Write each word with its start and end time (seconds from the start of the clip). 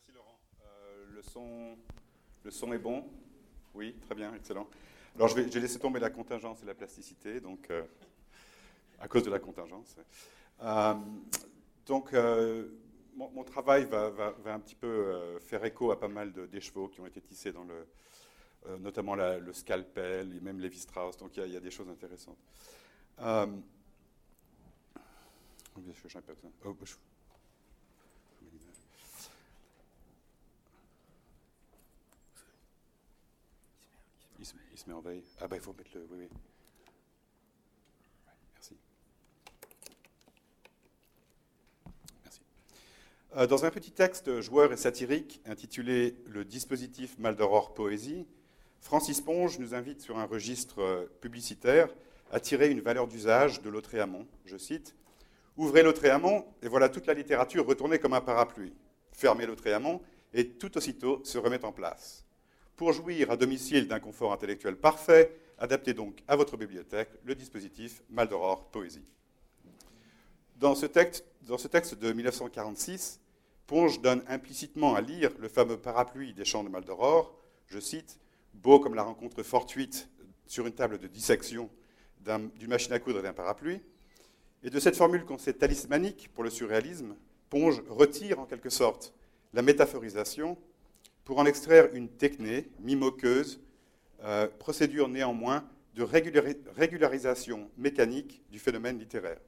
Merci 0.00 0.12
Laurent. 0.14 0.38
Euh, 0.62 1.04
le, 1.14 1.22
son, 1.22 1.76
le 2.44 2.50
son 2.50 2.72
est 2.72 2.78
bon 2.78 3.04
Oui, 3.74 3.94
très 4.00 4.14
bien, 4.14 4.34
excellent. 4.34 4.66
Alors 5.16 5.28
je 5.28 5.34
vais, 5.34 5.60
laisser 5.60 5.78
tomber 5.78 6.00
la 6.00 6.10
contingence 6.10 6.62
et 6.62 6.66
la 6.66 6.74
plasticité, 6.74 7.40
donc 7.40 7.68
euh, 7.70 7.82
à 8.98 9.08
cause 9.08 9.24
de 9.24 9.30
la 9.30 9.38
contingence. 9.38 9.96
Euh, 10.62 10.94
donc 11.84 12.14
mon, 13.14 13.44
travail 13.44 13.84
va, 13.86 14.34
un 14.46 14.60
petit 14.60 14.76
peu 14.76 15.38
faire 15.40 15.64
écho 15.64 15.90
à 15.90 15.98
pas 15.98 16.08
mal 16.08 16.32
d'écheveaux 16.48 16.88
qui 16.88 17.00
ont 17.00 17.06
été 17.06 17.20
tissés 17.20 17.52
dans 17.52 17.64
le, 17.64 18.78
notamment 18.78 19.16
le 19.16 19.52
scalpel 19.52 20.34
et 20.36 20.40
même 20.40 20.60
Lévi-Strauss. 20.60 21.16
Donc 21.16 21.36
il 21.36 21.52
y, 21.52 21.56
a 21.56 21.60
des 21.60 21.70
choses 21.70 21.88
intéressantes. 21.88 22.38
Oh, 26.64 26.74
il 34.40 34.46
se 34.78 34.88
met 34.88 34.94
en 34.94 35.00
veille. 35.00 35.22
Ah 35.40 35.48
ben 35.48 35.56
il 35.56 35.62
faut 35.62 35.74
mettre 35.74 35.90
le... 35.94 36.06
Oui, 36.10 36.18
oui. 36.20 36.28
Merci. 38.54 38.76
Merci. 42.24 42.40
Euh, 43.36 43.46
dans 43.46 43.64
un 43.64 43.70
petit 43.70 43.92
texte 43.92 44.40
joueur 44.40 44.72
et 44.72 44.76
satirique 44.76 45.42
intitulé 45.46 46.16
Le 46.26 46.44
dispositif 46.44 47.18
Maldoror 47.18 47.74
Poésie, 47.74 48.26
Francis 48.80 49.20
Ponge 49.20 49.58
nous 49.58 49.74
invite 49.74 50.00
sur 50.00 50.18
un 50.18 50.24
registre 50.24 50.80
euh, 50.80 51.06
publicitaire 51.20 51.94
à 52.32 52.40
tirer 52.40 52.70
une 52.70 52.80
valeur 52.80 53.08
d'usage 53.08 53.60
de 53.60 53.68
Lautréamont. 53.68 54.26
Je 54.46 54.56
cite 54.56 54.94
Ouvrez 55.56 55.82
Lautréamont 55.82 56.46
et 56.62 56.68
voilà 56.68 56.88
toute 56.88 57.06
la 57.06 57.12
littérature 57.12 57.66
retournée 57.66 57.98
comme 57.98 58.14
un 58.14 58.22
parapluie. 58.22 58.72
Fermez 59.12 59.44
Lautréamont 59.44 60.00
et 60.32 60.48
tout 60.48 60.78
aussitôt 60.78 61.20
se 61.24 61.36
remet 61.36 61.62
en 61.64 61.72
place. 61.72 62.24
Pour 62.80 62.94
jouir 62.94 63.30
à 63.30 63.36
domicile 63.36 63.88
d'un 63.88 64.00
confort 64.00 64.32
intellectuel 64.32 64.74
parfait, 64.74 65.36
adaptez 65.58 65.92
donc 65.92 66.22
à 66.26 66.34
votre 66.34 66.56
bibliothèque 66.56 67.10
le 67.26 67.34
dispositif 67.34 68.02
Maldoror 68.08 68.70
Poésie. 68.70 69.04
Dans 70.56 70.74
ce, 70.74 70.86
texte, 70.86 71.26
de 71.44 72.10
1946, 72.10 73.20
Ponge 73.66 74.00
donne 74.00 74.22
implicitement 74.28 74.94
à 74.94 75.02
lire 75.02 75.30
le 75.40 75.48
fameux 75.50 75.76
parapluie 75.76 76.32
des 76.32 76.46
chants 76.46 76.64
de 76.64 76.70
Maldoror, 76.70 77.38
je 77.66 77.78
cite, 77.78 78.18
beau 78.54 78.80
comme 78.80 78.94
la 78.94 79.02
rencontre 79.02 79.42
fortuite 79.42 80.08
sur 80.46 80.66
une 80.66 80.72
table 80.72 80.96
de 80.96 81.06
dissection 81.06 81.68
d'une 82.24 82.70
machine 82.70 82.94
à 82.94 82.98
coudre 82.98 83.18
et 83.18 83.22
d'un 83.22 83.34
parapluie. 83.34 83.82
Et 84.62 84.70
de 84.70 84.80
cette 84.80 84.96
formule 84.96 85.26
qu'on 85.26 85.36
sait 85.36 85.52
talismanique 85.52 86.30
pour 86.32 86.44
le 86.44 86.50
surréalisme, 86.50 87.14
Ponge 87.50 87.82
retire 87.90 88.40
en 88.40 88.46
quelque 88.46 88.70
sorte 88.70 89.12
la 89.52 89.60
métaphorisation 89.60 90.56
pour 91.30 91.38
en 91.38 91.46
extraire 91.46 91.94
une 91.94 92.08
techné, 92.08 92.68
mimoqueuse, 92.80 93.60
euh, 94.24 94.48
procédure 94.48 95.06
néanmoins 95.06 95.64
de 95.94 96.02
régularisation 96.02 97.70
mécanique 97.76 98.42
du 98.50 98.58
phénomène 98.58 98.98
littéraire. 98.98 99.38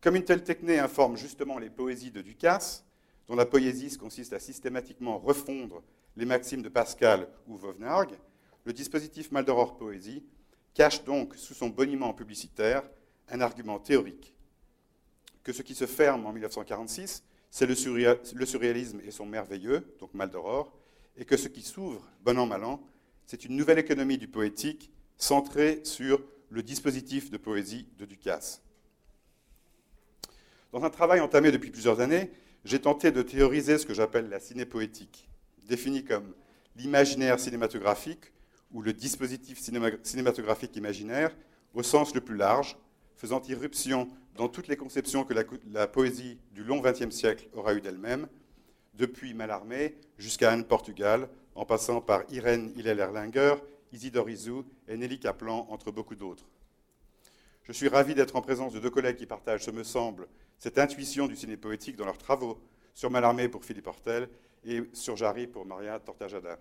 Comme 0.00 0.14
une 0.14 0.24
telle 0.24 0.44
techné 0.44 0.78
informe 0.78 1.16
justement 1.16 1.58
les 1.58 1.70
poésies 1.70 2.12
de 2.12 2.22
Ducasse, 2.22 2.84
dont 3.26 3.34
la 3.34 3.46
poésie 3.46 3.98
consiste 3.98 4.32
à 4.32 4.38
systématiquement 4.38 5.18
refondre 5.18 5.82
les 6.16 6.24
maximes 6.24 6.62
de 6.62 6.68
Pascal 6.68 7.26
ou 7.48 7.56
Vauvenargues, 7.56 8.16
le 8.64 8.72
dispositif 8.72 9.32
Maldoror 9.32 9.76
Poésie 9.76 10.22
cache 10.72 11.02
donc 11.02 11.34
sous 11.34 11.54
son 11.54 11.68
boniment 11.68 12.14
publicitaire 12.14 12.88
un 13.28 13.40
argument 13.40 13.80
théorique. 13.80 14.36
Que 15.42 15.52
ce 15.52 15.62
qui 15.62 15.74
se 15.74 15.86
ferme 15.86 16.26
en 16.26 16.32
1946 16.32 17.24
c'est 17.50 17.66
le, 17.66 17.74
surréalisme 17.74 19.00
et 19.04 19.10
son 19.10 19.26
merveilleux, 19.26 19.94
donc 20.00 20.12
Maldoror, 20.14 20.76
et 21.16 21.24
que 21.24 21.36
ce 21.36 21.48
qui 21.48 21.62
s'ouvre, 21.62 22.06
bon 22.22 22.38
an, 22.38 22.46
mal 22.46 22.64
an, 22.64 22.82
c'est 23.26 23.44
une 23.44 23.56
nouvelle 23.56 23.78
économie 23.78 24.18
du 24.18 24.28
poétique 24.28 24.90
centrée 25.16 25.80
sur 25.84 26.22
le 26.50 26.62
dispositif 26.62 27.30
de 27.30 27.38
poésie 27.38 27.86
de 27.98 28.04
Ducasse. 28.04 28.62
Dans 30.72 30.84
un 30.84 30.90
travail 30.90 31.20
entamé 31.20 31.50
depuis 31.50 31.70
plusieurs 31.70 32.00
années, 32.00 32.30
j'ai 32.64 32.80
tenté 32.80 33.10
de 33.10 33.22
théoriser 33.22 33.78
ce 33.78 33.86
que 33.86 33.94
j'appelle 33.94 34.28
la 34.28 34.40
cinépoétique, 34.40 35.28
définie 35.66 36.04
comme 36.04 36.34
l'imaginaire 36.76 37.40
cinématographique 37.40 38.32
ou 38.72 38.82
le 38.82 38.92
dispositif 38.92 39.58
cinématographique 39.58 40.76
imaginaire 40.76 41.34
au 41.74 41.82
sens 41.82 42.14
le 42.14 42.20
plus 42.20 42.36
large, 42.36 42.76
faisant 43.16 43.40
irruption 43.48 44.08
dans 44.36 44.48
toutes 44.48 44.68
les 44.68 44.76
conceptions 44.76 45.24
que 45.24 45.34
la, 45.72 45.86
poésie 45.86 46.38
du 46.52 46.62
long 46.62 46.80
XXe 46.80 47.10
siècle 47.10 47.48
aura 47.54 47.74
eues 47.74 47.80
d'elle-même, 47.80 48.28
depuis 48.94 49.34
Mallarmé 49.34 49.96
jusqu'à 50.18 50.52
Anne 50.52 50.64
Portugal, 50.64 51.28
en 51.54 51.64
passant 51.64 52.00
par 52.00 52.22
Irène 52.30 52.72
Hillel-Erlinger, 52.76 53.56
Isidore 53.92 54.30
Isou 54.30 54.64
et 54.88 54.96
Nelly 54.96 55.18
Kaplan, 55.18 55.66
entre 55.70 55.90
beaucoup 55.90 56.14
d'autres. 56.14 56.46
Je 57.64 57.72
suis 57.72 57.88
ravi 57.88 58.14
d'être 58.14 58.36
en 58.36 58.42
présence 58.42 58.72
de 58.72 58.78
deux 58.78 58.90
collègues 58.90 59.16
qui 59.16 59.26
partagent, 59.26 59.64
ce 59.64 59.70
me 59.70 59.82
semble, 59.82 60.28
cette 60.58 60.78
intuition 60.78 61.26
du 61.26 61.36
ciné 61.36 61.56
poétique 61.56 61.96
dans 61.96 62.04
leurs 62.04 62.18
travaux 62.18 62.60
sur 62.94 63.10
Mallarmé 63.10 63.48
pour 63.48 63.64
Philippe 63.64 63.86
Hortel 63.86 64.28
et 64.64 64.82
sur 64.92 65.16
Jarry 65.16 65.46
pour 65.46 65.66
Maria 65.66 65.98
Tortajada. 65.98 66.58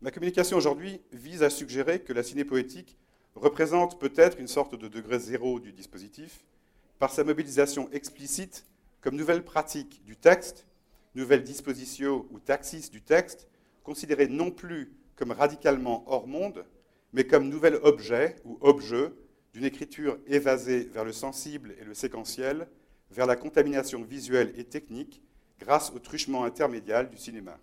Ma 0.00 0.10
communication 0.10 0.56
aujourd'hui 0.56 1.00
vise 1.12 1.42
à 1.42 1.50
suggérer 1.50 2.00
que 2.00 2.12
la 2.12 2.22
ciné 2.22 2.44
poétique 2.44 2.96
représente 3.34 3.98
peut-être 4.00 4.38
une 4.38 4.48
sorte 4.48 4.74
de 4.74 4.88
degré 4.88 5.18
zéro 5.18 5.60
du 5.60 5.72
dispositif 5.72 6.44
par 6.98 7.12
sa 7.12 7.24
mobilisation 7.24 7.90
explicite 7.92 8.66
comme 9.00 9.16
nouvelle 9.16 9.44
pratique 9.44 10.04
du 10.04 10.16
texte, 10.16 10.66
nouvelle 11.14 11.42
disposition 11.42 12.26
ou 12.30 12.38
taxis 12.38 12.90
du 12.90 13.00
texte, 13.00 13.48
considérée 13.82 14.28
non 14.28 14.50
plus 14.50 14.92
comme 15.16 15.32
radicalement 15.32 16.04
hors 16.06 16.26
monde, 16.26 16.64
mais 17.12 17.24
comme 17.24 17.48
nouvel 17.48 17.76
objet 17.82 18.36
ou 18.44 18.58
objet 18.60 19.12
d'une 19.52 19.64
écriture 19.64 20.18
évasée 20.26 20.84
vers 20.84 21.04
le 21.04 21.12
sensible 21.12 21.74
et 21.80 21.84
le 21.84 21.94
séquentiel, 21.94 22.68
vers 23.10 23.26
la 23.26 23.36
contamination 23.36 24.02
visuelle 24.02 24.52
et 24.56 24.64
technique 24.64 25.22
grâce 25.58 25.90
au 25.90 25.98
truchement 25.98 26.44
intermédial 26.44 27.10
du 27.10 27.16
cinéma. 27.16 27.58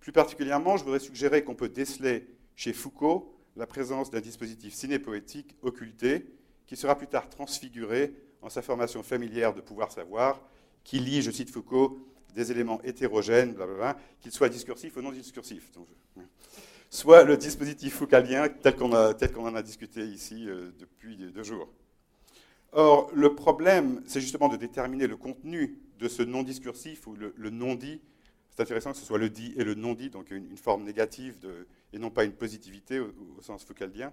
Plus 0.00 0.12
particulièrement, 0.12 0.76
je 0.76 0.84
voudrais 0.84 1.00
suggérer 1.00 1.42
qu'on 1.42 1.54
peut 1.54 1.68
déceler 1.68 2.28
chez 2.54 2.72
Foucault 2.72 3.35
la 3.56 3.66
présence 3.66 4.10
d'un 4.10 4.20
dispositif 4.20 4.74
cinépoétique 4.74 5.56
occulté 5.62 6.26
qui 6.66 6.76
sera 6.76 6.96
plus 6.96 7.06
tard 7.06 7.28
transfiguré 7.28 8.12
en 8.42 8.48
sa 8.50 8.62
formation 8.62 9.02
familière 9.02 9.54
de 9.54 9.60
pouvoir 9.60 9.90
savoir, 9.90 10.40
qui 10.84 10.98
lie, 10.98 11.22
je 11.22 11.30
cite 11.30 11.50
Foucault, 11.50 11.98
des 12.34 12.50
éléments 12.52 12.80
hétérogènes, 12.82 13.56
qu'ils 14.20 14.32
soient 14.32 14.48
discursifs 14.48 14.96
ou 14.96 15.02
non 15.02 15.10
discursifs. 15.10 15.70
soit 16.90 17.24
le 17.24 17.36
dispositif 17.36 17.94
foucalien 17.94 18.48
tel 18.48 18.76
qu'on 18.76 18.92
en 18.92 19.54
a 19.54 19.62
discuté 19.62 20.04
ici 20.04 20.48
euh, 20.48 20.70
depuis 20.78 21.16
deux 21.16 21.42
jours. 21.42 21.68
Or, 22.72 23.10
le 23.14 23.34
problème, 23.34 24.02
c'est 24.06 24.20
justement 24.20 24.48
de 24.48 24.56
déterminer 24.56 25.06
le 25.06 25.16
contenu 25.16 25.78
de 25.98 26.08
ce 26.08 26.22
non-discursif 26.22 27.06
ou 27.06 27.14
le, 27.14 27.50
non-dit. 27.50 28.02
C'est 28.50 28.62
intéressant 28.62 28.92
que 28.92 28.98
ce 28.98 29.04
soit 29.06 29.18
le 29.18 29.30
dit 29.30 29.54
et 29.56 29.64
le 29.64 29.74
non-dit, 29.74 30.10
donc 30.10 30.30
une, 30.30 30.56
forme 30.58 30.84
négative 30.84 31.38
de, 31.38 31.66
et 31.92 31.98
non 31.98 32.10
pas 32.10 32.24
une 32.24 32.32
positivité 32.32 33.00
au, 33.00 33.12
sens 33.40 33.64
foucaldien. 33.64 34.12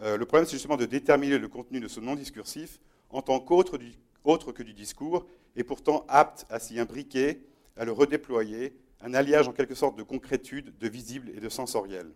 Euh, 0.00 0.16
le 0.16 0.24
problème, 0.26 0.46
c'est 0.46 0.56
justement 0.56 0.76
de 0.76 0.86
déterminer 0.86 1.38
le 1.38 1.48
contenu 1.48 1.80
de 1.80 1.88
ce 1.88 2.00
non-discursif 2.00 2.80
en 3.10 3.22
tant 3.22 3.40
qu'autre 3.40 3.78
autre 4.24 4.52
que 4.52 4.62
du 4.62 4.72
discours, 4.72 5.26
et 5.56 5.64
pourtant 5.64 6.04
apte 6.08 6.46
à 6.48 6.58
s'y 6.58 6.78
imbriquer, 6.78 7.44
à 7.76 7.84
le 7.84 7.92
redéployer, 7.92 8.74
un 9.00 9.14
alliage 9.14 9.48
en 9.48 9.52
quelque 9.52 9.74
sorte 9.74 9.96
de 9.96 10.02
concrétude, 10.02 10.76
de 10.78 10.88
visible 10.88 11.30
et 11.34 11.40
de 11.40 11.48
sensoriel. 11.48 12.12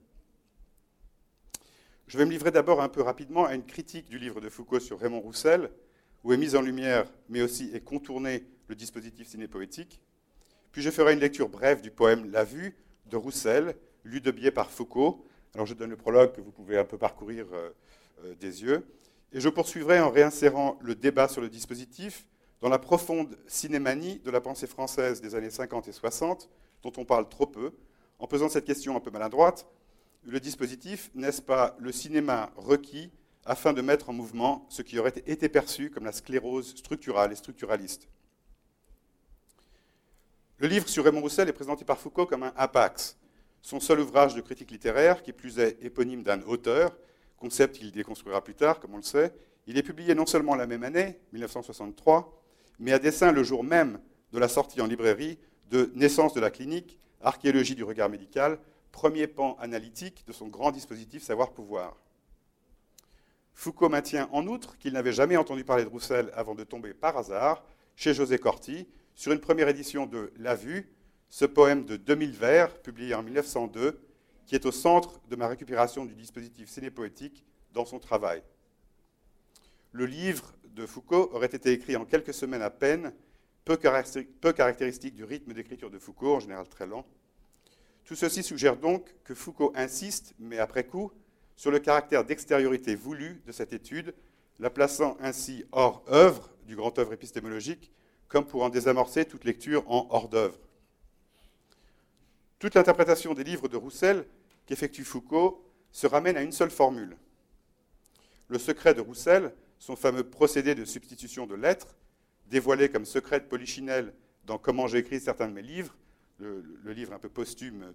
Je 2.07 2.19
vais 2.19 2.25
me 2.25 2.31
livrer 2.31 2.53
d'abord 2.53 2.81
un 2.81 2.89
peu 2.89 3.03
rapidement 3.03 3.45
à 3.45 3.55
une 3.55 3.67
critique 3.67 4.09
du 4.09 4.19
livre 4.19 4.41
de 4.41 4.49
Foucault 4.49 4.79
sur 4.79 4.99
Raymond 5.01 5.21
Roussel, 5.21 5.71
où 6.23 6.33
est 6.33 6.37
mise 6.37 6.55
en 6.55 6.63
lumière, 6.63 7.11
mais 7.29 7.43
aussi 7.43 7.71
est 7.75 7.81
contourné 7.81 8.47
le 8.69 8.77
dispositif 8.77 9.27
cinépoétique. 9.27 10.01
Puis 10.71 10.83
je 10.83 10.91
ferai 10.91 11.15
une 11.15 11.21
lecture 11.21 11.49
brève 11.49 11.81
du 11.81 11.91
poème 11.91 12.31
La 12.31 12.45
Vue 12.45 12.77
de 13.07 13.17
Roussel, 13.17 13.77
lu 14.07 14.21
de 14.21 14.31
biais 14.31 14.51
par 14.51 14.71
Foucault. 14.71 15.25
Alors 15.55 15.67
je 15.67 15.75
donne 15.75 15.91
le 15.91 15.97
prologue 15.97 16.33
que 16.33 16.41
vous 16.41 16.53
pouvez 16.53 16.79
un 16.79 16.85
peu 16.85 16.97
parcourir 16.97 17.47
euh, 17.53 17.71
euh, 18.25 18.35
des 18.41 18.63
yeux. 18.63 18.87
Et 19.33 19.41
je 19.41 19.49
poursuivrai 19.49 20.01
en 20.01 20.11
réinsérant 20.11 20.79
le 20.81 20.95
débat 20.95 21.29
sur 21.29 21.41
le 21.41 21.49
dispositif 21.49 22.27
dans 22.61 22.69
la 22.69 22.79
profonde 22.79 23.37
cinémanie 23.47 24.21
de 24.25 24.31
la 24.31 24.41
pensée 24.41 24.67
française 24.67 25.21
des 25.21 25.35
années 25.35 25.51
50 25.51 25.89
et 25.89 25.93
60, 25.93 26.49
dont 26.83 26.93
on 26.97 27.05
parle 27.05 27.29
trop 27.29 27.47
peu, 27.47 27.73
en 28.19 28.27
posant 28.27 28.49
cette 28.49 28.65
question 28.65 28.97
un 28.97 29.01
peu 29.01 29.11
maladroite. 29.11 29.67
Le 30.25 30.41
dispositif, 30.41 31.11
n'est-ce 31.15 31.43
pas 31.43 31.77
le 31.79 31.93
cinéma 31.93 32.51
requis 32.57 33.11
afin 33.45 33.73
de 33.73 33.83
mettre 33.83 34.09
en 34.09 34.13
mouvement 34.13 34.67
ce 34.69 34.83
qui 34.83 34.99
aurait 34.99 35.13
été 35.27 35.49
perçu 35.49 35.91
comme 35.91 36.05
la 36.05 36.13
sclérose 36.13 36.77
structurale 36.77 37.33
et 37.33 37.37
structuraliste? 37.37 38.09
Le 40.59 40.69
livre 40.69 40.89
sur 40.89 41.05
Raymond 41.05 41.21
Roussel 41.21 41.49
est 41.49 41.53
présenté 41.53 41.85
par 41.85 41.99
Foucault 41.99 42.25
comme 42.25 42.45
un 42.45 42.53
apax, 42.57 43.19
son 43.67 43.81
seul 43.81 43.99
ouvrage 43.99 44.37
de 44.37 44.41
critique 44.41 44.71
littéraire, 44.71 45.25
qui 45.25 45.33
plus 45.33 45.59
est 45.59 45.77
éponyme 45.83 46.23
d'un 46.23 46.41
auteur, 46.43 46.97
concept 47.37 47.79
qu'il 47.79 47.91
déconstruira 47.91 48.41
plus 48.45 48.55
tard, 48.55 48.79
comme 48.79 48.95
on 48.95 48.99
le 48.99 49.03
sait, 49.03 49.35
il 49.67 49.77
est 49.77 49.83
publié 49.83 50.15
non 50.15 50.25
seulement 50.25 50.55
la 50.55 50.69
même 50.69 50.85
année, 50.85 51.19
1963, 51.33 52.41
mais 52.79 52.93
à 52.93 53.01
dessein 53.01 53.33
le 53.33 53.43
jour 53.43 53.65
même 53.65 53.99
de 54.33 54.39
la 54.39 54.47
sortie 54.47 54.81
en 54.81 54.87
librairie 54.87 55.41
de 55.69 55.91
Naissance 55.97 56.33
de 56.33 56.39
la 56.39 56.53
clinique, 56.53 57.01
archéologie 57.21 57.75
du 57.75 57.83
regard 57.83 58.09
médical, 58.09 58.61
premier 58.93 59.27
pan 59.27 59.57
analytique 59.59 60.25
de 60.29 60.33
son 60.33 60.47
grand 60.47 60.71
dispositif 60.71 61.25
savoir-pouvoir. 61.25 61.97
Foucault 63.53 63.89
maintient 63.89 64.29
en 64.31 64.47
outre 64.47 64.79
qu'il 64.79 64.93
n'avait 64.93 65.13
jamais 65.13 65.37
entendu 65.37 65.65
parler 65.65 65.83
de 65.83 65.89
Roussel 65.89 66.31
avant 66.37 66.55
de 66.55 66.63
tomber 66.63 66.95
par 66.95 67.17
hasard 67.17 67.65
chez 67.97 68.15
José 68.15 68.39
Corti 68.39 68.87
sur 69.17 69.33
une 69.33 69.41
première 69.41 69.67
édition 69.67 70.07
de 70.07 70.33
La 70.37 70.55
Vue, 70.55 70.89
ce 71.29 71.45
poème 71.45 71.85
de 71.85 71.97
2000 71.97 72.33
vers, 72.33 72.81
publié 72.83 73.15
en 73.15 73.23
1902, 73.23 74.01
qui 74.47 74.55
est 74.55 74.67
au 74.67 74.73
centre 74.73 75.21
de 75.29 75.37
ma 75.37 75.49
récupération 75.49 76.05
du 76.05 76.15
dispositif 76.15 76.69
cinépoétique 76.69 77.45
dans 77.73 77.85
son 77.85 77.99
travail. 77.99 78.43
Le 79.93 80.07
livre 80.07 80.55
de 80.75 80.87
Foucault 80.87 81.31
aurait 81.33 81.47
été 81.47 81.73
écrit 81.73 81.97
en 81.97 82.05
quelques 82.05 82.35
semaines 82.35 82.63
à 82.63 82.71
peine, 82.71 83.13
peu 83.65 83.77
caractéristique 83.77 85.15
du 85.15 85.25
rythme 85.25 85.53
d'écriture 85.53 85.91
de 85.91 85.99
Foucault, 85.99 86.37
en 86.37 86.41
général 86.41 86.69
très 86.69 86.87
lent. 86.87 87.05
Tout 88.05 88.15
ceci 88.15 88.45
suggère 88.45 88.77
donc 88.77 89.13
que 89.25 89.35
Foucault 89.35 89.73
insiste, 89.75 90.35
mais 90.39 90.59
après 90.59 90.85
coup, 90.85 91.11
sur 91.57 91.71
le 91.71 91.81
caractère 91.81 92.25
d'extériorité 92.25 92.95
voulu 92.95 93.43
de 93.47 93.53
cette 93.53 93.73
étude, 93.73 94.15
la 94.61 94.71
plaçant 94.71 95.17
ainsi 95.21 95.65
hors 95.73 96.05
œuvre 96.09 96.51
du 96.67 96.77
grand 96.77 96.97
œuvre 96.99 97.15
épistémologique, 97.15 97.91
comme 98.29 98.47
pour 98.47 98.63
en 98.63 98.69
désamorcer 98.69 99.25
toute 99.25 99.45
lecture 99.45 99.83
en 99.91 100.07
hors 100.11 100.29
d'œuvre. 100.29 100.59
Toute 102.59 102.75
l'interprétation 102.75 103.35
des 103.35 103.45
livres 103.45 103.69
de 103.69 103.77
Roussel 103.77 104.25
qu'effectue 104.67 105.05
Foucault 105.05 105.63
se 105.93 106.07
ramène 106.07 106.37
à 106.37 106.43
une 106.43 106.53
seule 106.53 106.71
formule. 106.71 107.17
Le 108.49 108.59
secret 108.59 108.95
de 108.95 109.01
Roussel, 109.01 109.53
son 109.79 109.97
fameux 109.97 110.25
procédé 110.25 110.75
de 110.75 110.85
substitution 110.85 111.47
de 111.47 111.55
lettres, 111.55 111.97
dévoilé 112.47 112.89
comme 112.89 113.05
secret 113.05 113.41
de 113.41 113.45
Polichinelle 113.45 114.15
dans 114.47 114.59
Comment 114.59 114.87
j'ai 114.87 114.99
écrit 114.99 115.21
certains 115.21 115.49
de 115.49 115.53
mes 115.53 115.63
livres, 115.63 115.95
le, 116.39 116.63
livre 116.93 117.13
un 117.13 117.19
peu 117.19 117.29
posthume 117.29 117.93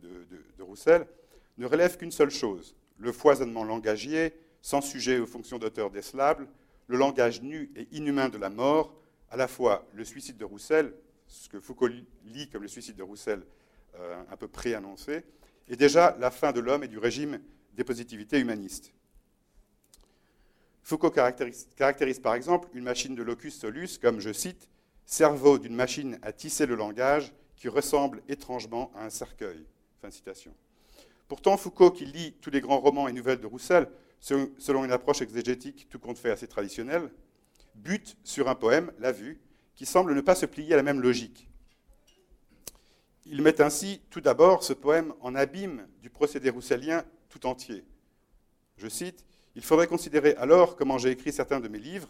de, 0.57 0.63
Roussel, 0.63 1.07
ne 1.57 1.65
relève 1.65 1.97
qu'une 1.97 2.11
seule 2.11 2.29
chose, 2.29 2.75
le 2.99 3.11
foisonnement 3.11 3.63
langagier, 3.63 4.33
sans 4.61 4.81
sujet 4.81 5.19
aux 5.19 5.25
fonctions 5.25 5.57
d'auteur 5.57 5.89
décelables, 5.89 6.47
le 6.87 6.97
langage 6.97 7.41
nu 7.41 7.71
et 7.75 7.87
inhumain 7.91 8.29
de 8.29 8.37
la 8.37 8.49
mort, 8.49 8.93
à 9.29 9.37
la 9.37 9.47
fois 9.47 9.87
le 9.93 10.03
suicide 10.03 10.37
de 10.37 10.45
Roussel, 10.45 10.93
ce 11.27 11.49
que 11.49 11.59
Foucault 11.59 11.87
lit 11.87 12.49
comme 12.49 12.63
le 12.63 12.67
suicide 12.67 12.95
de 12.95 13.03
Roussel 13.03 13.41
euh, 13.99 14.23
un 14.31 14.37
peu 14.37 14.47
préannoncé, 14.47 15.23
et 15.67 15.75
déjà 15.75 16.15
la 16.19 16.31
fin 16.31 16.51
de 16.51 16.59
l'homme 16.59 16.83
et 16.83 16.87
du 16.87 16.97
régime 16.97 17.39
des 17.73 17.83
positivités 17.83 18.39
humanistes. 18.39 18.93
Foucault 20.83 21.11
caractérise, 21.11 22.19
par 22.19 22.33
exemple 22.33 22.67
une 22.73 22.83
machine 22.83 23.15
de 23.15 23.23
locus 23.23 23.59
solus 23.59 23.97
comme, 24.01 24.19
je 24.19 24.33
cite, 24.33 24.69
cerveau 25.05 25.57
d'une 25.57 25.75
machine 25.75 26.19
à 26.21 26.31
tisser 26.33 26.65
le 26.65 26.75
langage 26.75 27.33
qui 27.55 27.69
ressemble 27.69 28.21
étrangement 28.27 28.91
à 28.95 29.05
un 29.05 29.09
cercueil. 29.09 29.65
Pourtant, 31.27 31.57
Foucault, 31.57 31.91
qui 31.91 32.05
lit 32.05 32.33
tous 32.41 32.49
les 32.49 32.59
grands 32.59 32.79
romans 32.79 33.07
et 33.07 33.13
nouvelles 33.13 33.39
de 33.39 33.45
Roussel, 33.45 33.87
selon 34.19 34.83
une 34.83 34.91
approche 34.91 35.21
exégétique 35.21 35.87
tout 35.89 35.99
compte 35.99 36.17
fait 36.17 36.31
assez 36.31 36.47
traditionnelle, 36.47 37.11
bute 37.75 38.17
sur 38.23 38.49
un 38.49 38.55
poème, 38.55 38.91
La 38.99 39.11
Vue, 39.11 39.39
qui 39.75 39.85
semble 39.85 40.13
ne 40.13 40.21
pas 40.21 40.35
se 40.35 40.45
plier 40.45 40.73
à 40.73 40.77
la 40.77 40.83
même 40.83 41.01
logique. 41.01 41.50
Il 43.25 43.41
met 43.41 43.61
ainsi 43.61 44.01
tout 44.09 44.21
d'abord 44.21 44.63
ce 44.63 44.73
poème 44.73 45.13
en 45.21 45.35
abîme 45.35 45.87
du 46.01 46.09
procédé 46.09 46.49
rousselien 46.49 47.05
tout 47.29 47.45
entier. 47.45 47.85
Je 48.77 48.87
cite 48.87 49.25
Il 49.55 49.63
faudrait 49.63 49.87
considérer 49.87 50.33
alors 50.35 50.75
comment 50.75 50.97
j'ai 50.97 51.11
écrit 51.11 51.31
certains 51.31 51.59
de 51.59 51.67
mes 51.67 51.77
livres, 51.79 52.09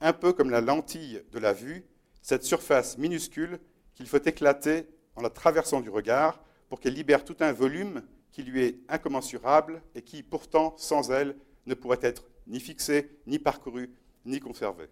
un 0.00 0.12
peu 0.12 0.32
comme 0.32 0.50
la 0.50 0.60
lentille 0.60 1.22
de 1.32 1.38
la 1.38 1.52
vue, 1.52 1.84
cette 2.20 2.44
surface 2.44 2.98
minuscule 2.98 3.58
qu'il 3.94 4.06
faut 4.06 4.22
éclater 4.22 4.86
en 5.16 5.22
la 5.22 5.30
traversant 5.30 5.80
du 5.80 5.90
regard 5.90 6.42
pour 6.68 6.80
qu'elle 6.80 6.94
libère 6.94 7.24
tout 7.24 7.36
un 7.40 7.52
volume 7.52 8.02
qui 8.30 8.42
lui 8.42 8.62
est 8.62 8.78
incommensurable 8.88 9.82
et 9.94 10.02
qui, 10.02 10.22
pourtant, 10.22 10.74
sans 10.76 11.10
elle, 11.10 11.36
ne 11.66 11.74
pourrait 11.74 11.98
être 12.02 12.24
ni 12.46 12.60
fixé, 12.60 13.10
ni 13.26 13.38
parcouru, 13.38 13.90
ni 14.24 14.40
conservé. 14.40 14.88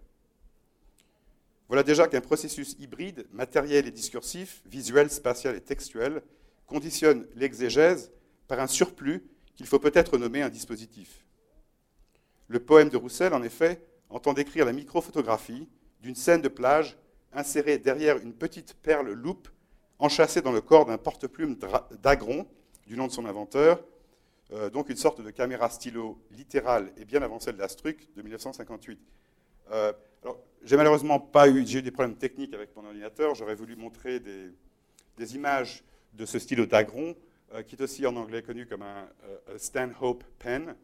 Voilà 1.69 1.83
déjà 1.83 2.07
qu'un 2.07 2.19
processus 2.19 2.75
hybride, 2.79 3.27
matériel 3.31 3.87
et 3.87 3.91
discursif, 3.91 4.63
visuel, 4.65 5.11
spatial 5.11 5.55
et 5.55 5.61
textuel, 5.61 6.23
conditionne 6.65 7.27
l'exégèse 7.35 8.11
par 8.47 8.59
un 8.59 8.65
surplus 8.65 9.23
qu'il 9.55 9.67
faut 9.67 9.77
peut-être 9.77 10.17
nommer 10.17 10.41
un 10.41 10.49
dispositif. 10.49 11.27
Le 12.47 12.59
poème 12.59 12.89
de 12.89 12.97
Roussel, 12.97 13.35
en 13.35 13.43
effet, 13.43 13.85
entend 14.09 14.33
décrire 14.33 14.65
la 14.65 14.73
microphotographie 14.73 15.69
d'une 16.01 16.15
scène 16.15 16.41
de 16.41 16.47
plage 16.47 16.97
insérée 17.33 17.77
derrière 17.77 18.17
une 18.17 18.33
petite 18.33 18.73
perle 18.73 19.11
loupe 19.11 19.47
enchâssée 19.99 20.41
dans 20.41 20.51
le 20.51 20.61
corps 20.61 20.87
d'un 20.87 20.97
porte-plume 20.97 21.55
d'Agron, 22.01 22.47
du 22.87 22.97
nom 22.97 23.05
de 23.05 23.11
son 23.11 23.25
inventeur, 23.25 23.83
euh, 24.53 24.71
donc 24.71 24.89
une 24.89 24.97
sorte 24.97 25.21
de 25.21 25.29
caméra 25.29 25.69
stylo 25.69 26.19
littérale 26.31 26.91
et 26.97 27.05
bien 27.05 27.21
avancée 27.21 27.53
de 27.53 27.59
l'Astruc 27.59 28.09
de 28.15 28.23
1958. 28.23 28.99
Euh, 29.71 29.93
j'ai 30.63 30.75
malheureusement 30.75 31.19
pas 31.19 31.47
eu, 31.47 31.65
j'ai 31.65 31.79
eu 31.79 31.81
des 31.81 31.91
problèmes 31.91 32.17
techniques 32.17 32.53
avec 32.53 32.75
mon 32.75 32.85
ordinateur. 32.85 33.33
J'aurais 33.35 33.55
voulu 33.55 33.75
montrer 33.75 34.19
des, 34.19 35.35
images 35.35 35.83
de 36.13 36.25
ce 36.25 36.39
stylo 36.39 36.65
d'Agron, 36.65 37.15
euh, 37.53 37.61
qui 37.63 37.75
est 37.75 37.81
aussi 37.81 38.05
en 38.05 38.15
anglais 38.15 38.41
connu 38.41 38.65
comme 38.65 38.81
un 38.81 39.07
Stanhope 39.57 40.23
Pen. 40.37 40.75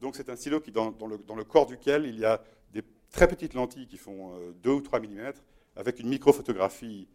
Donc 0.00 0.16
c'est 0.16 0.28
un 0.30 0.36
stylo 0.36 0.60
qui, 0.60 0.72
dans, 0.72 0.90
le, 1.06 1.18
dans, 1.18 1.36
le, 1.36 1.44
corps 1.44 1.66
duquel 1.66 2.06
il 2.06 2.18
y 2.18 2.24
a 2.24 2.42
des 2.72 2.82
très 3.10 3.28
petites 3.28 3.54
lentilles 3.54 3.86
qui 3.86 3.98
font 3.98 4.32
2 4.62 4.70
ou 4.70 4.80
3 4.80 5.00
mm, 5.00 5.32
avec 5.76 6.00
une 6.00 6.08
microphotographie. 6.08 7.06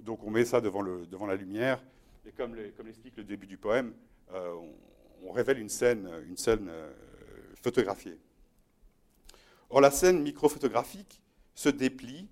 donc 0.00 0.24
on 0.24 0.30
met 0.30 0.44
ça 0.44 0.60
devant, 0.60 0.82
la 0.82 1.36
lumière. 1.36 1.82
Et 2.26 2.32
comme 2.32 2.54
l'explique 2.56 3.16
le 3.16 3.24
début 3.24 3.46
du 3.46 3.58
poème, 3.58 3.92
on, 4.32 4.70
on 5.24 5.32
révèle 5.32 5.58
une 5.58 5.68
scène, 5.68 6.08
une 6.28 6.36
scène 6.36 6.68
euh, 6.68 6.90
photographiée. 7.62 8.18
Or, 9.74 9.80
la 9.80 9.90
scène 9.90 10.22
microphotographique 10.22 11.20
se 11.56 11.68
déplie, 11.68 12.28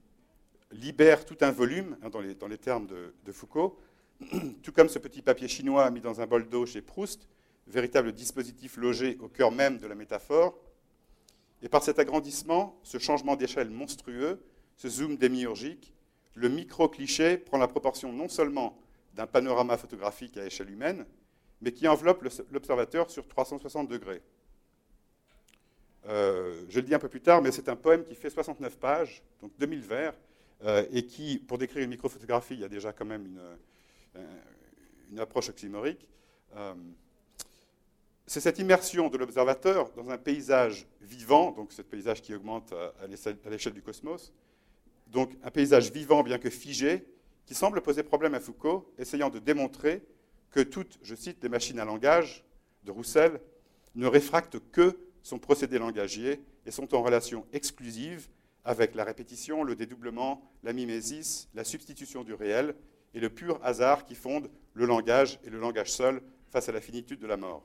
libère 0.71 1.25
tout 1.25 1.37
un 1.41 1.51
volume, 1.51 1.99
hein, 2.01 2.09
dans, 2.09 2.21
les, 2.21 2.37
dans, 2.37 2.47
les, 2.47 2.57
termes 2.57 2.87
de, 2.87 3.33
Foucault, 3.33 3.81
tout 4.63 4.71
comme 4.71 4.89
ce 4.89 5.01
petit 5.01 5.23
papier 5.23 5.49
chinois 5.49 5.91
mis 5.91 6.01
dans 6.01 6.21
un 6.21 6.27
bol 6.29 6.49
d'eau 6.49 6.67
chez 6.67 6.83
Proust, 6.83 7.27
véritable 7.67 8.13
dispositif 8.13 8.77
logé 8.77 9.19
au 9.21 9.27
cœur 9.27 9.51
même 9.51 9.79
de 9.79 9.89
la 9.89 9.97
métaphore. 9.97 10.57
Et 11.63 11.69
par 11.69 11.83
cet 11.83 11.99
agrandissement, 11.99 12.79
ce 12.85 12.99
changement 12.99 13.35
d'échelle 13.35 13.71
monstrueux, 13.71 14.41
ce 14.77 14.89
zoom 14.89 15.17
démiurgique, 15.17 15.93
le 16.35 16.49
micro-cliché 16.49 17.39
prend 17.39 17.59
la 17.59 17.67
proportion 17.67 18.13
non 18.13 18.29
seulement 18.29 18.79
d'un 19.15 19.27
panorama 19.27 19.77
photographique 19.77 20.37
à 20.37 20.47
échelle 20.47 20.71
humaine, 20.71 21.07
mais 21.61 21.73
qui 21.73 21.89
enveloppe 21.89 22.25
l'observateur 22.53 23.11
sur 23.11 23.27
360 23.27 23.89
degrés. 23.89 24.23
Euh, 26.09 26.65
je 26.69 26.81
le 26.81 26.87
dis 26.87 26.95
un 26.95 26.99
peu 26.99 27.09
plus 27.09 27.21
tard, 27.21 27.43
mais 27.43 27.53
c'est 27.53 27.69
un 27.69 27.77
poème 27.77 28.05
qui 28.05 28.15
fait 28.15 28.31
69 28.31 28.77
pages, 28.77 29.23
donc 29.41 29.53
2000 29.59 29.81
vers, 29.81 30.15
euh, 30.65 30.85
et 30.93 31.07
qui, 31.07 31.39
pour 31.39 31.59
décrire 31.59 31.85
une 31.85 31.91
microphotographie, 31.91 32.55
il 32.55 32.61
y 32.61 32.65
a 32.65 32.69
déjà 32.69 32.93
quand 32.93 33.05
même 33.05 33.27
une, 33.27 33.41
euh, 34.17 35.23
approche 35.23 35.51
oxymorique. 35.51 36.09
c'est 38.27 38.41
cette 38.41 38.59
immersion 38.59 39.09
de 39.11 39.19
l'observateur 39.19 39.91
dans 39.93 40.09
un 40.11 40.17
paysage 40.17 40.87
vivant, 41.03 41.53
donc 41.53 41.73
ce 41.73 41.83
paysage 41.83 42.23
qui 42.23 42.35
augmente 42.35 42.73
à 42.73 43.51
l'échelle 43.51 43.75
du 43.75 43.83
cosmos, 43.83 44.33
donc 45.09 45.37
un 45.43 45.51
paysage 45.51 45.93
vivant 45.93 46.23
bien 46.23 46.39
que 46.39 46.49
figé, 46.49 47.05
qui 47.45 47.55
semble 47.55 47.83
poser 47.83 48.03
problème 48.03 48.35
à 48.35 48.41
Foucault, 48.41 48.91
essayant 48.99 49.29
de 49.29 49.39
démontrer 49.39 50.03
que 50.51 50.61
toutes, 50.61 50.99
je 51.03 51.15
cite, 51.15 51.43
les 51.43 51.49
machines 51.51 51.79
à 51.79 51.85
langage 51.85 52.45
de 52.85 52.91
Roussel 52.91 53.41
ne 53.95 54.07
réfractent 54.07 54.59
que 54.71 54.97
son 55.23 55.39
procédé 55.39 55.79
langagier 55.79 56.41
et 56.67 56.71
sont 56.71 56.95
en 56.95 57.03
relation 57.03 57.47
exclusive 57.53 58.29
avec 58.65 58.95
la 58.95 59.05
répétition, 59.05 59.65
le 59.65 59.75
dédoublement, 59.75 60.43
la 60.63 60.73
mimésis, 60.73 61.49
la 61.55 61.65
substitution 61.65 62.23
du 62.25 62.35
réel 62.35 62.75
et 63.15 63.21
le 63.21 63.31
pur 63.31 63.59
hasard 63.63 64.05
qui 64.05 64.15
fonde 64.15 64.51
le 64.75 64.87
langage 64.87 65.39
et 65.45 65.51
le 65.51 65.59
langage 65.59 65.91
seul 65.91 66.23
face 66.51 66.69
à 66.69 66.73
la 66.73 66.81
finitude 66.81 67.21
de 67.21 67.27
la 67.27 67.37
mort. 67.37 67.65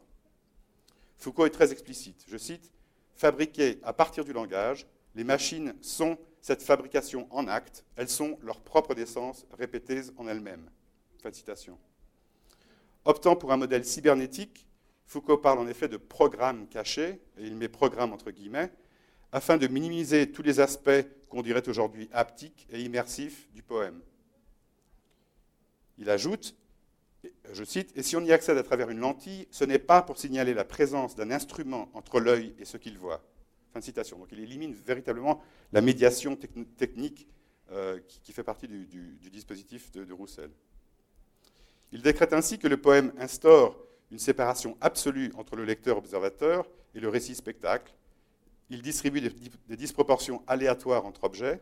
Foucault 1.17 1.45
est 1.45 1.51
très 1.51 1.71
explicite. 1.71 2.23
Je 2.27 2.37
cite 2.37 2.71
Fabriquées 3.15 3.79
à 3.83 3.93
partir 3.93 4.23
du 4.23 4.33
langage, 4.33 4.85
les 5.15 5.23
machines 5.23 5.73
sont 5.81 6.17
cette 6.41 6.61
fabrication 6.61 7.27
en 7.31 7.47
acte, 7.47 7.83
elles 7.95 8.09
sont 8.09 8.37
leur 8.43 8.61
propre 8.61 8.93
naissance 8.93 9.47
répétées 9.57 10.01
en 10.17 10.27
elles-mêmes. 10.27 10.69
Optant 13.05 13.35
pour 13.35 13.51
un 13.51 13.57
modèle 13.57 13.83
cybernétique, 13.83 14.66
Foucault 15.07 15.37
parle 15.37 15.59
en 15.59 15.67
effet 15.67 15.87
de 15.87 15.97
programme 15.97 16.67
caché, 16.67 17.21
et 17.37 17.47
il 17.47 17.55
met 17.55 17.69
programme 17.69 18.11
entre 18.11 18.31
guillemets, 18.31 18.71
afin 19.31 19.57
de 19.57 19.67
minimiser 19.67 20.31
tous 20.31 20.43
les 20.43 20.59
aspects 20.59 21.05
qu'on 21.29 21.41
dirait 21.41 21.67
aujourd'hui 21.67 22.09
haptiques 22.11 22.67
et 22.69 22.81
immersifs 22.81 23.49
du 23.53 23.63
poème. 23.63 24.01
Il 25.97 26.09
ajoute, 26.09 26.55
je 27.51 27.63
cite, 27.63 27.91
Et 27.95 28.03
si 28.03 28.15
on 28.15 28.21
y 28.21 28.31
accède 28.31 28.57
à 28.57 28.63
travers 28.63 28.89
une 28.89 28.99
lentille, 28.99 29.47
ce 29.49 29.63
n'est 29.63 29.79
pas 29.79 30.01
pour 30.01 30.17
signaler 30.17 30.53
la 30.53 30.65
présence 30.65 31.15
d'un 31.15 31.31
instrument 31.31 31.89
entre 31.93 32.19
l'œil 32.19 32.53
et 32.59 32.65
ce 32.65 32.77
qu'il 32.77 32.97
voit. 32.97 33.23
Fin 33.73 33.79
de 33.79 33.85
citation. 33.85 34.17
Donc 34.17 34.27
il 34.31 34.39
élimine 34.39 34.73
véritablement 34.73 35.41
la 35.71 35.81
médiation 35.81 36.35
technique 36.77 37.27
euh, 37.71 37.99
qui, 38.07 38.31
fait 38.31 38.43
partie 38.43 38.67
du, 38.67 39.17
dispositif 39.31 39.91
de, 39.91 40.13
Roussel. 40.13 40.51
Il 41.91 42.01
décrète 42.01 42.33
ainsi 42.33 42.59
que 42.59 42.67
le 42.67 42.77
poème 42.77 43.13
instaure 43.17 43.86
une 44.11 44.19
séparation 44.19 44.77
absolue 44.81 45.31
entre 45.37 45.55
le 45.55 45.65
lecteur-observateur 45.65 46.67
et 46.95 46.99
le 46.99 47.09
récit-spectacle. 47.09 47.93
Il 48.69 48.81
distribue 48.81 49.21
des, 49.21 49.77
disproportions 49.77 50.41
aléatoires 50.47 51.05
entre 51.05 51.23
objets, 51.23 51.61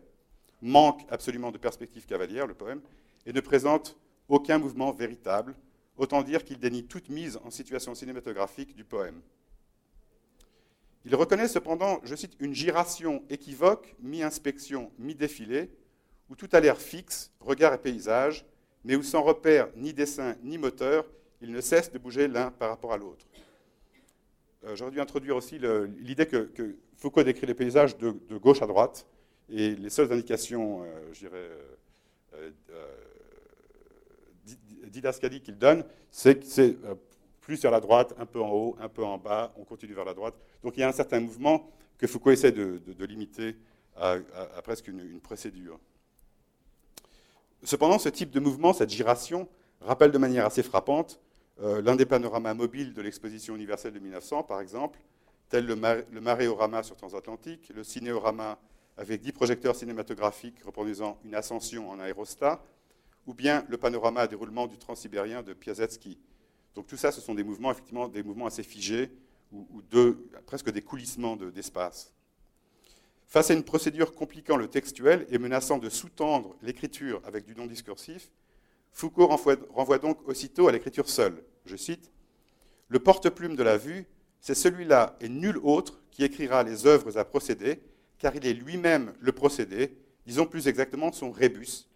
manque 0.61 1.05
absolument 1.09 1.51
de 1.51 1.57
perspective 1.57 2.05
cavalière, 2.05 2.47
le 2.47 2.53
poème, 2.53 2.81
et 3.25 3.33
ne 3.33 3.41
présente 3.41 3.97
aucun 4.27 4.57
mouvement 4.57 4.91
véritable, 4.91 5.55
autant 5.97 6.23
dire 6.23 6.43
qu'il 6.43 6.59
dénie 6.59 6.85
toute 6.85 7.09
mise 7.09 7.39
en 7.43 7.51
situation 7.51 7.93
cinématographique 7.95 8.75
du 8.75 8.83
poème. 8.83 9.21
Il 11.05 11.15
reconnaît 11.15 11.47
cependant, 11.47 11.99
je 12.03 12.15
cite, 12.15 12.35
une 12.39 12.55
giration 12.55 13.23
équivoque, 13.29 13.95
mi-inspection, 13.99 14.91
mi-défilé, 14.97 15.69
où 16.29 16.35
tout 16.35 16.49
a 16.51 16.59
l'air 16.59 16.79
fixe, 16.79 17.31
regard 17.39 17.73
et 17.73 17.77
paysage, 17.77 18.45
mais 18.83 18.95
où 18.95 19.03
sans 19.03 19.21
repère 19.21 19.69
ni 19.75 19.93
dessin 19.93 20.35
ni 20.41 20.57
moteur, 20.57 21.05
il 21.41 21.51
ne 21.51 21.61
cesse 21.61 21.91
de 21.91 21.97
bouger 21.97 22.27
l'un 22.27 22.51
par 22.51 22.69
rapport 22.69 22.93
à 22.93 22.97
l'autre. 22.97 23.25
Euh, 24.65 24.75
j'aurais 24.75 24.91
dû 24.91 24.99
introduire 24.99 25.35
aussi 25.35 25.59
l'idée 25.99 26.25
que, 26.25 26.75
Foucault 26.97 27.23
décrit 27.23 27.45
les 27.45 27.53
paysages 27.53 27.97
de, 27.97 28.15
gauche 28.37 28.61
à 28.61 28.67
droite, 28.67 29.05
et 29.49 29.75
les 29.75 29.89
seules 29.89 30.11
indications, 30.11 30.83
euh, 30.83 31.13
je 31.13 31.19
dirais, 31.19 31.49
euh, 32.33 32.51
qu'il 35.43 35.57
donne, 35.57 35.83
c'est 36.09 36.39
que 36.39 36.45
c'est 36.45 36.77
plus 37.41 37.61
vers 37.61 37.71
la 37.71 37.81
droite, 37.81 38.13
un 38.17 38.25
peu 38.25 38.39
en 38.41 38.49
haut, 38.49 38.75
un 38.79 38.87
peu 38.87 39.03
en 39.03 39.17
bas, 39.17 39.53
on 39.57 39.65
continue 39.65 39.93
vers 39.93 40.05
la 40.05 40.13
droite. 40.13 40.35
Donc 40.63 40.77
il 40.77 40.79
y 40.79 40.83
a 40.83 40.87
un 40.87 40.93
certain 40.93 41.19
mouvement 41.19 41.69
que 41.97 42.07
Foucault 42.07 42.31
essaie 42.31 42.51
de, 42.51 42.79
limiter 43.05 43.57
à, 43.97 44.17
presque 44.63 44.87
une 44.87 45.19
procédure. 45.19 45.79
Cependant, 47.63 47.99
ce 47.99 48.09
type 48.09 48.31
de 48.31 48.39
mouvement, 48.39 48.73
cette 48.73 48.89
giration, 48.89 49.47
rappelle 49.81 50.11
de 50.11 50.17
manière 50.17 50.45
assez 50.45 50.63
frappante 50.63 51.19
euh, 51.61 51.81
l'un 51.81 51.95
des 51.95 52.05
panoramas 52.05 52.53
mobiles 52.53 52.93
de 52.93 53.01
l'exposition 53.01 53.55
universelle 53.55 53.93
de 53.93 53.99
1900, 53.99 54.43
par 54.43 54.59
exemple, 54.59 54.99
tel 55.49 55.65
le, 55.65 55.75
maréorama 56.21 56.83
sur 56.83 56.97
transatlantique, 56.97 57.71
le 57.73 57.83
cinéorama 57.83 58.59
avec 58.97 59.21
dix 59.21 59.31
projecteurs 59.31 59.75
cinématographiques 59.75 60.61
reproduisant 60.63 61.17
une 61.23 61.35
ascension 61.35 61.89
en 61.89 61.99
aérostat, 61.99 62.61
ou 63.25 63.33
bien 63.33 63.65
le 63.69 63.77
panorama 63.77 64.21
à 64.21 64.27
déroulement 64.27 64.67
du 64.67 64.77
transsibérien 64.77 65.43
de 65.43 65.53
Piasecki. 65.53 66.17
Donc 66.75 66.87
tout 66.87 66.97
ça, 66.97 67.11
ce 67.11 67.21
sont 67.21 67.35
des 67.35 67.43
mouvements, 67.43 67.71
effectivement, 67.71 68.07
des 68.07 68.23
mouvements 68.23 68.45
assez 68.45 68.63
figés, 68.63 69.11
ou, 69.51 69.81
presque 70.45 70.69
des 70.71 70.81
coulissements 70.81 71.37
d'espace. 71.37 72.13
Face 73.27 73.49
à 73.49 73.53
une 73.53 73.63
procédure 73.63 74.13
compliquant 74.13 74.57
le 74.57 74.67
textuel 74.67 75.25
et 75.29 75.37
menaçant 75.37 75.77
de 75.77 75.89
sous-tendre 75.89 76.55
l'écriture 76.61 77.21
avec 77.25 77.45
du 77.45 77.55
non-discursif, 77.55 78.29
Foucault 78.95 79.27
renvoie 79.27 79.97
donc 79.97 80.25
aussitôt 80.25 80.69
à 80.69 80.71
l'écriture 80.71 81.09
seule. 81.09 81.43
Je 81.65 81.75
cite 81.75 82.13
Le 82.87 82.97
porte-plume 82.99 83.57
de 83.57 83.61
la 83.61 83.75
vue, 83.75 84.07
c'est 84.39 84.55
celui-là 84.55 85.17
et 85.19 85.27
nul 85.27 85.57
autre 85.63 85.99
qui 86.11 86.23
écrira 86.23 86.63
les 86.63 86.87
œuvres 86.87 87.17
à 87.17 87.25
procéder, 87.25 87.81
car 88.19 88.33
il 88.37 88.47
est 88.47 88.53
lui-même 88.53 89.13
le 89.19 89.33
procédé, 89.33 89.97
disons 90.25 90.45
plus 90.45 90.69
exactement 90.69 91.11
son 91.11 91.29
rébus, 91.29 91.89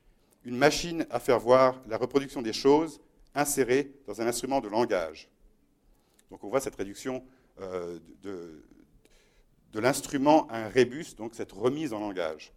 une 0.43 0.57
machine 0.57 1.07
à 1.09 1.21
faire 1.21 1.39
voir 1.39 1.81
la 1.87 1.95
reproduction 1.95 2.41
des 2.41 2.51
choses 2.51 2.99
insérée 3.33 3.93
dans 4.05 4.19
un 4.21 4.27
instrument 4.27 4.59
de 4.59 4.67
langage. 4.67 5.29
Donc 6.29 6.43
on 6.43 6.49
voit 6.49 6.59
cette 6.59 6.75
réduction 6.75 7.23
euh, 7.61 7.97
de, 8.21 8.61
de 9.71 9.79
l'instrument 9.79 10.47
à 10.47 10.65
un 10.65 10.67
rébus, 10.67 11.15
donc 11.15 11.33
cette 11.33 11.53
remise 11.53 11.93
en 11.93 12.01
langage. 12.01 12.51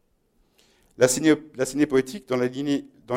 La 0.99 1.09
poétique, 1.87 2.29
dans 2.29 2.37
la, 2.37 2.47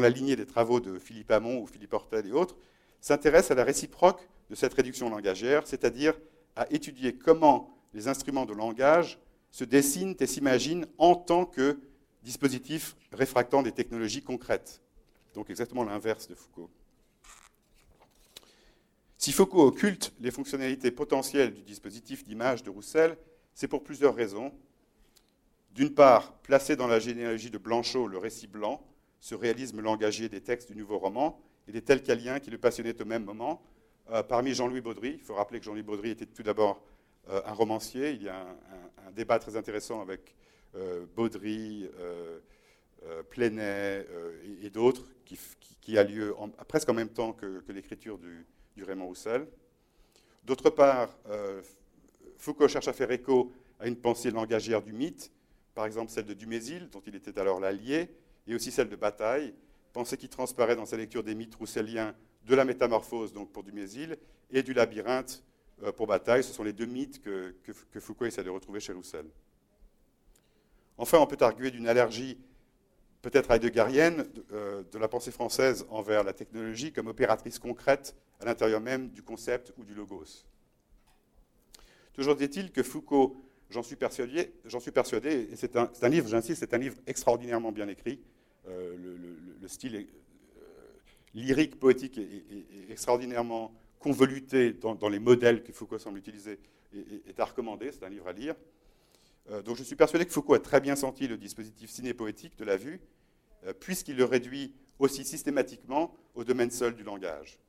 lignée, 0.10 0.36
des 0.36 0.46
travaux 0.46 0.79
de 0.79 0.98
Philippe 0.98 1.32
Hamon 1.32 1.62
ou 1.62 1.67
Philippe 1.67 1.94
Hortel 1.94 2.25
et 2.25 2.32
autres, 2.32 2.55
s'intéresse 3.01 3.51
à 3.51 3.55
la 3.55 3.63
réciproque 3.63 4.27
de 4.50 4.55
cette 4.55 4.74
réduction 4.74 5.10
langagère, 5.10 5.67
c'est-à-dire 5.67 6.13
à 6.55 6.72
étudier 6.72 7.15
comment 7.15 7.70
les 7.94 8.08
instruments 8.08 8.46
de 8.46 8.53
langage 8.53 9.20
se 9.51 9.63
dessinent 9.63 10.15
et 10.20 10.27
s'imaginent 10.27 10.88
en 10.98 11.15
tant 11.15 11.46
que 11.46 11.79
dispositifs 12.24 12.96
réfractant 13.12 13.62
des 13.62 13.72
technologies 13.72 14.22
concrètes. 14.22 14.82
Donc 15.34 15.50
exactement 15.50 15.84
l'inverse 15.84 16.27
de 16.27 16.36
Foucault. 16.36 16.70
Si 19.17 19.32
Foucault 19.32 19.63
occulte 19.63 20.13
les 20.20 20.32
fonctionnalités 20.32 20.91
potentielles 20.91 21.53
du 21.53 21.62
dispositif 21.62 22.24
d'image 22.24 22.63
de 22.63 22.70
Roussel, 22.70 23.17
c'est 23.53 23.67
pour 23.67 23.84
plusieurs 23.84 24.15
raisons. 24.15 24.53
D'une 25.75 25.94
part, 25.94 26.32
placé 26.38 26.77
dans 26.77 26.88
la 26.88 27.00
généalogie 27.00 27.51
de 27.51 27.58
Blanchot, 27.58 28.08
le 28.08 28.17
récit 28.17 28.48
blanc, 28.48 28.82
ce 29.20 29.36
réalisme 29.36 29.82
langagier 29.82 30.29
des 30.29 30.39
textes 30.39 30.72
du 30.72 30.77
nouveau 30.77 30.98
roman, 30.98 31.38
et 31.67 31.74
des 31.74 31.82
tels 31.82 32.01
caliens 32.01 32.39
qui 32.39 32.50
le 32.50 32.58
passionnaient 32.58 33.00
au 33.01 33.05
même 33.05 33.25
moment. 33.25 33.62
Euh, 34.10 34.24
parmi 34.24 34.53
Jean-Louis 34.53 34.79
Baudry, 34.79 35.15
il 35.15 35.20
faut 35.20 35.34
rappeler 35.34 35.60
que 35.60 35.65
Jean-Louis 35.65 35.84
Baudry 35.84 36.12
était 36.12 36.27
tout 36.27 36.44
d'abord 36.44 36.82
euh, 37.27 37.41
un 37.46 37.51
romancier. 37.51 38.12
Il 38.12 38.24
y 38.24 38.29
a 38.29 38.39
un, 39.05 39.12
débat 39.12 39.38
très 39.38 39.58
intéressant 39.58 40.01
avec 40.01 40.36
euh, 40.75 41.05
Baudry, 41.13 41.89
Plenet 43.29 44.08
et, 44.62 44.70
d'autres 44.70 45.05
qui, 45.25 45.98
a 45.98 46.03
lieu 46.03 46.34
presque 46.67 46.89
en 46.89 46.94
même 46.94 47.10
temps 47.10 47.34
que, 47.34 47.63
l'écriture 47.70 48.17
du, 48.17 48.46
du, 48.75 48.84
Raymond 48.84 49.08
Roussel. 49.08 49.48
D'autre 50.44 50.70
part, 50.70 51.15
Foucault 52.38 52.67
cherche 52.67 52.88
à 52.88 52.94
faire 52.94 53.12
écho 53.12 53.51
à 53.79 53.88
une 53.88 53.96
pensée 53.96 54.32
langagière 54.32 54.82
du 54.82 54.91
mythe, 54.91 55.32
par 55.75 55.86
exemple 55.86 56.12
celle 56.12 56.25
de 56.25 56.34
Dumézil, 56.34 56.89
dont 56.89 57.01
il 57.05 57.15
était 57.15 57.38
alors 57.38 57.60
l'allié, 57.60 58.10
et 58.48 58.55
aussi 58.55 58.72
celle 58.72 58.89
de 58.89 58.96
Bataille, 58.96 59.53
pensée 59.94 60.17
qui 60.17 60.29
transparaît 60.29 60.75
dans 60.75 60.86
sa 60.86 60.98
lecture 60.98 61.24
des 61.24 61.36
mythes 61.36 61.55
rousseliens 61.55 62.15
de 62.46 62.55
la 62.55 62.65
métamorphose 62.65 63.34
donc 63.34 63.51
pour 63.51 63.63
Dumézil 63.63 64.17
et 64.51 64.63
du 64.63 64.74
labyrinthe 64.74 65.44
euh, 65.84 65.91
pour 65.91 66.08
Bataille. 66.08 66.44
Ce 66.44 66.53
sont 66.53 66.63
les 66.63 66.74
deux 66.74 66.86
mythes 66.86 67.22
que, 67.22 67.53
Foucault 68.00 68.25
essaie 68.25 68.44
de 68.44 68.50
retrouver 68.50 68.79
chez 68.79 68.94
Roussel. 68.94 69.25
Enfin, 70.98 71.17
on 71.20 71.27
peut 71.27 71.38
arguer 71.41 71.72
d'une 71.72 71.88
allergie 71.88 72.38
peut-être 73.22 73.51
heideggerienne 73.51 74.17
de, 74.34 74.46
euh, 74.53 74.84
de 74.91 74.98
la 74.98 75.08
pensée 75.08 75.32
française 75.32 75.86
envers 75.89 76.24
la 76.24 76.34
technologie 76.34 76.94
comme 76.94 77.08
opératrice 77.08 77.60
concrète 77.60 78.15
à 78.39 78.46
l'intérieur 78.46 78.79
même 78.79 79.10
du 79.10 79.24
concept 79.24 79.74
ou 79.77 79.84
du 79.84 79.94
logos. 79.94 80.46
Toujours 82.13 82.41
est-il 82.41 82.72
que 82.72 82.84
Foucault, 82.84 83.44
j'en 83.69 83.84
suis 83.84 83.95
persuadé, 83.95 84.53
j'en 84.65 84.79
suis 84.79 84.91
persuadé 84.91 85.50
et 85.51 85.55
c'est 85.55 85.75
un, 85.75 86.10
livre, 86.10 86.27
j'insiste, 86.27 86.60
c'est 86.60 86.74
un 86.74 86.77
livre 86.77 86.98
extraordinairement 87.07 87.72
bien 87.72 87.88
écrit. 87.88 88.19
Euh, 88.67 88.95
le, 89.62 89.67
style 89.67 89.95
euh, 89.95 90.01
lyrique, 91.34 91.79
poétique 91.79 92.17
est, 92.17 92.91
extraordinairement 92.91 93.74
convoluté 94.00 94.74
dans, 94.74 95.10
les 95.10 95.19
modèles 95.19 95.63
que 95.63 95.72
Foucault 95.72 95.98
semble 95.98 96.19
utiliser 96.19 96.60
est, 96.93 97.39
à 97.39 97.45
recommander. 97.45 97.91
C'est 97.91 98.05
un 98.05 98.10
livre 98.10 98.27
à 98.27 98.34
lire. 98.34 98.55
Euh, 99.50 99.62
donc 99.62 99.77
je 99.77 99.84
suis 99.84 99.95
persuadé 99.95 100.25
que 100.25 100.31
Foucault 100.31 100.53
a 100.53 100.60
très 100.60 100.81
bien 100.81 100.95
senti 100.95 101.27
le 101.27 101.38
dispositif 101.38 101.89
cinépoétique 101.89 102.55
de 102.57 102.65
la 102.65 102.77
vue, 102.77 103.01
puisqu'il 103.79 104.15
le 104.15 104.25
réduit 104.25 104.75
aussi 105.00 105.25
systématiquement 105.25 106.15
au 106.36 106.43
domaine 106.43 106.69
seul 106.69 106.93
du 106.93 107.03
langage. 107.03 107.60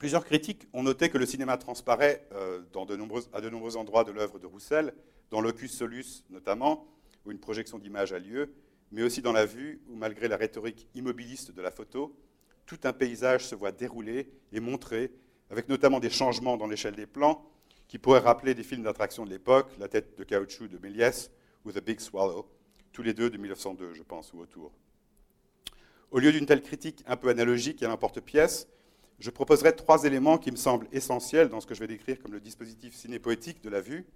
Plusieurs 0.00 0.24
critiques 0.24 0.66
ont 0.72 0.82
noté 0.82 1.10
que 1.10 1.18
le 1.18 1.26
cinéma 1.26 1.58
transparaît 1.58 2.26
euh, 2.32 2.62
à 3.34 3.40
de 3.42 3.50
nombreux 3.50 3.76
endroits 3.76 4.02
de 4.02 4.12
l'œuvre 4.12 4.38
de 4.38 4.46
Roussel, 4.46 4.94
dans 5.30 5.42
l'ocus 5.42 5.76
solus 5.76 6.24
notamment, 6.30 6.88
où 7.26 7.30
une 7.30 7.38
projection 7.38 7.78
d'image 7.78 8.14
a 8.14 8.18
lieu, 8.18 8.54
mais 8.92 9.02
aussi 9.02 9.20
dans 9.20 9.34
la 9.34 9.44
vue, 9.44 9.82
où 9.90 9.96
malgré 9.96 10.26
la 10.26 10.38
rhétorique 10.38 10.88
immobiliste 10.94 11.52
de 11.52 11.60
la 11.60 11.70
photo, 11.70 12.16
tout 12.64 12.78
un 12.84 12.94
paysage 12.94 13.44
se 13.44 13.54
voit 13.54 13.72
dérouler 13.72 14.32
et 14.52 14.60
montrer, 14.60 15.12
avec 15.50 15.68
notamment 15.68 16.00
des 16.00 16.08
changements 16.08 16.56
dans 16.56 16.66
l'échelle 16.66 16.96
des 16.96 17.06
plans, 17.06 17.46
qui 17.86 17.98
pourraient 17.98 18.20
rappeler 18.20 18.54
des 18.54 18.62
films 18.62 18.84
d'attraction 18.84 19.26
de 19.26 19.30
l'époque, 19.30 19.70
La 19.78 19.88
tête 19.88 20.16
de 20.16 20.24
caoutchouc 20.24 20.68
de 20.68 20.78
Méliès 20.78 21.30
ou 21.66 21.72
The 21.72 21.84
Big 21.84 22.00
Swallow, 22.00 22.48
tous 22.94 23.02
les 23.02 23.12
deux 23.12 23.28
de 23.28 23.36
1902, 23.36 23.92
je 23.92 24.02
pense, 24.02 24.32
ou 24.32 24.38
autour. 24.38 24.72
Au 26.10 26.20
lieu 26.20 26.32
d'une 26.32 26.46
telle 26.46 26.62
critique 26.62 27.04
un 27.06 27.18
peu 27.18 27.28
analogique 27.28 27.82
à 27.82 27.88
l'emporte-pièce, 27.88 28.66
je 29.20 29.30
proposerai 29.30 29.76
trois 29.76 30.04
éléments 30.04 30.38
qui 30.38 30.50
me 30.50 30.56
semblent 30.56 30.88
essentiels 30.92 31.50
dans 31.50 31.60
ce 31.60 31.66
que 31.66 31.74
je 31.74 31.80
vais 31.80 31.86
décrire 31.86 32.20
comme 32.20 32.32
le 32.32 32.40
dispositif 32.40 32.94
cinépoétique 32.94 33.62
de 33.62 33.68
la 33.68 33.80
vue. 33.80 34.06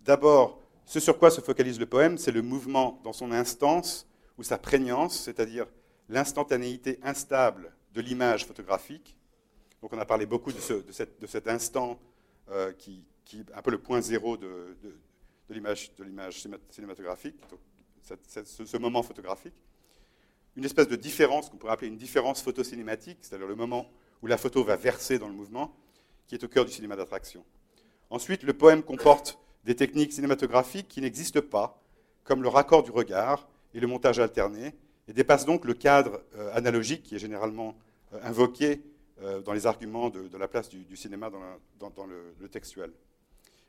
D'abord, 0.00 0.60
ce 0.86 0.98
sur 0.98 1.18
quoi 1.18 1.30
se 1.30 1.42
focalise 1.42 1.78
le 1.78 1.86
poème, 1.86 2.16
c'est 2.16 2.32
le 2.32 2.42
mouvement 2.42 3.00
dans 3.04 3.12
son 3.12 3.32
instance 3.32 4.06
ou 4.38 4.42
sa 4.42 4.58
prégnance, 4.58 5.20
c'est-à-dire 5.20 5.66
l'instantanéité 6.08 6.98
instable 7.02 7.72
de 7.92 8.00
l'image 8.00 8.46
photographique. 8.46 9.16
Donc 9.82 9.92
on 9.92 9.98
a 9.98 10.06
parlé 10.06 10.24
beaucoup 10.24 10.52
de, 10.52 10.58
cet 11.26 11.48
instant 11.48 11.98
euh, 12.50 12.72
qui, 12.72 13.04
est 13.34 13.52
un 13.54 13.62
peu 13.62 13.70
le 13.70 13.78
point 13.78 14.00
zéro 14.00 14.36
de, 14.36 14.76
l'image 15.50 15.90
cinématographique, 16.70 17.36
ce, 18.02 18.76
moment 18.78 19.02
photographique. 19.02 19.54
Une 20.56 20.64
espèce 20.64 20.88
de 20.88 20.96
différence 20.96 21.50
qu'on 21.50 21.58
pourrait 21.58 21.72
appeler 21.72 21.88
une 21.88 21.98
différence 21.98 22.40
photocinématique, 22.42 23.18
c'est-à-dire 23.20 23.46
le 23.46 23.56
moment 23.56 23.90
où 24.22 24.26
la 24.26 24.36
photo 24.36 24.64
va 24.64 24.76
verser 24.76 25.18
dans 25.18 25.28
le 25.28 25.34
mouvement, 25.34 25.74
qui 26.26 26.34
est 26.34 26.44
au 26.44 26.48
cœur 26.48 26.64
du 26.64 26.72
cinéma 26.72 26.96
d'attraction. 26.96 27.44
Ensuite, 28.10 28.42
le 28.42 28.52
poème 28.52 28.82
comporte 28.82 29.38
des 29.64 29.74
techniques 29.74 30.12
cinématographiques 30.12 30.88
qui 30.88 31.00
n'existent 31.00 31.40
pas, 31.40 31.82
comme 32.22 32.42
le 32.42 32.48
raccord 32.48 32.82
du 32.82 32.90
regard 32.90 33.48
et 33.74 33.80
le 33.80 33.86
montage 33.86 34.18
alterné, 34.18 34.74
et 35.08 35.12
dépassent 35.12 35.44
donc 35.44 35.64
le 35.64 35.74
cadre 35.74 36.22
euh, 36.36 36.54
analogique 36.54 37.02
qui 37.02 37.16
est 37.16 37.18
généralement 37.18 37.74
euh, 38.12 38.18
invoqué 38.22 38.82
euh, 39.22 39.40
dans 39.42 39.52
les 39.52 39.66
arguments 39.66 40.10
de, 40.10 40.36
la 40.36 40.48
place 40.48 40.68
du, 40.68 40.96
cinéma 40.96 41.30
dans, 41.78 42.06
le, 42.06 42.48
textuel. 42.48 42.92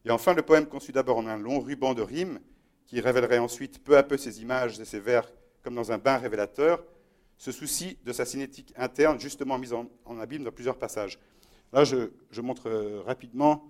Et 0.06 0.12
enfin, 0.12 0.34
le 0.34 0.42
poème 0.42 0.66
conçu 0.66 0.92
d'abord 0.92 1.18
en 1.18 1.28
un 1.28 1.38
long 1.38 1.60
ruban 1.60 1.94
de 1.94 2.02
rimes, 2.02 2.40
qui 2.86 3.02
révélerait 3.02 3.40
ensuite 3.40 3.84
peu 3.84 3.98
à 3.98 4.04
peu 4.04 4.16
ses 4.16 4.42
images 4.42 4.80
et 4.80 4.86
ses 4.86 5.00
vers 5.00 5.32
comme 5.64 5.74
dans 5.74 5.92
un 5.92 5.98
bain 5.98 6.18
révélateur, 6.18 6.84
se 7.38 7.51
soucie 7.51 7.98
de 8.06 8.13
sa 8.13 8.25
cinétique 8.25 8.74
interne, 8.77 9.20
justement 9.20 9.58
mise 9.58 9.74
en, 9.74 10.20
abîme 10.20 10.44
dans 10.44 10.51
plusieurs 10.51 10.77
passages. 10.77 11.20
Là, 11.74 11.84
je, 11.84 12.42
montre 12.42 12.70
rapidement 13.06 13.63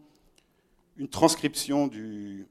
une 0.98 1.08
transcription 1.10 1.88
du. 1.88 2.48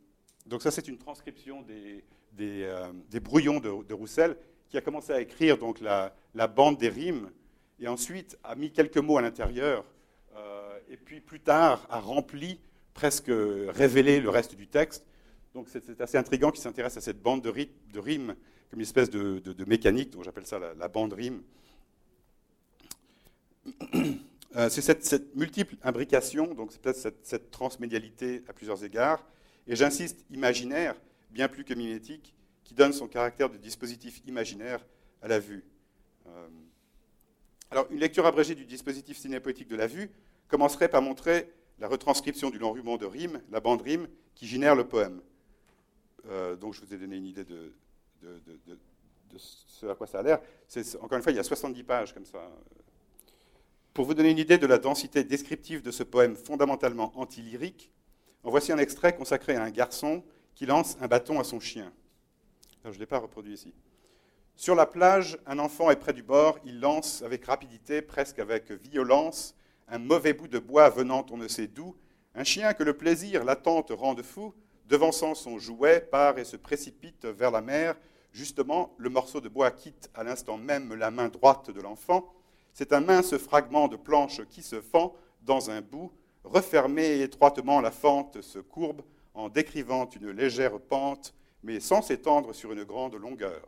Donc, 0.47 0.63
ça, 0.63 0.71
c'est 0.71 0.89
une 0.89 0.99
transcription 0.99 1.63
des, 1.63 2.05
des, 2.33 3.21
brouillons 3.21 3.61
de, 3.61 3.85
de 3.85 3.95
Roussel 3.95 4.37
qui 4.75 4.79
a 4.79 4.81
commencé 4.81 5.13
à 5.13 5.21
écrire 5.21 5.57
donc 5.57 5.81
la, 5.81 6.13
bande 6.49 6.79
des 6.79 6.89
rimes, 6.89 7.31
et 7.79 7.87
ensuite 7.87 8.37
a 8.43 8.57
mis 8.57 8.73
quelques 8.73 8.99
mots 8.99 9.19
à 9.19 9.23
l'intérieur, 9.23 9.85
euh, 10.37 10.79
et 10.89 10.97
puis 10.97 11.21
plus 11.21 11.39
tard 11.39 11.87
a 11.91 12.01
rempli, 12.01 12.59
presque 12.93 13.31
révélé 13.31 14.21
le 14.21 14.31
reste 14.31 14.57
du 14.57 14.67
texte. 14.67 15.07
Donc 15.55 15.69
c'est 15.69 16.01
assez 16.01 16.19
intriguant 16.19 16.51
qu'il 16.51 16.61
s'intéresse 16.61 16.97
à 16.97 17.01
cette 17.01 17.23
bande 17.23 17.41
de, 17.41 17.99
rimes 18.01 18.35
comme 18.71 18.81
une 18.81 18.87
espèce 18.87 19.11
de, 19.11 19.65
mécanique, 19.67 20.11
dont 20.11 20.23
j'appelle 20.23 20.47
ça 20.47 20.59
la, 20.59 20.89
bande 20.89 21.13
rime. 21.13 21.43
Euh, 24.57 24.69
c'est 24.69 24.83
cette, 24.83 25.35
multiple 25.35 25.75
imbrication, 25.83 26.55
donc 26.55 26.71
c'est 26.71 26.81
peut-être 26.81 27.13
cette, 27.25 27.51
transmédialité 27.51 28.45
à 28.47 28.53
plusieurs 28.53 28.85
égards, 28.85 29.27
et 29.67 29.75
j'insiste, 29.75 30.25
imaginaire, 30.31 30.95
bien 31.33 31.49
plus 31.49 31.65
que 31.65 31.75
mimétique, 31.75 32.37
qui 32.63 32.73
donne 32.73 32.93
son 32.93 33.09
caractère 33.09 33.51
de 33.51 33.57
dispositif 33.57 34.23
imaginaire 34.29 34.87
à 35.23 35.27
la 35.27 35.41
vue. 35.41 35.65
Euh, 36.29 36.47
alors, 37.73 37.89
une 37.91 37.99
lecture 37.99 38.27
abrégée 38.27 38.55
du 38.55 38.65
dispositif 38.65 39.17
cinépoétique 39.17 39.67
de 39.67 39.75
la 39.75 39.89
vue 39.89 40.09
commencerait 40.47 40.89
par 40.89 41.03
montrer 41.03 41.51
la 41.81 41.89
retranscription 41.89 42.51
du 42.51 42.59
long 42.59 42.71
ruban 42.71 42.97
de 42.97 43.07
rime, 43.07 43.43
la 43.51 43.59
bande 43.59 43.83
rime, 43.83 44.07
qui 44.37 44.47
génère 44.47 44.77
le 44.77 44.87
poème. 44.87 45.21
Euh, 46.29 46.55
donc, 46.55 46.75
je 46.75 46.81
vous 46.81 46.95
ai 46.95 46.97
donné 46.97 47.17
une 47.17 47.27
idée 47.27 47.45
de, 47.45 47.73
ce 49.37 49.87
à 49.87 49.95
quoi 49.95 50.07
ça 50.07 50.21
a 50.21 50.23
l'air. 50.23 50.41
Encore 51.01 51.17
une 51.17 51.23
fois, 51.23 51.33
il 51.33 51.37
y 51.37 51.41
a 51.41 51.45
70 51.45 51.83
pages 51.83 52.15
comme 52.15 52.25
ça. 52.25 52.51
Pour 53.93 54.07
vous 54.07 54.15
donner 54.15 54.31
une 54.31 54.39
idée 54.39 54.59
de 54.59 54.67
la 54.67 54.79
densité 54.79 55.25
descriptive 55.25 55.83
de 55.83 55.91
ce 55.91 56.03
poème 56.03 56.37
fondamentalement 56.37 57.13
anti-lyrique, 57.17 57.93
en 58.43 58.51
voici 58.51 58.73
un 58.73 58.79
extrait 58.79 59.17
consacré 59.17 59.57
à 59.57 59.63
un 59.63 59.71
garçon 59.71 60.25
qui 60.55 60.67
lance 60.67 60.97
un 61.01 61.09
bâton 61.09 61.41
à 61.41 61.45
son 61.45 61.61
chien 61.61 61.93
je 62.93 62.97
ne 62.97 63.01
l'ai 63.01 63.07
pas 63.07 63.19
reproduit 63.19 63.55
ici. 63.55 63.73
Sur 64.57 64.75
la 64.75 64.87
plage, 64.87 65.39
un 65.47 65.59
enfant 65.59 65.91
est 65.91 65.97
près 65.97 66.13
du 66.13 66.23
bord, 66.23 66.59
il 66.65 66.81
lance 66.81 67.23
avec 67.23 67.45
rapidité, 67.47 68.03
presque 68.03 68.39
avec 68.39 68.71
violence, 68.71 69.57
un 69.89 69.99
mauvais 69.99 70.33
bout 70.33 70.49
de 70.49 70.59
bois 70.59 70.89
venant 70.91 71.27
on 71.31 71.37
ne 71.37 71.49
sait 71.49 71.67
d'où. 71.67 71.97
Un 72.35 72.45
chien 72.45 72.73
que 72.75 72.83
le 72.83 72.97
plaisir, 72.97 73.45
l'attente 73.45 73.91
rend 73.91 74.17
fou, 74.23 74.55
devançant 74.87 75.35
son 75.35 75.59
jouet, 75.59 76.01
part 76.01 76.39
et 76.39 76.45
se 76.45 76.57
précipite 76.57 77.27
vers 77.27 77.51
la 77.51 77.61
mer. 77.61 77.97
Justement, 78.35 78.95
le 78.99 79.09
morceau 79.09 79.41
de 79.41 79.49
bois 79.49 79.71
quitte 79.71 80.11
à 80.13 80.25
l'instant 80.25 80.59
même 80.59 80.93
la 80.93 81.11
main 81.11 81.29
droite 81.29 81.71
de 81.71 81.81
l'enfant. 81.81 82.35
C'est 82.75 82.93
un 82.93 83.01
mince 83.01 83.39
fragment 83.39 83.89
de 83.89 83.97
planche 83.97 84.45
qui 84.51 84.63
se 84.63 84.83
fend 84.83 85.15
dans 85.43 85.71
un 85.71 85.81
bout. 85.81 86.13
Refermé 86.43 87.23
étroitement, 87.23 87.81
la 87.81 87.93
fente 87.93 88.43
se 88.43 88.59
courbe 88.59 89.03
en 89.35 89.49
décrivant 89.49 90.07
une 90.11 90.31
légère 90.31 90.79
pente 90.79 91.33
mais 91.65 91.81
sans 91.81 92.03
s'étendre 92.03 92.55
sur 92.55 92.73
une 92.73 92.85
grande 92.85 93.15
longueur. 93.15 93.67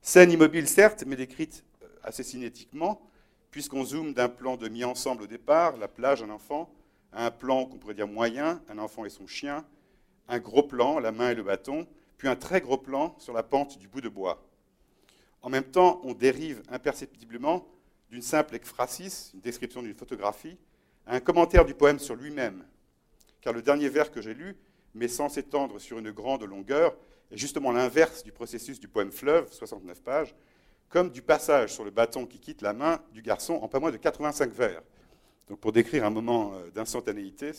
Scène 0.00 0.30
immobile, 0.30 0.68
certes, 0.68 1.04
mais 1.06 1.16
décrite 1.16 1.64
euh, 1.82 1.86
assez 2.04 2.22
cinétiquement, 2.22 3.02
puisqu'on 3.50 3.84
zoome 3.84 4.14
d'un 4.14 4.28
plan 4.28 4.56
de 4.56 4.68
mi-ensemble 4.68 5.24
au 5.24 5.26
départ, 5.26 5.76
la 5.76 5.88
plage, 5.88 6.22
un 6.22 6.30
enfant, 6.30 6.70
un 7.12 7.32
plan 7.32 7.66
qu'on 7.66 7.78
pourrait 7.78 7.94
dire 7.94 8.06
moyen, 8.06 8.62
un 8.68 8.78
enfant 8.78 9.04
et 9.04 9.10
son 9.10 9.26
chien, 9.26 9.64
un 10.28 10.38
gros 10.38 10.62
plan, 10.62 11.00
la 11.00 11.10
main 11.10 11.30
et 11.30 11.34
le 11.34 11.42
bâton, 11.42 11.88
puis 12.18 12.28
un 12.28 12.36
très 12.36 12.60
gros 12.60 12.78
plan 12.78 13.14
sur 13.18 13.32
la 13.32 13.42
pente 13.42 13.78
du 13.78 13.88
bout 13.88 14.00
de 14.00 14.08
bois. 14.08 14.46
En 15.42 15.50
même 15.50 15.64
temps, 15.64 16.00
on 16.04 16.14
dérive 16.14 16.62
imperceptiblement 16.68 17.66
d'une 18.10 18.22
simple 18.22 18.54
ekphrasis, 18.54 19.32
une 19.34 19.40
description 19.40 19.82
d'une 19.82 19.94
photographie, 19.94 20.58
à 21.06 21.16
un 21.16 21.20
commentaire 21.20 21.64
du 21.64 21.74
poème 21.74 21.98
sur 21.98 22.16
lui-même. 22.16 22.64
Car 23.40 23.52
le 23.52 23.62
dernier 23.62 23.88
vers 23.88 24.10
que 24.10 24.20
j'ai 24.20 24.34
lu 24.34 24.56
mais 24.96 25.08
sans 25.08 25.28
s'étendre 25.28 25.78
sur 25.78 25.98
une 25.98 26.10
grande 26.10 26.42
longueur, 26.44 26.96
est 27.30 27.36
justement 27.36 27.70
l'inverse 27.70 28.24
du 28.24 28.32
processus 28.32 28.80
du 28.80 28.88
poème 28.88 29.12
Fleuve, 29.12 29.52
69 29.52 30.02
pages, 30.02 30.34
comme 30.88 31.10
du 31.10 31.20
passage 31.20 31.74
sur 31.74 31.84
le 31.84 31.90
bâton 31.90 32.26
qui 32.26 32.38
quitte 32.38 32.62
la 32.62 32.72
main 32.72 33.00
du 33.12 33.20
garçon 33.20 33.54
en 33.54 33.68
pas 33.68 33.78
moins 33.78 33.90
de 33.90 33.98
85 33.98 34.50
vers. 34.52 34.82
Donc 35.48 35.60
pour 35.60 35.72
décrire 35.72 36.04
un 36.04 36.10
moment 36.10 36.54
euh, 36.54 36.70
d'instantanéité, 36.70 37.52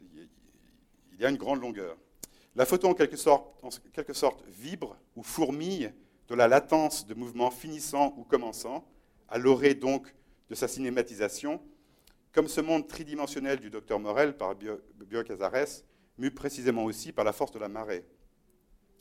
il 0.00 1.20
y 1.20 1.24
a 1.24 1.30
une 1.30 1.36
grande 1.36 1.60
longueur. 1.60 1.96
La 2.56 2.64
photo, 2.64 2.88
en 2.88 2.94
quelque, 2.94 3.16
sorte, 3.16 4.42
vibre 4.48 4.96
ou 5.14 5.22
fourmille 5.22 5.92
de 6.26 6.34
la 6.34 6.48
latence 6.48 7.06
de 7.06 7.12
mouvements 7.12 7.50
finissant 7.50 8.14
ou 8.16 8.24
commençant, 8.24 8.88
à 9.28 9.36
l'orée 9.36 9.74
donc 9.74 10.14
de 10.48 10.54
sa 10.54 10.66
cinématisation, 10.66 11.60
comme 12.32 12.48
ce 12.48 12.62
monde 12.62 12.88
tridimensionnel 12.88 13.60
du 13.60 13.68
docteur 13.68 14.00
Morel 14.00 14.38
par 14.38 14.54
Bio 14.54 15.22
Casares, 15.22 15.82
mu 16.16 16.30
précisément 16.30 16.84
aussi 16.84 17.12
par 17.12 17.26
la 17.26 17.34
force 17.34 17.52
de 17.52 17.58
la 17.58 17.68
marée. 17.68 18.06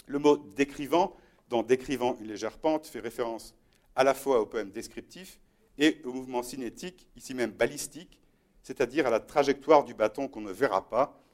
Le 0.05 0.19
mot 0.19 0.35
décrivant, 0.35 1.15
dans 1.47 1.63
décrivant 1.63 2.17
une 2.19 2.27
légère 2.27 2.57
pente, 2.57 2.85
fait 2.85 2.99
référence 2.99 3.55
à 3.95 4.03
la 4.03 4.13
fois 4.13 4.41
au 4.41 4.45
poème 4.45 4.71
descriptif 4.71 5.39
et 5.77 6.01
au 6.03 6.11
mouvement 6.11 6.43
cinétique, 6.43 7.07
ici 7.15 7.33
même 7.33 7.51
balistique, 7.51 8.19
c'est-à-dire 8.63 9.07
à 9.07 9.11
la 9.11 9.21
trajectoire 9.21 9.85
du 9.85 9.93
bâton 9.93 10.27
qu'on 10.27 10.41
ne 10.41 10.51
verra 10.51 10.89
pas, 10.89 11.24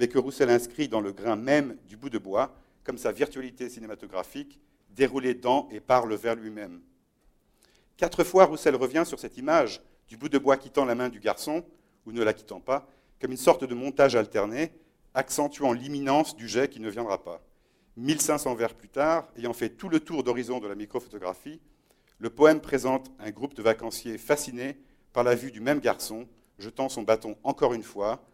mais 0.00 0.08
que 0.08 0.18
Roussel 0.18 0.48
inscrit 0.48 0.88
dans 0.88 1.02
le 1.02 1.12
grain 1.12 1.36
même 1.36 1.76
du 1.86 1.98
bout 1.98 2.08
de 2.08 2.16
bois, 2.16 2.56
comme 2.84 2.96
sa 2.96 3.12
virtualité 3.12 3.68
cinématographique, 3.68 4.58
déroulée 4.88 5.34
dans 5.34 5.68
et 5.70 5.78
par 5.78 6.06
le 6.06 6.14
vers 6.14 6.36
lui-même. 6.36 6.80
Quatre 7.98 8.24
fois, 8.24 8.46
Roussel 8.46 8.74
revient 8.76 9.04
sur 9.04 9.20
cette 9.20 9.36
image 9.36 9.82
du 10.08 10.16
bout 10.16 10.30
de 10.30 10.38
bois 10.38 10.56
quittant 10.56 10.86
la 10.86 10.94
main 10.94 11.10
du 11.10 11.20
garçon, 11.20 11.62
ou 12.06 12.12
ne 12.12 12.22
la 12.22 12.32
quittant 12.32 12.60
pas, 12.60 12.88
comme 13.20 13.32
une 13.32 13.36
sorte 13.36 13.64
de 13.64 13.74
montage 13.74 14.16
alterné, 14.16 14.72
accentuant 15.12 15.74
l'imminence 15.74 16.34
du 16.34 16.48
jet 16.48 16.70
qui 16.70 16.80
ne 16.80 16.88
viendra 16.88 17.22
pas. 17.22 17.42
1500 17.98 18.54
vers 18.54 18.72
plus 18.72 18.88
tard, 18.88 19.28
ayant 19.36 19.52
fait 19.52 19.68
tout 19.68 19.90
le 19.90 20.00
tour 20.00 20.24
d'horizon 20.24 20.60
de 20.60 20.66
la 20.66 20.76
microphotographie, 20.76 21.60
le 22.18 22.30
poème 22.30 22.62
présente 22.62 23.10
un 23.18 23.30
groupe 23.32 23.52
de 23.52 23.62
vacanciers 23.62 24.16
fascinés 24.16 24.78
par 25.12 25.24
la 25.24 25.34
vue 25.34 25.50
du 25.50 25.60
même 25.60 25.80
garçon, 25.80 26.26
jetant 26.58 26.88
son 26.88 27.02
bâton 27.02 27.36
encore 27.44 27.74
une 27.74 27.82
fois, 27.82 28.24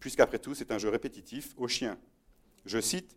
puisqu'après 0.00 0.38
tout 0.38 0.54
c'est 0.54 0.72
un 0.72 0.78
jeu 0.78 0.88
répétitif, 0.88 1.54
au 1.56 1.68
chien. 1.68 1.98
Je 2.66 2.80
cite 2.80 3.16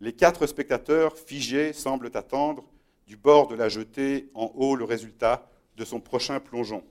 Les 0.00 0.12
quatre 0.12 0.46
spectateurs 0.46 1.18
figés 1.18 1.72
semblent 1.72 2.10
attendre 2.14 2.64
du 3.06 3.16
bord 3.16 3.48
de 3.48 3.54
la 3.54 3.68
jetée 3.68 4.30
en 4.34 4.52
haut 4.54 4.76
le 4.76 4.84
résultat 4.84 5.50
de 5.76 5.84
son 5.84 6.00
prochain 6.00 6.40
plongeon. 6.40 6.84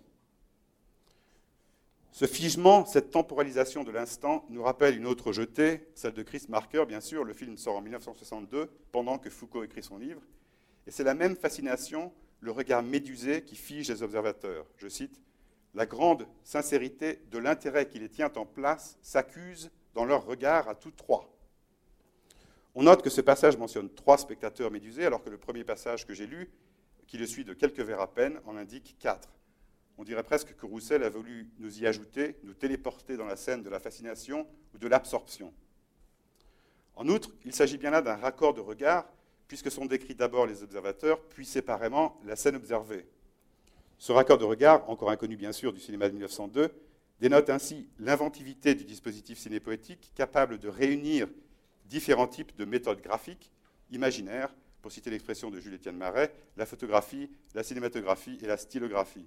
Ce 2.11 2.25
figement, 2.25 2.85
cette 2.85 3.09
temporalisation 3.09 3.83
de 3.83 3.89
l'instant, 3.89 4.45
nous 4.49 4.61
rappelle 4.61 4.95
une 4.95 5.07
autre 5.07 5.31
jetée, 5.31 5.87
celle 5.95 6.13
de 6.13 6.21
Chris 6.21 6.45
Marker, 6.47 6.85
bien 6.87 7.01
sûr. 7.01 7.23
Le 7.23 7.33
film 7.33 7.57
sort 7.57 7.77
en 7.77 7.81
1962, 7.81 8.69
pendant 8.91 9.17
que 9.17 9.31
Foucault 9.31 9.63
écrit 9.63 9.81
son 9.81 9.97
livre. 9.97 10.21
Et 10.85 10.91
c'est 10.91 11.03
la 11.03 11.15
même 11.15 11.35
fascination, 11.35 12.13
le 12.39 12.51
regard 12.51 12.83
médusé 12.83 13.43
qui 13.43 13.55
fige 13.55 13.89
les 13.89 14.03
observateurs. 14.03 14.67
Je 14.77 14.87
cite 14.89 15.19
La 15.73 15.85
grande 15.87 16.27
sincérité 16.43 17.19
de 17.31 17.39
l'intérêt 17.39 17.87
qui 17.87 17.99
les 17.99 18.09
tient 18.09 18.31
en 18.35 18.45
place 18.45 18.97
s'accuse 19.01 19.71
dans 19.95 20.05
leur 20.05 20.25
regard 20.25 20.69
à 20.69 20.75
tous 20.75 20.91
trois. 20.91 21.35
On 22.75 22.83
note 22.83 23.01
que 23.01 23.09
ce 23.09 23.21
passage 23.21 23.57
mentionne 23.57 23.89
trois 23.89 24.17
spectateurs 24.17 24.71
médusés, 24.71 25.05
alors 25.05 25.23
que 25.23 25.29
le 25.29 25.37
premier 25.37 25.63
passage 25.63 26.05
que 26.05 26.13
j'ai 26.13 26.27
lu, 26.27 26.51
qui 27.07 27.17
le 27.17 27.27
suit 27.27 27.43
de 27.43 27.53
quelques 27.53 27.79
vers 27.79 28.01
à 28.01 28.11
peine, 28.11 28.39
en 28.45 28.55
indique 28.55 28.95
quatre. 28.99 29.29
On 29.97 30.03
dirait 30.03 30.23
presque 30.23 30.55
que 30.55 30.65
Roussel 30.65 31.03
a 31.03 31.09
voulu 31.09 31.49
nous 31.59 31.81
y 31.81 31.85
ajouter, 31.85 32.37
nous 32.43 32.53
téléporter 32.53 33.15
dans 33.17 33.25
la 33.25 33.35
scène 33.35 33.61
de 33.61 33.69
la 33.69 33.79
fascination 33.79 34.47
ou 34.73 34.77
de 34.77 34.87
l'absorption. 34.87 35.53
En 36.95 37.07
outre, 37.07 37.31
il 37.45 37.53
s'agit 37.53 37.77
bien 37.77 37.91
là 37.91 38.01
d'un 38.01 38.15
raccord 38.15 38.53
de 38.53 38.61
regard, 38.61 39.07
puisque 39.47 39.71
sont 39.71 39.85
décrits 39.85 40.15
d'abord 40.15 40.47
les 40.47 40.63
observateurs, 40.63 41.21
puis 41.29 41.45
séparément 41.45 42.19
la 42.25 42.35
scène 42.35 42.55
observée. 42.55 43.07
Ce 44.03 44.11
raccord 44.11 44.37
de 44.37 44.43
regard, 44.43 44.89
encore 44.89 45.11
inconnu 45.11 45.37
bien 45.37 45.53
sûr 45.53 45.71
du 45.71 45.79
cinéma 45.79 46.09
de 46.09 46.13
1902, 46.13 46.73
dénote 47.21 47.49
ainsi 47.49 47.87
l'inventivité 47.99 48.75
du 48.75 48.83
dispositif 48.83 49.39
cinépoétique 49.39 50.11
capable 50.13 50.57
de 50.57 50.67
réunir 50.67 51.29
différents 51.85 52.27
types 52.27 52.53
de 52.57 52.65
méthodes 52.65 52.99
graphiques, 52.99 53.49
imaginaires, 53.91 54.53
pour 54.81 54.91
citer 54.91 55.09
l'expression 55.09 55.49
de 55.49 55.61
Jules-Étienne 55.61 55.95
Marais, 55.95 56.33
la 56.57 56.65
photographie, 56.65 57.31
la 57.55 57.63
cinématographie 57.63 58.37
et 58.41 58.45
la 58.45 58.57
stylographie. 58.57 59.25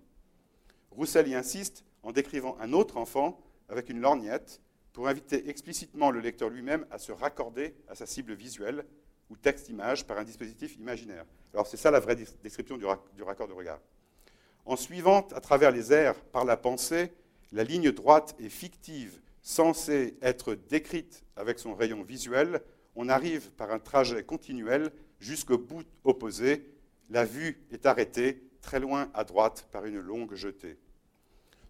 Roussel 0.91 1.27
y 1.29 1.35
insiste 1.35 1.83
en 2.03 2.13
décrivant 2.13 2.59
un 2.61 2.75
autre 2.75 2.99
enfant 2.99 3.41
avec 3.71 3.89
une 3.89 4.03
lorgnette, 4.03 4.61
pour 4.93 5.09
inviter 5.09 5.49
explicitement 5.49 6.11
le 6.11 6.21
lecteur 6.21 6.51
lui-même 6.51 6.85
à 6.91 6.99
se 6.99 7.13
raccorder 7.13 7.75
à 7.89 7.95
sa 7.95 8.05
cible 8.05 8.35
visuelle 8.35 8.85
ou 9.31 9.39
texte-image 9.39 10.07
par 10.07 10.19
un 10.19 10.25
dispositif 10.25 10.77
imaginaire. 10.77 11.25
Alors 11.55 11.67
c'est 11.67 11.79
ça 11.79 11.91
la 11.91 11.99
vraie 11.99 12.17
description 12.43 12.77
du, 12.77 12.85
raccord 13.23 13.49
de 13.49 13.55
regard. 13.55 13.81
En 14.67 14.75
suivant 14.75 15.29
à 15.33 15.41
travers 15.41 15.71
les 15.71 15.93
airs 15.93 16.17
par 16.33 16.45
la 16.45 16.57
pensée, 16.57 17.13
la 17.53 17.63
ligne 17.63 17.93
droite 17.93 18.35
et 18.41 18.49
fictive 18.49 19.21
censée 19.41 20.19
être 20.23 20.57
décrite 20.57 21.25
avec 21.37 21.61
son 21.61 21.73
rayon 21.73 22.03
visuel, 22.03 22.61
on 22.97 23.09
arrive 23.09 23.53
par 23.53 23.71
un 23.71 23.79
trajet 23.79 24.25
continuel 24.25 24.91
jusqu'au 25.21 25.57
bout 25.57 25.85
opposé. 26.03 26.69
La 27.11 27.25
vue 27.25 27.65
est 27.71 27.87
arrêtée 27.87 28.43
très 28.61 28.81
loin 28.81 29.09
à 29.15 29.23
droite 29.23 29.69
par 29.71 29.85
une 29.85 30.01
longue 30.01 30.35
jetée. 30.35 30.79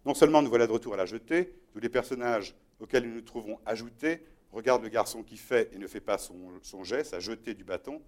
Non 0.03 0.15
seulement 0.15 0.41
nous 0.41 0.49
voilà 0.49 0.65
de 0.65 0.71
retour 0.71 0.95
à 0.95 0.97
la 0.97 1.05
jetée, 1.05 1.53
tous 1.73 1.79
les 1.79 1.89
personnages 1.89 2.55
auxquels 2.79 3.07
nous 3.07 3.13
nous 3.13 3.21
trouvons 3.21 3.59
ajoutés 3.67 4.23
regardent 4.51 4.83
le 4.83 4.89
garçon 4.89 5.21
qui 5.21 5.37
fait 5.37 5.69
et 5.71 5.77
ne 5.77 5.85
fait 5.85 5.99
pas 5.99 6.17
son, 6.17 6.35
son 6.63 6.83
geste, 6.83 7.11
sa 7.11 7.19
jetée 7.19 7.53
du 7.53 7.63
bâton, 7.63 8.01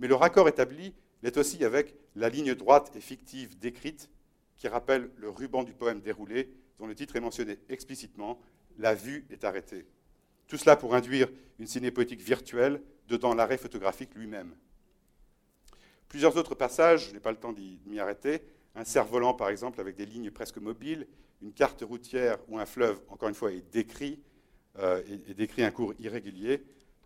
mais 0.00 0.08
le 0.08 0.16
raccord 0.16 0.48
établi 0.48 0.94
l'est 1.22 1.36
aussi 1.36 1.64
avec 1.64 1.94
la 2.16 2.28
ligne 2.28 2.56
droite 2.56 2.90
et 2.96 3.00
fictive 3.00 3.56
décrite 3.60 4.10
qui 4.62 4.68
rappelle 4.68 5.10
le 5.16 5.28
ruban 5.28 5.64
du 5.64 5.72
poème 5.72 6.00
déroulé 6.00 6.48
dont 6.78 6.86
le 6.86 6.94
titre 6.94 7.16
est 7.16 7.20
mentionné 7.20 7.58
explicitement, 7.68 8.40
La 8.78 8.94
vue 8.94 9.26
est 9.28 9.42
arrêtée. 9.42 9.84
Tout 10.46 10.56
cela 10.56 10.76
pour 10.76 10.94
induire 10.94 11.28
une 11.58 11.66
cinépoétique 11.66 12.20
virtuelle 12.20 12.80
dedans 13.08 13.34
l'arrêt 13.34 13.58
photographique 13.58 14.14
lui-même. 14.14 14.54
Plusieurs 16.06 16.36
autres 16.36 16.54
passages, 16.54 17.08
je 17.08 17.12
n'ai 17.12 17.18
pas 17.18 17.32
le 17.32 17.38
temps 17.38 17.52
d'y 17.52 17.80
m'y 17.86 17.98
arrêter, 17.98 18.40
un 18.76 18.84
cerf-volant 18.84 19.34
par 19.34 19.48
exemple 19.48 19.80
avec 19.80 19.96
des 19.96 20.06
lignes 20.06 20.30
presque 20.30 20.58
mobiles, 20.58 21.08
une 21.42 21.52
carte 21.52 21.82
routière 21.82 22.38
ou 22.46 22.60
un 22.60 22.66
fleuve, 22.66 23.00
encore 23.08 23.28
une 23.28 23.34
fois, 23.34 23.50
est 23.50 23.68
décrit, 23.72 24.20
euh, 24.78 25.02
et, 25.28 25.34
décrit 25.34 25.64
un 25.64 25.72
cours 25.72 25.92
irrégulier, 25.98 26.62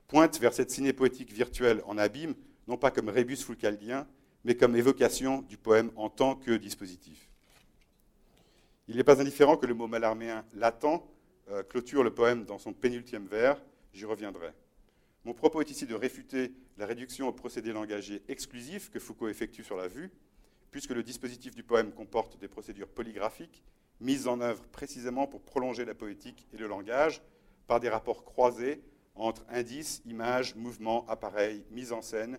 pointent 0.08 0.38
vers 0.40 0.52
cette 0.52 0.70
cinépoétique 0.70 1.32
virtuelle 1.32 1.80
en 1.86 1.96
abîme, 1.96 2.34
non 2.68 2.76
pas 2.76 2.90
comme 2.90 3.08
rébus 3.08 3.42
fulcaldien, 3.42 4.06
mais 4.44 4.56
comme 4.56 4.76
évocation 4.76 5.40
du 5.40 5.56
poème 5.56 5.90
en 5.96 6.10
tant 6.10 6.34
que 6.36 6.50
dispositif. 6.50 7.30
Il 8.88 8.96
n'est 8.96 9.04
pas 9.04 9.20
indifférent 9.20 9.56
que 9.56 9.66
le 9.66 9.74
mot 9.74 9.88
malarméen 9.88 10.44
latent 10.54 11.02
euh, 11.48 11.62
clôture 11.62 12.02
le 12.02 12.14
poème 12.14 12.44
dans 12.44 12.58
son 12.58 12.72
pénultième 12.72 13.26
vers, 13.26 13.60
j'y 13.92 14.04
reviendrai. 14.04 14.52
Mon 15.24 15.34
propos 15.34 15.60
est 15.60 15.70
ici 15.70 15.86
de 15.86 15.94
réfuter 15.94 16.52
la 16.76 16.86
réduction 16.86 17.26
au 17.26 17.32
procédé 17.32 17.72
langagier 17.72 18.22
exclusif 18.28 18.90
que 18.90 19.00
Foucault 19.00 19.28
effectue 19.28 19.64
sur 19.64 19.76
la 19.76 19.88
vue, 19.88 20.12
puisque 20.70 20.90
le 20.90 21.02
dispositif 21.02 21.54
du 21.54 21.64
poème 21.64 21.92
comporte 21.92 22.38
des 22.38 22.48
procédures 22.48 22.88
polygraphiques 22.88 23.64
mises 24.00 24.28
en 24.28 24.40
œuvre 24.40 24.62
précisément 24.68 25.26
pour 25.26 25.42
prolonger 25.42 25.84
la 25.84 25.94
poétique 25.94 26.46
et 26.52 26.56
le 26.56 26.68
langage 26.68 27.22
par 27.66 27.80
des 27.80 27.88
rapports 27.88 28.24
croisés 28.24 28.82
entre 29.14 29.44
indices, 29.48 30.02
images, 30.04 30.54
mouvements, 30.54 31.06
appareils, 31.08 31.64
mise 31.70 31.92
en 31.92 32.02
scène, 32.02 32.38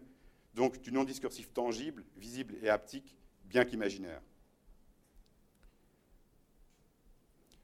donc 0.53 0.79
du 0.79 0.91
non-discursif 0.91 1.51
tangible, 1.51 2.05
visible 2.15 2.55
et 2.61 2.69
haptique, 2.69 3.17
bien 3.45 3.65
qu'imaginaire. 3.65 4.21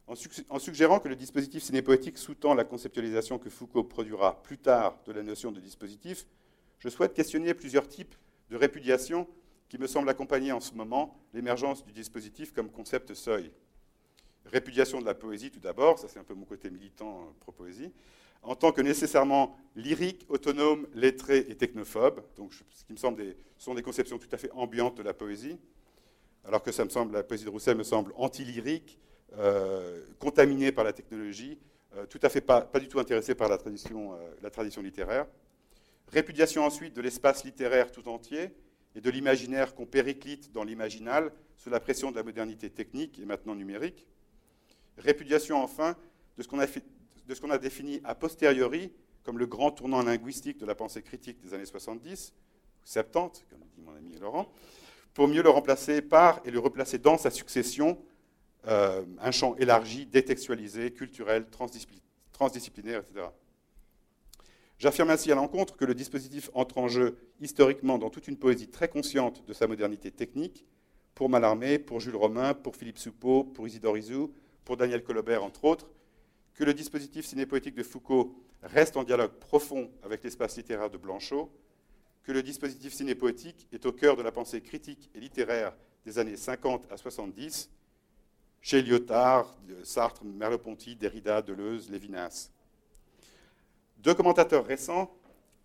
En, 0.05 0.59
suggérant 0.59 0.99
que 0.99 1.07
le 1.07 1.15
dispositif 1.15 1.63
cinépoétique 1.63 2.17
sous-tend 2.17 2.53
la 2.53 2.65
conceptualisation 2.65 3.39
que 3.39 3.49
Foucault 3.49 3.85
produira 3.85 4.43
plus 4.43 4.57
tard 4.57 4.99
de 5.05 5.13
la 5.13 5.23
notion 5.23 5.51
de 5.51 5.61
dispositif, 5.61 6.25
je 6.79 6.89
souhaite 6.89 7.13
questionner 7.13 7.53
plusieurs 7.53 7.87
types 7.87 8.15
de 8.49 8.57
répudiation 8.57 9.27
qui 9.69 9.77
me 9.77 9.87
semblent 9.87 10.09
accompagner 10.09 10.51
en 10.51 10.59
ce 10.59 10.73
moment 10.73 11.17
l'émergence 11.33 11.85
du 11.85 11.93
dispositif 11.93 12.51
comme 12.51 12.69
concept 12.69 13.13
seuil. 13.13 13.51
Répudiation 14.45 14.99
de 14.99 15.05
la 15.05 15.15
poésie, 15.15 15.51
tout 15.51 15.61
d'abord, 15.61 15.97
ça 15.97 16.09
c'est 16.09 16.19
un 16.19 16.25
peu 16.25 16.33
mon 16.33 16.45
côté 16.45 16.69
militant 16.69 17.21
euh, 17.21 17.31
pro-poésie, 17.39 17.93
en 18.41 18.55
tant 18.55 18.73
que 18.73 18.81
nécessairement 18.81 19.55
lyrique, 19.77 20.25
autonome, 20.27 20.85
lettré 20.93 21.45
et 21.47 21.55
technophobe, 21.55 22.21
donc 22.35 22.53
ce 22.53 22.83
qui 22.83 22.91
me 22.91 22.97
semble 22.97 23.17
des, 23.17 23.37
sont 23.57 23.73
des 23.73 23.81
conceptions 23.81 24.19
tout 24.19 24.27
à 24.33 24.37
fait 24.37 24.51
ambiantes 24.51 24.97
de 24.97 25.03
la 25.03 25.13
poésie, 25.13 25.57
alors 26.43 26.61
que 26.61 26.73
ça 26.73 26.83
me 26.83 26.89
semble, 26.89 27.13
la 27.13 27.23
poésie 27.23 27.45
de 27.45 27.49
Roussel 27.49 27.77
me 27.77 27.83
semble 27.83 28.11
anti-lyrique, 28.17 28.99
euh, 29.37 30.03
contaminée 30.19 30.71
par 30.71 30.83
la 30.83 30.93
technologie, 30.93 31.59
euh, 31.95 32.05
tout 32.05 32.19
à 32.21 32.29
fait 32.29 32.41
pas, 32.41 32.61
pas, 32.61 32.79
du 32.79 32.87
tout 32.87 32.99
intéressée 32.99 33.35
par 33.35 33.49
la 33.49 33.57
tradition, 33.57 34.17
la 34.41 34.49
tradition 34.49 34.81
littéraire. 34.81 35.25
Répudiation 36.07 36.63
ensuite 36.63 36.95
de 36.95 37.01
l'espace 37.01 37.43
littéraire 37.43 37.91
tout 37.91 38.07
entier 38.07 38.51
et 38.95 39.01
de 39.01 39.09
l'imaginaire 39.09 39.73
qu'on 39.73 39.85
périclite 39.85 40.51
dans 40.51 40.63
l'imaginal 40.63 41.31
sous 41.57 41.69
la 41.69 41.79
pression 41.79 42.11
de 42.11 42.15
la 42.15 42.23
modernité 42.23 42.69
technique 42.69 43.19
et 43.19 43.25
maintenant 43.25 43.55
numérique. 43.55 44.07
Répudiation 44.97 45.63
enfin 45.63 45.95
de 46.37 46.43
ce 46.43 46.47
qu'on 46.47 46.59
a, 46.59 47.53
a, 47.53 47.57
défini 47.57 48.01
a 48.03 48.15
posteriori 48.15 48.91
comme 49.23 49.39
le 49.39 49.45
grand 49.45 49.71
tournant 49.71 50.01
linguistique 50.03 50.57
de 50.59 50.65
la 50.65 50.75
pensée 50.75 51.01
critique 51.01 51.39
des 51.41 51.53
années 51.53 51.65
70, 51.65 52.33
70, 52.83 53.45
comme 53.49 53.59
dit 53.75 53.81
mon 53.81 53.95
ami 53.95 54.17
Laurent, 54.19 54.51
pour 55.13 55.27
mieux 55.27 55.41
le 55.41 55.49
remplacer 55.49 56.01
par 56.01 56.41
et 56.45 56.51
le 56.51 56.59
replacer 56.59 56.97
dans 56.97 57.17
sa 57.17 57.31
succession, 57.31 57.97
euh, 58.67 59.03
un 59.19 59.31
champ 59.31 59.55
élargi, 59.55 60.05
détextualisé, 60.05 60.91
culturel, 60.91 61.45
transdisciplinaire, 61.49 63.01
etc. 63.01 63.27
J'affirme 64.77 65.11
ainsi 65.11 65.31
à 65.31 65.35
l'encontre 65.35 65.77
que 65.77 65.85
le 65.85 65.93
dispositif 65.93 66.49
entre 66.53 66.77
en 66.77 66.87
jeu 66.87 67.17
historiquement 67.39 67.97
dans 67.97 68.09
toute 68.09 68.27
une 68.27 68.37
poésie 68.37 68.67
très 68.67 68.87
consciente 68.87 69.45
de 69.45 69.53
sa 69.53 69.67
modernité 69.67 70.11
technique, 70.11 70.65
pour 71.15 71.29
Mallarmé, 71.29 71.77
pour 71.79 71.99
Jules 71.99 72.15
Romain, 72.15 72.53
pour 72.53 72.75
Philippe 72.75 72.97
Soupeau, 72.97 73.43
pour 73.43 73.67
Isidore 73.67 73.97
Isou, 73.97 74.33
pour 74.65 74.77
Daniel 74.77 75.03
Colobert, 75.03 75.43
entre 75.43 75.65
autres, 75.65 75.89
que 76.53 76.63
le 76.63 76.73
dispositif 76.73 77.25
cinépoétique 77.25 77.75
de 77.75 77.83
Foucault 77.83 78.35
reste 78.61 78.97
en 78.97 79.03
dialogue 79.03 79.33
profond 79.33 79.91
avec 80.03 80.23
l'espace 80.23 80.57
littéraire 80.57 80.89
de 80.89 80.97
Blanchot, 80.97 81.51
que 82.23 82.31
le 82.31 82.41
dispositif 82.41 82.93
cinépoétique 82.93 83.67
est 83.71 83.85
au 83.85 83.91
cœur 83.91 84.15
de 84.15 84.21
la 84.21 84.31
pensée 84.31 84.61
critique 84.61 85.09
et 85.13 85.19
littéraire 85.19 85.75
des 86.05 86.19
années 86.19 86.37
50 86.37 86.87
à 86.91 86.97
70, 86.97 87.69
chez 88.63 88.81
Lyotard, 88.81 89.53
Sartre, 89.83 90.23
Merleau-Ponty, 90.23 90.95
Derrida, 90.95 91.41
Deleuze, 91.41 91.89
Lévinas. 91.91 92.49
Deux 93.97 94.13
commentateurs 94.13 94.65
récents, 94.65 95.13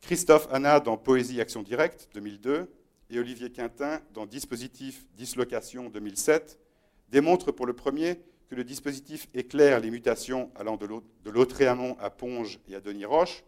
Christophe 0.01 0.49
Hanna 0.51 0.81
dans 0.81 0.97
Poésie 0.97 1.41
Action 1.41 1.63
Directe 1.63 2.09
2002 2.15 2.69
et 3.11 3.19
Olivier 3.21 3.51
Quintin 3.51 4.01
dans 4.13 4.27
Dispositif 4.27 5.07
Dislocation 5.17 5.89
2007, 5.91 6.59
démontrent 7.09 7.53
pour 7.53 7.67
le 7.67 7.73
premier 7.73 8.21
que 8.49 8.57
le 8.57 8.65
dispositif 8.65 9.29
éclaire 9.33 9.79
les 9.79 9.91
mutations 9.91 10.51
allant 10.57 10.77
de 10.77 11.31
Lautréamont 11.31 11.97
à 12.01 12.11
Ponge 12.11 12.59
et 12.69 12.75
à 12.75 12.81
Denis 12.81 13.05
Roche, 13.05 13.45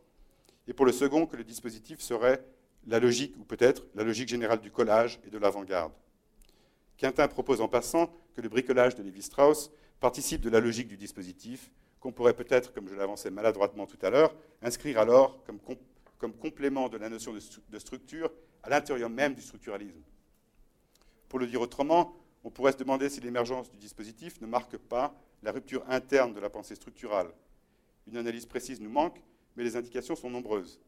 et 0.69 0.73
pour 0.73 0.87
le 0.87 0.93
second, 0.93 1.27
que 1.27 1.37
le 1.37 1.43
dispositif 1.43 2.01
serait 2.01 2.45
la 2.87 3.01
logique, 3.01 3.35
ou 3.37 3.45
peut-être 3.45 3.85
la 3.97 4.05
logique 4.05 4.29
générale 4.29 4.61
du 4.61 4.71
collage 4.71 5.19
et 5.27 5.31
de 5.31 5.39
l'avant-garde. 5.39 5.93
Quintin 7.01 7.29
propose 7.29 7.63
en 7.63 7.69
passant 7.69 8.13
que 8.35 8.43
le 8.43 8.51
bricolage 8.51 8.95
de 8.95 9.03
Lévi-Strauss 9.03 9.71
participe 10.01 10.43
de 10.43 10.51
la 10.51 10.61
logique 10.61 10.87
du 10.87 10.99
dispositif, 10.99 11.73
qu'on 11.99 12.13
pourrait 12.13 12.35
peut-être, 12.35 12.75
comme 12.75 12.89
je 12.89 12.95
l'avançais 12.95 13.31
maladroitement 13.31 13.87
tout 13.87 13.99
à 14.03 14.11
l'heure, 14.11 14.35
inscrire 14.61 14.99
alors 14.99 15.43
comme, 15.45 15.59
comme, 16.19 16.35
complément 16.35 16.91
de 16.91 16.99
la 16.99 17.09
notion 17.09 17.33
de, 17.33 17.79
structure 17.79 18.31
à 18.63 18.69
l'intérieur 18.69 19.09
même 19.09 19.33
du 19.33 19.41
structuralisme. 19.41 20.03
Pour 21.31 21.39
le 21.39 21.47
dire 21.47 21.63
autrement, 21.63 22.15
on 22.45 22.51
pourrait 22.51 22.73
se 22.73 22.77
demander 22.77 23.09
si 23.09 23.21
l'émergence 23.21 23.71
du 23.71 23.79
dispositif 23.79 24.39
ne 24.43 24.47
marque 24.47 24.77
pas 24.77 25.15
la 25.43 25.53
rupture 25.53 25.83
interne 25.89 26.35
de 26.35 26.41
la 26.41 26.51
pensée 26.51 26.75
structurale. 26.75 27.29
Une 28.09 28.19
analyse 28.19 28.45
précise 28.45 28.79
nous 28.79 28.91
manque, 28.91 29.23
mais 29.57 29.65
les 29.65 29.75
indications 29.75 30.17
sont 30.17 30.29
nombreuses. 30.29 30.79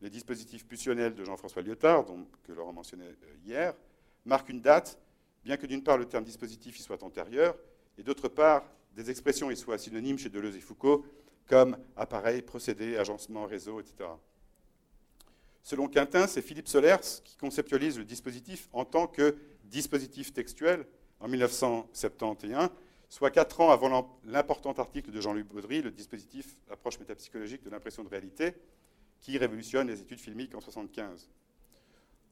Les 0.00 0.10
dispositifs 0.10 0.66
pulsionnels 0.66 1.14
de 1.14 1.24
Jean-François 1.24 1.62
Lyotard, 1.62 2.06
que 2.42 2.52
Laurent 2.52 2.72
mentionnait 2.72 3.04
euh, 3.04 3.36
hier, 3.44 3.74
marquent 4.24 4.48
une 4.48 4.60
date, 4.60 4.98
bien 5.48 5.56
que 5.56 5.64
d'une 5.64 5.82
part 5.82 5.96
le 5.96 6.04
terme 6.04 6.24
dispositif 6.24 6.78
y 6.78 6.82
soit 6.82 7.02
antérieur, 7.02 7.56
et 7.96 8.02
d'autre 8.02 8.28
part 8.28 8.66
des 8.94 9.08
expressions 9.08 9.50
y 9.50 9.56
soient 9.56 9.78
synonymes 9.78 10.18
chez 10.18 10.28
Deleuze 10.28 10.54
et 10.56 10.60
Foucault, 10.60 11.06
comme 11.46 11.78
appareil, 11.96 12.42
procédé, 12.42 12.98
agencement, 12.98 13.46
réseau, 13.46 13.80
etc. 13.80 14.10
Selon 15.62 15.88
Quintin, 15.88 16.26
c'est 16.26 16.42
Philippe 16.42 16.68
Solers 16.68 17.22
qui 17.24 17.34
conceptualise 17.38 17.96
le 17.96 18.04
dispositif 18.04 18.68
en 18.74 18.84
tant 18.84 19.06
que 19.06 19.36
dispositif 19.64 20.34
textuel 20.34 20.84
en 21.18 21.28
1971, 21.28 22.68
soit 23.08 23.30
quatre 23.30 23.62
ans 23.62 23.70
avant 23.70 24.18
l'important 24.26 24.72
article 24.72 25.10
de 25.10 25.18
Jean-Luc 25.18 25.48
Baudry, 25.48 25.80
le 25.80 25.90
dispositif 25.90 26.56
approche 26.70 27.00
métapsychologique 27.00 27.62
de 27.62 27.70
l'impression 27.70 28.04
de 28.04 28.10
réalité, 28.10 28.52
qui 29.22 29.38
révolutionne 29.38 29.88
les 29.88 29.98
études 29.98 30.20
filmiques 30.20 30.54
en 30.54 30.60
1975. 30.60 31.26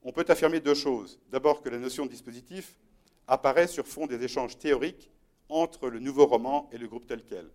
On 0.02 0.12
peut 0.12 0.26
affirmer 0.28 0.60
deux 0.60 0.74
choses. 0.74 1.18
D'abord 1.30 1.62
que 1.62 1.70
la 1.70 1.78
notion 1.78 2.04
de 2.04 2.10
dispositif 2.10 2.76
apparaît 3.28 3.66
sur 3.66 3.86
fond 3.86 4.06
des 4.06 4.22
échanges 4.22 4.58
théoriques 4.58 5.10
entre 5.48 5.88
le 5.88 5.98
nouveau 5.98 6.26
roman 6.26 6.68
et 6.72 6.78
le 6.78 6.88
groupe 6.88 7.06
tel 7.06 7.22
quel. 7.24 7.48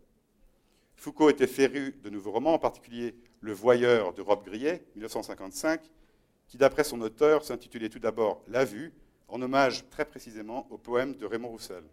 Foucault 0.96 1.30
était 1.30 1.48
féru 1.48 1.96
de 2.04 2.10
nouveaux 2.10 2.32
romans, 2.32 2.54
en 2.54 2.60
particulier 2.60 3.16
Le 3.40 3.54
Voyeur 3.54 4.14
de 4.14 4.22
Rob 4.22 4.46
Grillet, 4.46 4.84
1955, 4.96 5.82
qui, 6.48 6.58
d'après 6.58 6.84
son 6.84 7.02
auteur, 7.02 7.44
s'intitulait 7.44 7.90
tout 7.90 8.00
d'abord 8.00 8.44
La 8.48 8.66
Vue, 8.66 8.94
en 9.28 9.42
hommage 9.42 9.90
très 9.90 10.06
précisément 10.06 10.68
au 10.70 10.78
poème 10.78 11.16
de 11.16 11.26
Raymond 11.26 11.50
Roussel. 11.50 11.84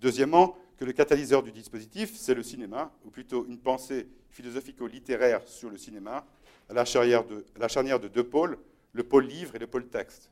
Deuxièmement, 0.00 0.56
que 0.76 0.84
le 0.84 0.92
catalyseur 0.92 1.42
du 1.42 1.52
dispositif, 1.52 2.16
c'est 2.16 2.34
le 2.34 2.42
cinéma, 2.42 2.92
ou 3.04 3.10
plutôt 3.10 3.46
une 3.46 3.58
pensée 3.58 4.08
philosophico-littéraire 4.30 5.46
sur 5.46 5.70
le 5.70 5.78
cinéma, 5.78 6.26
à 6.68 6.74
la 6.74 6.84
charnière, 6.84 7.24
de, 7.24 7.44
la 7.56 7.68
charnière 7.68 8.00
de 8.00 8.08
deux 8.08 8.24
pôles, 8.24 8.58
le 8.92 9.04
pôle 9.04 9.26
livre 9.26 9.54
et 9.54 9.58
le 9.58 9.66
pôle 9.66 9.86
texte. 9.88 10.31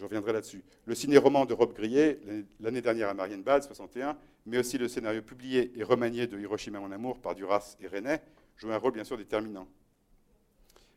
Je 0.00 0.06
reviendrai 0.06 0.32
là-dessus. 0.32 0.64
Le 0.86 0.94
ciné-roman 0.94 1.44
de 1.44 1.52
Rob 1.52 1.74
Grillet, 1.74 2.18
l'année 2.58 2.80
dernière 2.80 3.10
à 3.10 3.12
Marienbad, 3.12 3.64
61, 3.64 4.16
mais 4.46 4.56
aussi 4.56 4.78
le 4.78 4.88
scénario 4.88 5.20
publié 5.20 5.78
et 5.78 5.82
remanié 5.82 6.26
de 6.26 6.38
Hiroshima 6.38 6.80
mon 6.80 6.90
amour 6.90 7.20
par 7.20 7.34
Duras 7.34 7.76
et 7.82 7.86
René, 7.86 8.16
jouent 8.56 8.72
un 8.72 8.78
rôle 8.78 8.94
bien 8.94 9.04
sûr 9.04 9.18
déterminant. 9.18 9.68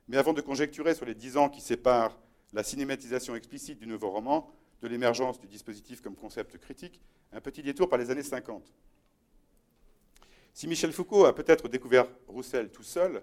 Mais 0.08 0.16
avant 0.16 0.32
de 0.32 0.39
conjecturer 0.39 0.96
sur 0.96 1.06
les 1.06 1.16
dix 1.16 1.36
ans 1.36 1.50
qui 1.50 1.60
séparent 1.60 2.18
la 2.54 2.63
cinématisation 2.63 3.36
explicite 3.36 3.78
du 3.78 3.88
nouveau 3.88 4.10
roman 4.10 4.50
de 4.82 4.88
l'émergence 4.88 5.38
du 5.38 5.48
dispositif 5.48 6.00
comme 6.00 6.16
concept 6.16 6.58
critique, 6.58 7.02
un 7.34 7.42
petit 7.42 7.62
détour 7.62 7.89
par 7.89 8.00
les 8.00 8.10
années 8.10 8.24
50. 8.24 8.72
Si 10.54 10.66
Michel 10.66 10.94
Foucault 10.94 11.26
a 11.26 11.36
peut-être 11.36 11.68
découvert 11.68 12.08
Roussel 12.30 12.72
tout 12.72 12.84
seul, 12.84 13.22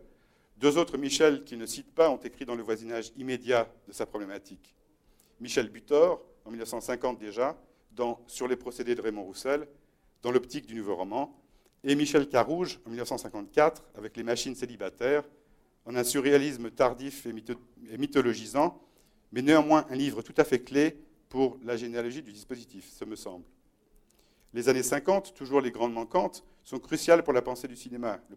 deux 0.59 0.77
autres 0.77 0.99
Michel 0.99 1.43
qu'il 1.43 1.57
ne 1.57 1.65
cite 1.65 1.95
pas 1.95 2.11
ont 2.11 2.19
écrit 2.19 2.45
dans 2.45 2.55
le 2.55 2.63
voisinage 2.63 3.13
immédiat 3.17 3.67
de 3.89 3.95
sa 3.95 4.05
problématique. 4.05 4.75
Michel 5.41 5.71
Butor, 5.71 6.23
en 6.45 6.51
1950 6.51 7.19
déjà, 7.19 7.59
dans 7.93 8.23
Sur 8.27 8.47
les 8.47 8.57
procédés 8.57 8.95
de 8.95 9.01
Raymond 9.01 9.25
Roussel, 9.25 9.67
dans 10.23 10.31
l'optique 10.31 10.67
du 10.67 10.75
nouveau 10.75 10.97
roman, 10.97 11.37
et 11.83 11.95
Michel 11.95 12.29
Carouge, 12.29 12.79
en 12.87 12.91
1954, 12.91 13.85
avec 13.97 14.17
Les 14.17 14.23
machines 14.23 14.55
célibataires, 14.55 15.25
en 15.87 15.97
un 15.97 16.05
surréalisme 16.05 16.71
tardif 16.71 17.27
et 17.27 17.97
mythologisant, 17.97 18.81
mais 19.33 19.41
néanmoins 19.41 19.87
un 19.89 19.97
livre 19.97 20.21
tout 20.21 20.35
à 20.37 20.45
fait 20.45 20.61
clé 20.61 20.99
pour 21.31 21.59
la 21.65 21.77
généalogie 21.77 22.23
du 22.23 22.33
dispositif, 22.33 22.91
ce 22.91 23.05
me 23.05 23.17
semble. 23.17 23.45
Les 24.53 24.69
années 24.69 24.83
50, 24.83 25.33
toujours 25.33 25.61
les 25.61 25.71
grandes 25.71 25.95
manquantes, 25.95 26.45
sont 26.65 26.79
cruciales 26.79 27.23
pour 27.23 27.33
la 27.33 27.41
pensée 27.41 27.67
du 27.67 27.77
cinéma. 27.77 28.21
Le 28.29 28.37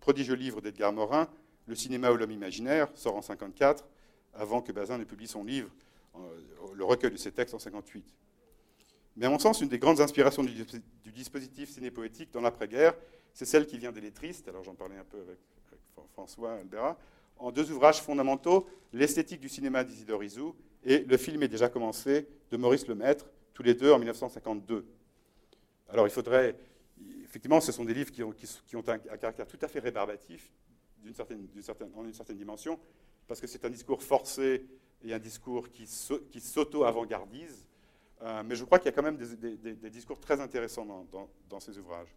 prodigieux 0.00 0.34
livre 0.34 0.60
d'Edgar 0.60 0.92
Morin, 0.92 1.28
Le 1.66 1.74
cinéma 1.74 2.10
ou 2.10 2.16
l'homme 2.16 2.30
imaginaire, 2.30 2.88
sort 2.94 3.16
en 3.16 3.22
54, 3.22 3.86
avant 4.32 4.62
que 4.62 4.72
Bazin 4.72 4.96
ne 4.96 5.04
publie 5.04 5.26
son 5.26 5.44
livre, 5.44 5.68
le 6.74 6.84
recueil 6.84 7.10
de 7.10 7.16
ses 7.16 7.32
textes 7.32 7.54
en 7.54 7.58
58. 7.58 8.04
Mais 9.16 9.26
à 9.26 9.30
mon 9.30 9.38
sens, 9.38 9.60
une 9.60 9.68
des 9.68 9.80
grandes 9.80 10.00
inspirations 10.00 10.44
du, 10.44 10.54
dispositif 11.12 11.70
cinépoétique 11.70 12.30
dans 12.32 12.40
l'après-guerre, 12.40 12.94
c'est 13.34 13.44
celle 13.44 13.66
qui 13.66 13.76
vient 13.76 13.90
des 13.90 14.00
lettristes, 14.00 14.46
alors 14.48 14.62
j'en 14.62 14.74
parlais 14.74 14.96
un 14.96 15.04
peu 15.04 15.20
avec, 15.20 15.38
François 16.12 16.54
Albera, 16.54 16.96
en 17.36 17.50
deux 17.52 17.70
ouvrages 17.70 18.00
fondamentaux, 18.00 18.66
L'esthétique 18.92 19.40
du 19.40 19.50
cinéma 19.50 19.84
d'Isidore 19.84 20.24
Isou 20.24 20.54
et 20.82 21.00
Le 21.00 21.16
film 21.18 21.42
est 21.42 21.48
déjà 21.48 21.68
commencé 21.68 22.26
de 22.50 22.56
Maurice 22.56 22.86
Lemaître, 22.86 23.26
tous 23.52 23.62
les 23.62 23.74
deux 23.74 23.92
en 23.92 23.98
1952. 23.98 24.86
Alors 25.90 26.06
il 26.06 26.10
faudrait, 26.10 26.56
effectivement, 27.24 27.60
ce 27.60 27.70
sont 27.70 27.84
des 27.84 27.92
livres 27.92 28.10
qui 28.10 28.22
ont, 28.22 28.32
un, 28.88 28.98
caractère 28.98 29.46
tout 29.46 29.58
à 29.60 29.68
fait 29.68 29.80
rébarbatif, 29.80 30.50
d'une 31.02 31.14
certaine, 31.14 31.46
une 31.54 32.14
certaine 32.14 32.36
dimension, 32.36 32.78
parce 33.26 33.40
que 33.40 33.46
c'est 33.46 33.64
un 33.64 33.70
discours 33.70 34.02
forcé 34.02 34.64
et 35.04 35.14
un 35.14 35.18
discours 35.18 35.70
qui, 35.70 35.86
s'auto-avant-gardise, 35.86 37.66
euh, 38.22 38.42
mais 38.44 38.56
je 38.56 38.64
crois 38.64 38.78
qu'il 38.78 38.86
y 38.86 38.88
a 38.88 38.92
quand 38.92 39.02
même 39.02 39.16
des, 39.16 39.90
discours 39.90 40.18
très 40.18 40.40
intéressants 40.40 41.06
dans, 41.48 41.60
ces 41.60 41.78
ouvrages. 41.78 42.14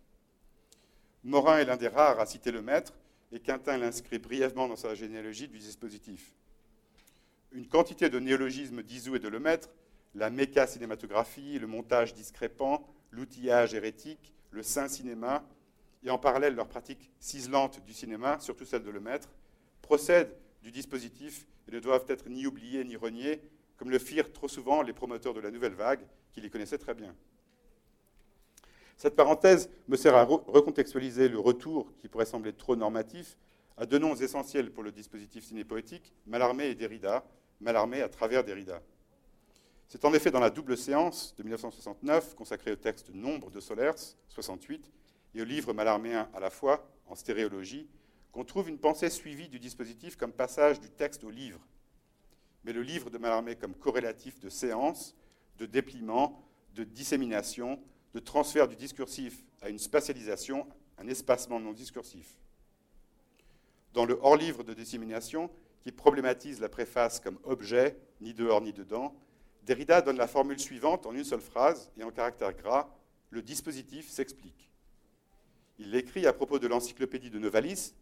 Morin 1.23 1.59
est 1.59 1.65
l'un 1.65 1.77
des 1.77 1.87
rares 1.87 2.19
à 2.19 2.25
citer 2.25 2.51
le 2.51 2.61
maître, 2.61 2.93
et 3.31 3.39
Quintin 3.39 3.77
l'inscrit 3.77 4.19
brièvement 4.19 4.67
dans 4.67 4.75
sa 4.75 4.95
généalogie 4.95 5.47
du 5.47 5.59
dispositif. 5.59 6.33
Une 7.51 7.67
quantité 7.67 8.09
de 8.09 8.19
néologismes 8.19 8.81
d'Isou 8.81 9.15
et 9.15 9.19
de 9.19 9.27
Lemaître, 9.27 9.69
la 10.15 10.29
méca-cinématographie, 10.29 11.59
le 11.59 11.67
montage 11.67 12.13
discrépant, 12.13 12.85
l'outillage 13.11 13.73
hérétique, 13.73 14.33
le 14.51 14.63
saint 14.63 14.87
cinéma, 14.87 15.43
et 16.03 16.09
en 16.09 16.17
parallèle 16.17 16.55
leur 16.55 16.67
pratique 16.67 17.11
ciselante 17.19 17.83
du 17.85 17.93
cinéma, 17.93 18.39
surtout 18.39 18.65
celle 18.65 18.83
de 18.83 18.89
Lemaître, 18.89 19.29
procèdent 19.81 20.35
du 20.61 20.71
dispositif 20.71 21.45
et 21.67 21.71
ne 21.71 21.79
doivent 21.79 22.05
être 22.07 22.29
ni 22.29 22.45
oubliés 22.45 22.83
ni 22.83 22.95
reniés, 22.95 23.41
comme 23.77 23.89
le 23.89 23.99
firent 23.99 24.31
trop 24.31 24.47
souvent 24.47 24.81
les 24.81 24.93
promoteurs 24.93 25.33
de 25.33 25.39
la 25.39 25.51
nouvelle 25.51 25.73
vague, 25.73 26.05
qui 26.33 26.41
les 26.41 26.49
connaissaient 26.49 26.77
très 26.77 26.93
bien. 26.93 27.15
Cette 28.97 29.15
parenthèse 29.15 29.69
me 29.87 29.97
sert 29.97 30.15
à 30.15 30.23
recontextualiser 30.23 31.27
le 31.27 31.39
retour, 31.39 31.91
qui 31.99 32.07
pourrait 32.07 32.25
sembler 32.25 32.53
trop 32.53 32.75
normatif, 32.75 33.37
à 33.77 33.87
deux 33.87 33.97
noms 33.97 34.15
essentiels 34.15 34.71
pour 34.71 34.83
le 34.83 34.91
dispositif 34.91 35.43
cinépoétique, 35.43 36.13
Mallarmé 36.27 36.67
et 36.67 36.75
Derrida, 36.75 37.25
Mallarmé 37.59 38.01
à 38.01 38.09
travers 38.09 38.43
Derrida. 38.43 38.81
C'est 39.87 40.05
en 40.05 40.13
effet 40.13 40.31
dans 40.31 40.39
la 40.39 40.51
double 40.51 40.77
séance 40.77 41.33
de 41.37 41.43
1969, 41.43 42.35
consacrée 42.35 42.71
au 42.71 42.75
texte 42.75 43.09
Nombre 43.13 43.49
de 43.49 43.59
Solers, 43.59 44.15
68, 44.29 44.91
et 45.33 45.41
au 45.41 45.45
livre 45.45 45.73
Mallarméen 45.73 46.29
à 46.33 46.39
la 46.39 46.49
fois, 46.49 46.87
en 47.07 47.15
stéréologie, 47.15 47.89
qu'on 48.31 48.45
trouve 48.45 48.69
une 48.69 48.79
pensée 48.79 49.09
suivie 49.09 49.49
du 49.49 49.59
dispositif 49.59 50.15
comme 50.15 50.31
passage 50.31 50.79
du 50.79 50.89
texte 50.89 51.23
au 51.23 51.29
livre, 51.29 51.59
mais 52.63 52.73
le 52.73 52.81
livre 52.81 53.09
de 53.09 53.17
Mallarmé 53.17 53.55
comme 53.55 53.75
corrélatif 53.75 54.39
de 54.39 54.49
séance, 54.49 55.15
de 55.57 55.65
dépliement, 55.65 56.43
de 56.75 56.83
dissémination, 56.83 57.79
de 58.13 58.19
transfert 58.19 58.67
du 58.67 58.75
discursif 58.75 59.43
à 59.61 59.69
une 59.69 59.79
spatialisation, 59.79 60.67
un 60.97 61.07
espacement 61.07 61.59
non 61.59 61.73
discursif. 61.73 62.39
Dans 63.93 64.05
le 64.05 64.17
hors-livre 64.21 64.63
de 64.63 64.73
dissémination, 64.73 65.49
qui 65.81 65.91
problématise 65.91 66.59
la 66.59 66.69
préface 66.69 67.19
comme 67.19 67.39
objet, 67.43 67.97
ni 68.21 68.33
dehors 68.33 68.61
ni 68.61 68.71
dedans, 68.71 69.15
Derrida 69.63 70.01
donne 70.01 70.17
la 70.17 70.27
formule 70.27 70.59
suivante 70.59 71.05
en 71.05 71.13
une 71.13 71.23
seule 71.23 71.41
phrase 71.41 71.91
et 71.97 72.03
en 72.03 72.11
caractère 72.11 72.53
gras 72.53 72.89
le 73.29 73.41
dispositif 73.41 74.09
s'explique. 74.09 74.69
Il 75.79 75.91
l'écrit 75.91 76.27
à 76.27 76.33
propos 76.33 76.59
de 76.59 76.67
l'encyclopédie 76.67 77.29
de 77.29 77.39
Novalis, 77.39 77.93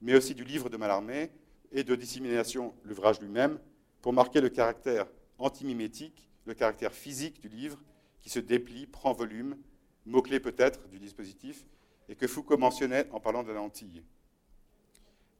mais 0.00 0.14
aussi 0.14 0.34
du 0.34 0.44
livre 0.44 0.68
de 0.68 0.76
Mallarmé 0.76 1.30
et 1.72 1.84
de 1.84 1.94
Dissémination, 1.94 2.74
l'ouvrage 2.84 3.20
lui-même, 3.20 3.58
pour 4.02 4.12
marquer 4.12 4.40
le 4.40 4.48
caractère 4.48 5.06
antimimétique, 5.38 6.28
le 6.44 6.54
caractère 6.54 6.92
physique 6.92 7.40
du 7.40 7.48
livre 7.48 7.82
qui 8.20 8.30
se 8.30 8.38
déplie, 8.38 8.86
prend 8.86 9.12
volume, 9.12 9.56
mot-clé 10.04 10.40
peut-être 10.40 10.88
du 10.88 10.98
dispositif, 10.98 11.66
et 12.08 12.14
que 12.14 12.26
Foucault 12.26 12.56
mentionnait 12.56 13.08
en 13.10 13.20
parlant 13.20 13.42
de 13.42 13.48
la 13.48 13.54
lentille. 13.54 14.02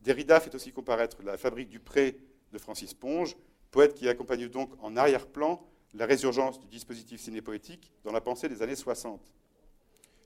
Derrida 0.01 0.41
fait 0.41 0.55
aussi 0.55 0.73
comparaître 0.73 1.23
la 1.23 1.37
fabrique 1.37 1.69
du 1.69 1.81
pré 1.81 2.19
de 2.53 2.59
Francis 2.59 2.95
Ponge, 2.95 3.37
poète 3.71 3.95
qui 3.95 4.09
accompagne 4.09 4.49
donc 4.49 4.71
en 4.81 4.97
arrière-plan 4.97 5.65
la 5.95 6.07
résurgence 6.07 6.61
du 6.61 6.67
dispositif 6.67 7.21
cinépoétique 7.21 7.93
dans 8.05 8.13
la 8.13 8.21
pensée 8.21 8.49
des 8.49 8.63
années 8.63 8.77
60. 8.77 9.21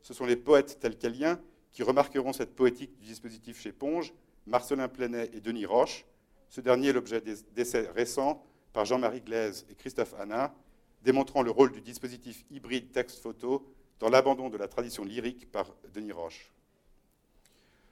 Ce 0.03 0.15
sont 0.15 0.27
les 0.27 0.37
poètes 0.37 0.79
tels 0.81 0.99
qu'Elien 0.99 1.41
qui 1.73 1.83
remarqueront 1.83 2.33
cette 2.33 2.55
poétique 2.55 2.99
du 2.99 3.07
dispositif 3.07 3.61
chez 3.61 3.73
Ponge, 3.73 4.13
Marcelin 4.47 4.89
Plenet 4.89 5.31
et 5.33 5.41
Denis 5.41 5.67
Roche, 5.67 6.05
ce 6.49 6.61
dernier 6.61 6.93
l'objet 6.93 7.21
d'essais 7.21 7.89
récents 7.95 8.45
par 8.73 8.85
Jean-Marie 8.85 9.21
Glaise 9.21 9.67
et 9.71 9.75
Christophe 9.75 10.15
Hanna, 10.19 10.55
démontrant 11.03 11.43
le 11.43 11.51
rôle 11.51 11.73
du 11.73 11.81
dispositif 11.81 12.45
hybride 12.51 12.91
texte-photo 12.93 13.67
dans 13.99 14.09
l'abandon 14.09 14.49
de 14.49 14.57
la 14.57 14.69
tradition 14.69 15.05
lyrique 15.05 15.51
par 15.51 15.73
Denis 15.95 16.13
Roche. 16.13 16.53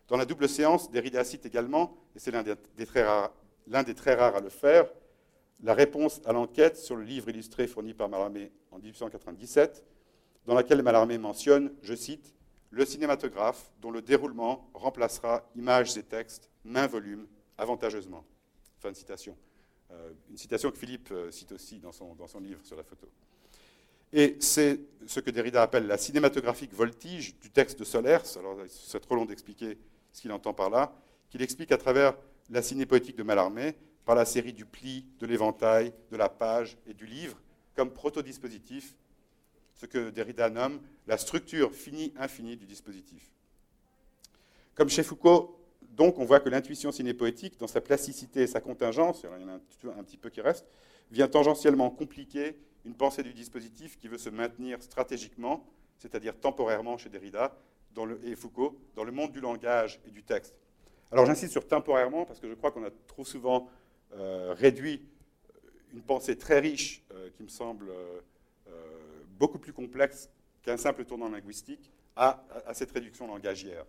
Dans 0.08 0.16
la 0.16 0.24
double 0.24 0.48
séance, 0.48 0.90
Derrida 0.90 1.22
cite 1.22 1.46
également, 1.46 1.96
et 2.16 2.18
c'est 2.18 2.30
l'un 2.30 2.42
des, 2.42 2.54
des 2.76 2.86
très 2.86 3.04
rares 3.04 4.36
à 4.36 4.40
le 4.40 4.48
faire, 4.48 4.88
la 5.62 5.74
réponse 5.74 6.20
à 6.24 6.32
l'enquête 6.32 6.76
sur 6.76 6.96
le 6.96 7.02
livre 7.02 7.28
illustré 7.28 7.66
fourni 7.66 7.92
par 7.92 8.08
Mallarmé 8.08 8.50
en 8.70 8.78
1897, 8.78 9.84
dans 10.46 10.54
laquelle 10.54 10.82
Mallarmé 10.82 11.18
mentionne, 11.18 11.72
je 11.82 11.94
cite, 11.94 12.34
le 12.70 12.84
cinématographe 12.84 13.70
dont 13.80 13.90
le 13.90 14.02
déroulement 14.02 14.70
remplacera 14.74 15.48
images 15.56 15.96
et 15.96 16.02
textes, 16.02 16.50
main 16.64 16.86
volume, 16.86 17.26
avantageusement. 17.56 18.24
Fin 18.78 18.90
de 18.90 18.96
citation. 18.96 19.36
Euh, 19.90 20.12
une 20.30 20.36
citation 20.36 20.70
que 20.70 20.78
Philippe 20.78 21.10
euh, 21.12 21.30
cite 21.30 21.52
aussi 21.52 21.78
dans 21.78 21.92
son, 21.92 22.14
dans 22.14 22.26
son 22.26 22.40
livre 22.40 22.60
sur 22.62 22.76
la 22.76 22.84
photo. 22.84 23.08
Et 24.12 24.36
c'est 24.40 24.80
ce 25.06 25.20
que 25.20 25.30
Derrida 25.30 25.62
appelle 25.62 25.86
la 25.86 25.98
cinématographique 25.98 26.72
voltige 26.72 27.38
du 27.40 27.50
texte 27.50 27.78
de 27.78 27.84
Solers. 27.84 28.36
Alors, 28.38 28.58
c'est 28.68 29.00
trop 29.00 29.14
long 29.14 29.26
d'expliquer 29.26 29.78
ce 30.12 30.22
qu'il 30.22 30.32
entend 30.32 30.54
par 30.54 30.70
là, 30.70 30.92
qu'il 31.30 31.42
explique 31.42 31.72
à 31.72 31.78
travers 31.78 32.14
la 32.50 32.62
cinépoétique 32.62 33.16
de 33.16 33.22
Mallarmé, 33.22 33.74
par 34.06 34.14
la 34.14 34.24
série 34.24 34.54
du 34.54 34.64
pli, 34.64 35.04
de 35.18 35.26
l'éventail, 35.26 35.92
de 36.10 36.16
la 36.16 36.30
page 36.30 36.78
et 36.86 36.94
du 36.94 37.04
livre, 37.04 37.36
comme 37.74 37.92
proto-dispositif, 37.92 38.96
ce 39.78 39.86
que 39.86 40.10
Derrida 40.10 40.50
nomme 40.50 40.80
la 41.06 41.16
structure 41.16 41.72
finie-infinie 41.72 42.56
du 42.56 42.66
dispositif. 42.66 43.30
Comme 44.74 44.88
chez 44.88 45.02
Foucault, 45.02 45.58
donc 45.96 46.18
on 46.18 46.24
voit 46.24 46.40
que 46.40 46.48
l'intuition 46.48 46.92
cinépoétique, 46.92 47.58
dans 47.58 47.66
sa 47.66 47.80
plasticité 47.80 48.42
et 48.42 48.46
sa 48.46 48.60
contingence, 48.60 49.22
il 49.22 49.42
y 49.42 49.44
en 49.44 49.48
a 49.48 49.52
un, 49.98 50.02
petit 50.04 50.16
peu 50.16 50.30
qui 50.30 50.40
reste, 50.40 50.66
vient 51.10 51.28
tangentiellement 51.28 51.90
compliquer 51.90 52.56
une 52.84 52.94
pensée 52.94 53.22
du 53.22 53.32
dispositif 53.32 53.98
qui 53.98 54.08
veut 54.08 54.18
se 54.18 54.28
maintenir 54.28 54.82
stratégiquement, 54.82 55.64
c'est-à-dire 55.98 56.38
temporairement 56.38 56.98
chez 56.98 57.08
Derrida 57.08 57.56
et 58.22 58.36
Foucault, 58.36 58.78
dans 58.94 59.02
le 59.02 59.10
monde 59.10 59.32
du 59.32 59.40
langage 59.40 60.00
et 60.06 60.10
du 60.10 60.22
texte. 60.22 60.54
Alors 61.10 61.26
j'insiste 61.26 61.52
sur 61.52 61.66
temporairement 61.66 62.24
parce 62.26 62.38
que 62.38 62.48
je 62.48 62.54
crois 62.54 62.70
qu'on 62.70 62.84
a 62.84 62.90
trop 63.08 63.24
souvent 63.24 63.68
euh, 64.14 64.54
réduit 64.56 65.02
une 65.92 66.02
pensée 66.02 66.36
très 66.36 66.60
riche, 66.60 67.02
euh, 67.12 67.30
qui 67.36 67.42
me 67.42 67.48
semble 67.48 67.88
euh, 67.88 68.20
beaucoup 69.38 69.58
plus 69.58 69.72
complexe 69.72 70.28
qu'un 70.62 70.76
simple 70.76 71.04
tournant 71.04 71.28
linguistique 71.28 71.90
à, 72.16 72.44
cette 72.72 72.90
réduction 72.90 73.26
langagière. 73.26 73.86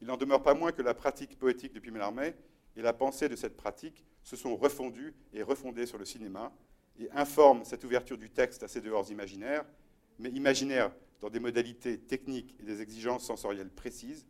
Il 0.00 0.06
n'en 0.06 0.16
demeure 0.16 0.42
pas 0.42 0.54
moins 0.54 0.72
que 0.72 0.82
la 0.82 0.94
pratique 0.94 1.38
poétique 1.38 1.72
depuis 1.72 1.90
Mallarmé 1.90 2.34
et 2.76 2.82
la 2.82 2.92
pensée 2.92 3.28
de 3.28 3.36
cette 3.36 3.56
pratique 3.56 4.04
se 4.22 4.36
sont 4.36 4.56
refondues 4.56 5.14
et 5.32 5.42
refondées 5.42 5.86
sur 5.86 5.98
le 5.98 6.04
cinéma 6.04 6.52
et 7.00 7.10
informent 7.12 7.64
cette 7.64 7.82
ouverture 7.84 8.18
du 8.18 8.30
texte 8.30 8.62
à 8.62 8.68
ces 8.68 8.80
dehors 8.80 9.10
imaginaires, 9.10 9.64
mais 10.18 10.28
imaginaires 10.30 10.92
dans 11.20 11.30
des 11.30 11.40
modalités 11.40 11.98
techniques 11.98 12.54
et 12.60 12.64
des 12.64 12.80
exigences 12.80 13.24
sensorielles 13.24 13.70
précises, 13.70 14.26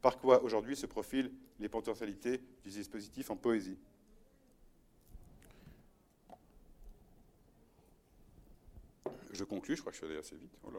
par 0.00 0.18
quoi 0.18 0.42
aujourd'hui 0.42 0.76
se 0.76 0.86
profilent 0.86 1.32
les 1.60 1.68
potentialités 1.68 2.40
du 2.62 2.70
dispositif 2.70 3.30
en 3.30 3.36
poésie. 3.36 3.78
Je 9.34 9.44
conclus, 9.44 9.76
je 9.76 9.80
crois 9.80 9.90
que 9.90 9.98
je 9.98 10.04
suis 10.04 10.10
allé 10.10 10.18
assez 10.18 10.36
vite. 10.36 10.52
Oh 10.64 10.70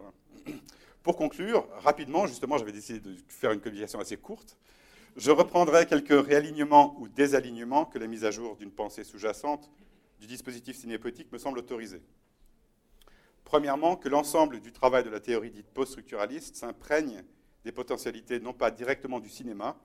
Pour 1.04 1.18
conclure, 1.18 1.68
rapidement, 1.84 2.26
justement, 2.26 2.58
j'avais 2.58 2.72
décidé 2.72 3.00
de 3.00 3.16
faire 3.28 3.52
une 3.52 3.60
communication 3.60 4.00
assez 4.00 4.18
courte. 4.18 4.58
Je 5.18 5.32
reprendrai 5.32 5.86
quelques 5.86 6.26
réalignements 6.26 6.96
ou 7.00 7.08
désalignements 7.08 7.86
que 7.86 8.00
la 8.00 8.08
mise 8.08 8.24
à 8.24 8.32
jour 8.32 8.56
d'une 8.56 8.72
pensée 8.72 9.04
sous-jacente 9.04 9.70
du 10.20 10.28
dispositif 10.28 10.78
cinépoétique 10.78 11.32
me 11.32 11.38
semble 11.38 11.60
autoriser. 11.60 12.02
Premièrement, 13.44 13.98
que 13.98 14.10
l'ensemble 14.10 14.60
du 14.62 14.72
travail 14.72 15.04
de 15.04 15.10
la 15.10 15.20
théorie 15.20 15.52
dite 15.52 15.68
post-structuraliste 15.68 16.56
s'imprègne 16.56 17.24
des 17.66 17.72
potentialités 17.72 18.40
non 18.40 18.54
pas 18.54 18.72
directement 18.72 19.20
du 19.20 19.30
cinéma, 19.30 19.78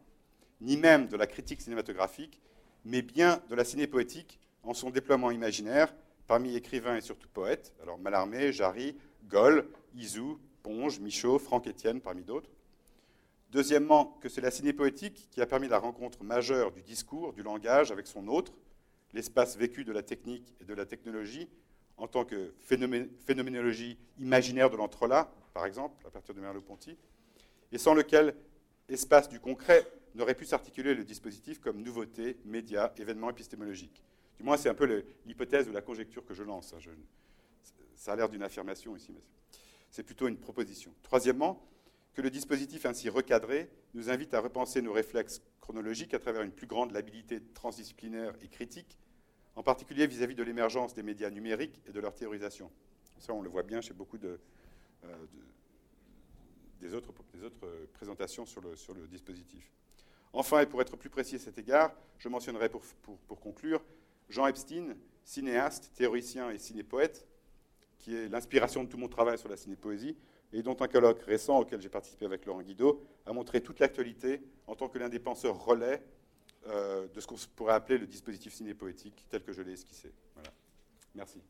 ni 0.60 0.76
même 0.76 1.08
de 1.08 1.16
la 1.16 1.26
critique 1.26 1.60
cinématographique, 1.60 2.40
mais 2.84 3.02
bien 3.02 3.42
de 3.48 3.54
la 3.54 3.64
cinépoétique 3.64 4.38
en 4.62 4.74
son 4.74 4.90
déploiement 4.90 5.30
imaginaire 5.30 5.92
parmi 6.30 6.54
écrivains 6.54 6.94
et 6.94 7.00
surtout 7.00 7.26
poètes, 7.28 7.72
alors 7.82 7.98
Mallarmé, 7.98 8.52
Jarry, 8.52 8.96
Goll, 9.24 9.66
Isou, 9.96 10.38
Ponge, 10.62 11.00
Michaud, 11.00 11.40
Franck 11.40 11.66
Etienne, 11.66 12.00
parmi 12.00 12.22
d'autres. 12.22 12.48
Deuxièmement, 13.50 14.16
que 14.20 14.28
c'est 14.28 14.40
la 14.40 14.52
cinépoétique 14.52 15.26
qui 15.32 15.40
a 15.40 15.46
permis 15.46 15.66
la 15.66 15.80
rencontre 15.80 16.22
majeure 16.22 16.70
du 16.70 16.82
discours, 16.82 17.32
du 17.32 17.42
langage 17.42 17.90
avec 17.90 18.06
son 18.06 18.28
autre, 18.28 18.52
l'espace 19.12 19.56
vécu 19.56 19.82
de 19.82 19.90
la 19.90 20.04
technique 20.04 20.54
et 20.60 20.64
de 20.64 20.72
la 20.72 20.86
technologie, 20.86 21.48
en 21.96 22.06
tant 22.06 22.24
que 22.24 22.54
phénoménologie 22.60 23.98
imaginaire 24.20 24.70
de 24.70 24.76
l'entrelac, 24.76 25.26
par 25.52 25.66
exemple, 25.66 25.96
à 26.06 26.10
partir 26.12 26.32
de 26.32 26.40
Merleau-Ponty, 26.40 26.96
et 27.72 27.78
sans 27.78 27.92
lequel 27.92 28.36
espace 28.88 29.28
du 29.28 29.40
concret 29.40 29.84
n'aurait 30.14 30.36
pu 30.36 30.44
s'articuler 30.44 30.94
le 30.94 31.02
dispositif 31.02 31.58
comme 31.58 31.82
nouveauté, 31.82 32.36
média, 32.44 32.94
événement 32.98 33.30
épistémologique. 33.30 34.04
Du 34.40 34.46
c'est 34.56 34.70
un 34.70 34.74
peu 34.74 35.04
l'hypothèse 35.26 35.68
ou 35.68 35.72
la 35.72 35.82
conjecture 35.82 36.24
que 36.24 36.32
je 36.32 36.42
lance. 36.42 36.72
Hein. 36.72 36.78
ça 37.94 38.14
a 38.14 38.16
l'air 38.16 38.28
d'une 38.30 38.42
affirmation 38.42 38.96
ici, 38.96 39.12
mais 39.12 39.20
c'est 39.90 40.02
plutôt 40.02 40.28
une 40.28 40.38
proposition. 40.38 40.94
Troisièmement, 41.02 41.62
que 42.14 42.22
le 42.22 42.30
dispositif 42.30 42.86
ainsi 42.86 43.10
recadré 43.10 43.70
nous 43.92 44.08
invite 44.08 44.32
à 44.32 44.40
repenser 44.40 44.80
nos 44.80 44.94
réflexes 44.94 45.42
chronologiques 45.60 46.14
à 46.14 46.18
travers 46.18 46.40
une 46.40 46.52
plus 46.52 46.66
grande 46.66 46.92
labilité 46.92 47.42
transdisciplinaire 47.52 48.34
et 48.40 48.48
critique, 48.48 48.98
en 49.56 49.62
particulier 49.62 50.06
vis-à-vis 50.06 50.34
de 50.34 50.42
l'émergence 50.42 50.94
des 50.94 51.02
médias 51.02 51.28
numériques 51.28 51.82
et 51.86 51.92
de 51.92 52.00
leur 52.00 52.14
théorisation. 52.14 52.70
Ça, 53.18 53.34
on 53.34 53.42
le 53.42 53.50
voit 53.50 53.62
bien 53.62 53.82
chez 53.82 53.92
beaucoup 53.92 54.16
euh, 54.24 54.38
des, 56.80 56.94
autres, 56.94 57.12
présentations 57.92 58.46
sur 58.46 58.62
le, 58.62 59.06
dispositif. 59.06 59.70
Enfin, 60.32 60.60
et 60.60 60.66
pour 60.66 60.80
être 60.80 60.96
plus 60.96 61.10
précis 61.10 61.36
à 61.36 61.40
cet 61.40 61.58
égard, 61.58 61.94
je 62.16 62.30
mentionnerai 62.30 62.70
pour 62.70 63.40
conclure 63.40 63.82
Jean 64.30 64.46
Epstein, 64.46 64.96
cinéaste, 65.24 65.92
théoricien 65.94 66.50
et 66.50 66.58
cinépoète, 66.58 67.26
qui 67.98 68.16
est 68.16 68.28
l'inspiration 68.28 68.84
de 68.84 68.88
tout 68.88 68.96
mon 68.96 69.08
travail 69.08 69.36
sur 69.36 69.48
la 69.48 69.56
cinépoésie, 69.56 70.16
et 70.52 70.62
dont 70.62 70.76
un 70.80 70.88
colloque 70.88 71.22
récent 71.22 71.58
auquel 71.58 71.80
j'ai 71.80 71.88
participé 71.88 72.24
avec 72.24 72.46
Laurent 72.46 72.62
Guido 72.62 73.04
a 73.26 73.32
montré 73.32 73.60
toute 73.60 73.78
l'actualité 73.78 74.40
en 74.66 74.74
tant 74.74 74.88
que 74.88 74.98
l'un 74.98 75.08
des 75.08 75.20
penseurs 75.20 75.62
relais 75.62 76.02
euh, 76.66 77.06
de 77.08 77.20
ce 77.20 77.26
qu'on 77.26 77.36
pourrait 77.54 77.74
appeler 77.74 77.98
le 77.98 78.06
dispositif 78.06 78.52
cinépoétique 78.52 79.26
tel 79.28 79.42
que 79.42 79.52
je 79.52 79.62
l'ai 79.62 79.72
esquissé. 79.72 80.12
Merci. 81.14 81.40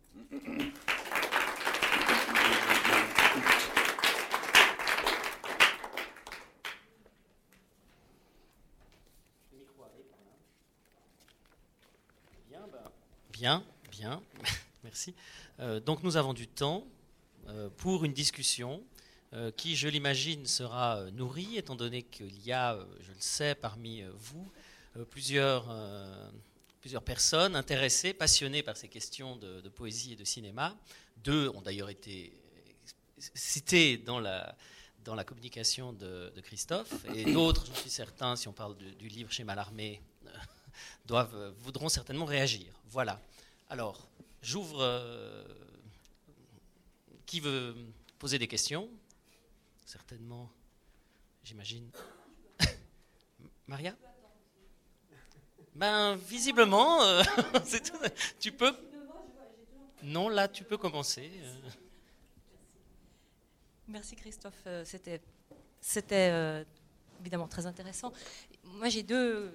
Bien, 13.40 13.64
bien, 13.90 14.22
merci. 14.84 15.14
Euh, 15.60 15.80
donc 15.80 16.02
nous 16.02 16.18
avons 16.18 16.34
du 16.34 16.46
temps 16.46 16.86
euh, 17.48 17.70
pour 17.78 18.04
une 18.04 18.12
discussion 18.12 18.82
euh, 19.32 19.50
qui, 19.50 19.76
je 19.76 19.88
l'imagine, 19.88 20.44
sera 20.44 21.10
nourrie, 21.12 21.56
étant 21.56 21.74
donné 21.74 22.02
qu'il 22.02 22.38
y 22.46 22.52
a, 22.52 22.78
je 23.00 23.12
le 23.12 23.18
sais, 23.18 23.54
parmi 23.54 24.04
vous, 24.14 24.46
plusieurs, 25.08 25.74
plusieurs 26.82 27.02
personnes 27.02 27.56
intéressées, 27.56 28.12
passionnées 28.12 28.62
par 28.62 28.76
ces 28.76 28.88
questions 28.88 29.36
de, 29.36 29.66
poésie 29.70 30.12
et 30.12 30.16
de 30.16 30.24
cinéma. 30.24 30.76
Deux 31.24 31.48
ont 31.48 31.62
d'ailleurs 31.62 31.88
été 31.88 32.34
citées 33.16 33.96
dans 33.96 34.20
la, 34.20 34.54
dans 35.02 35.14
la 35.14 35.24
communication 35.24 35.94
de, 35.94 36.30
Christophe, 36.42 36.92
et 37.14 37.32
d'autres, 37.32 37.64
j'en 37.64 37.74
suis 37.74 37.88
certain, 37.88 38.36
si 38.36 38.48
on 38.48 38.52
parle 38.52 38.76
du 38.76 39.08
livre 39.08 39.32
chez 39.32 39.46
doivent, 41.06 41.54
voudront 41.60 41.88
certainement 41.88 42.26
réagir. 42.26 42.66
Voilà. 42.90 43.18
Alors, 43.70 44.08
j'ouvre. 44.42 44.82
Euh, 44.82 45.44
qui 47.24 47.38
veut 47.38 47.76
poser 48.18 48.36
des 48.36 48.48
questions? 48.48 48.90
Certainement, 49.86 50.50
j'imagine. 51.44 51.88
Maria? 53.68 53.94
Ben, 55.76 56.16
visiblement, 56.16 57.00
euh, 57.04 57.22
tu 58.40 58.50
peux? 58.50 58.74
Non, 60.02 60.28
là, 60.28 60.48
tu 60.48 60.64
peux 60.64 60.76
commencer. 60.76 61.30
Euh. 61.40 61.70
Merci 63.86 64.16
Christophe. 64.16 64.66
C'était, 64.84 65.22
évidemment 67.20 67.46
très 67.46 67.66
intéressant. 67.66 68.12
Moi, 68.64 68.88
j'ai 68.88 69.04
deux 69.04 69.52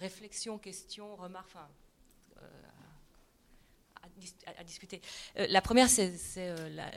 réflexions, 0.00 0.58
questions, 0.58 1.14
remarques, 1.14 1.56
à, 4.46 4.64
discuter. 4.64 5.00
Euh, 5.38 5.46
la 5.48 5.60
première, 5.60 5.88
c'est 5.88 6.12
euh, 6.38 6.88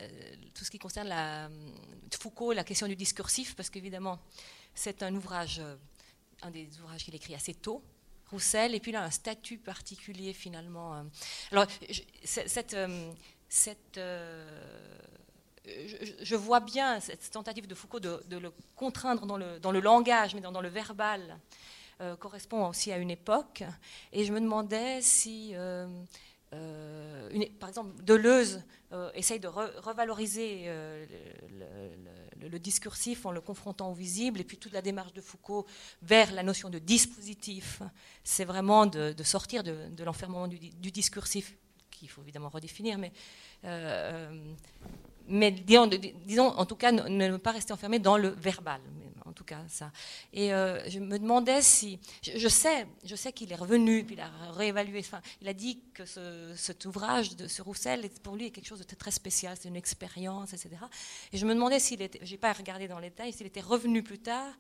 tout 0.54 0.64
ce 0.64 0.72
qui 0.72 0.80
concerne 0.80 1.08
la, 1.08 1.50
Foucault, 2.20 2.54
la 2.54 2.64
question 2.64 2.88
du 2.88 2.96
discursif, 2.96 3.56
parce 3.56 3.70
qu'évidemment, 3.70 4.20
c'est 4.76 5.04
un 5.04 5.14
ouvrage, 5.14 5.60
euh, 5.60 5.76
un 6.42 6.52
des 6.52 6.70
ouvrages 6.80 7.04
qu'il 7.04 7.16
écrit 7.16 7.36
assez 7.36 7.54
tôt, 7.54 7.84
Roussel, 8.32 8.74
et 8.74 8.80
puis 8.80 8.92
là, 8.92 9.04
un 9.04 9.12
statut 9.12 9.58
particulier 9.58 10.34
finalement. 10.34 11.06
alors, 11.52 11.68
cette. 12.24 12.76
cette 13.50 14.00
je, 15.66 16.36
vois 16.36 16.60
bien 16.60 17.00
cette 17.00 17.30
tentative 17.32 17.68
de 17.68 17.76
Foucault 17.76 18.00
de, 18.00 18.38
le 18.38 18.52
contraindre 18.76 19.26
dans 19.26 19.38
le, 19.38 19.60
dans 19.60 19.72
le, 19.72 19.80
langage, 19.80 20.36
mais 20.36 20.42
dans, 20.42 20.62
le 20.62 20.70
verbal, 20.70 21.40
correspond 22.20 22.68
aussi 22.68 22.92
à 22.92 22.98
une 22.98 23.12
époque. 23.12 23.64
Et 24.12 24.26
je 24.26 24.34
me 24.34 24.40
demandais 24.40 25.02
si 25.02 25.52
euh, 25.54 25.88
par 27.60 27.70
exemple, 27.70 28.04
Deleuze 28.04 28.62
euh, 28.92 29.10
essaye 29.16 29.40
de 29.40 29.48
revaloriser 29.48 30.64
euh, 30.66 31.06
le, 32.42 32.60
discursif 32.60 33.26
en 33.26 33.32
le 33.32 33.42
confrontant 33.42 33.92
au 33.92 33.94
visible, 33.94 34.42
et 34.42 34.44
puis 34.44 34.58
toute 34.58 34.74
la 34.74 34.82
démarche 34.82 35.14
de 35.14 35.22
Foucault 35.22 35.66
vers 36.02 36.32
la 36.32 36.44
notion 36.44 36.70
de 36.70 36.80
dispositif, 36.80 37.82
c'est 38.24 38.46
vraiment 38.46 38.86
de, 38.86 39.16
sortir 39.24 39.64
de, 39.64 40.04
l'enfermement 40.04 40.48
du, 40.48 40.92
discursif, 40.92 41.56
qu'il 41.90 42.10
faut 42.10 42.22
évidemment 42.22 42.50
redéfinir, 42.50 43.00
mais, 43.00 43.12
disons, 45.52 46.48
en 46.48 46.66
tout 46.66 46.76
cas 46.76 46.92
ne, 46.92 47.38
pas 47.38 47.52
rester 47.52 47.74
enfermé 47.74 48.00
dans 48.00 48.18
le 48.18 48.30
verbal 48.30 48.82
en 49.34 49.36
tout 49.36 49.44
cas 49.44 49.64
ça. 49.68 49.92
Et 50.32 50.54
euh, 50.54 50.88
je 50.88 51.00
me 51.00 51.18
demandais 51.18 51.64
si, 51.64 52.00
je, 52.22 52.48
sais, 52.48 52.86
je 53.04 53.16
sais 53.16 53.34
qu'il 53.34 53.52
est 53.52 53.56
revenu, 53.56 54.04
puis 54.04 54.14
il 54.14 54.22
a 54.22 54.30
réévalué. 54.52 55.00
Enfin, 55.00 55.22
il 55.42 55.48
a 55.48 55.56
dit 55.56 55.82
que 55.92 56.04
cet 56.56 56.86
ouvrage 56.86 57.36
de 57.36 57.48
ce 57.48 57.64
Roussel, 57.64 58.08
pour 58.22 58.36
lui, 58.36 58.46
est 58.46 58.52
quelque 58.52 58.68
chose 58.68 58.86
de 58.86 58.96
très 58.96 59.10
spécial, 59.10 59.58
c'est 59.60 59.70
une 59.70 59.76
expérience, 59.76 60.54
etc. 60.54 60.70
Et 61.32 61.38
je 61.38 61.48
me 61.48 61.56
demandais 61.56 61.80
s'il 61.80 62.04
était, 62.04 62.20
j'ai 62.22 62.38
pas 62.38 62.54
regardé 62.54 62.88
dans 62.88 63.00
les 63.00 63.10
détails, 63.10 63.34
s'il 63.34 63.48
était 63.48 63.62
revenu 63.62 64.04
plus 64.04 64.20
tard 64.20 64.54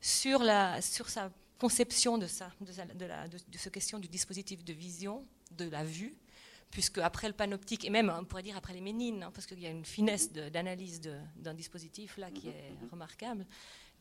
sur 0.00 0.44
la, 0.44 0.80
sur 0.80 1.08
sa 1.08 1.32
conception 1.58 2.16
de 2.16 2.28
ça, 2.28 2.52
de, 2.60 3.04
la, 3.04 3.26
de, 3.26 3.58
ce 3.58 3.68
question 3.68 3.98
du 3.98 4.06
dispositif 4.06 4.64
de 4.64 4.72
vision, 4.72 5.26
de 5.50 5.68
la 5.68 5.82
vue, 5.82 6.14
puisque 6.70 6.98
après 6.98 7.26
le 7.26 7.34
panoptique, 7.34 7.84
et 7.84 7.90
même 7.90 8.12
on 8.16 8.24
pourrait 8.24 8.44
dire 8.44 8.56
après 8.56 8.74
les 8.74 8.80
ménines, 8.80 9.24
hein, 9.24 9.30
parce 9.34 9.46
qu'il 9.46 9.60
y 9.60 9.66
a 9.66 9.70
une 9.70 9.84
finesse 9.84 10.32
d'analyse 10.32 11.00
d'un 11.36 11.54
dispositif 11.54 12.16
là 12.16 12.30
qui 12.30 12.48
est 12.48 12.72
remarquable. 12.90 13.46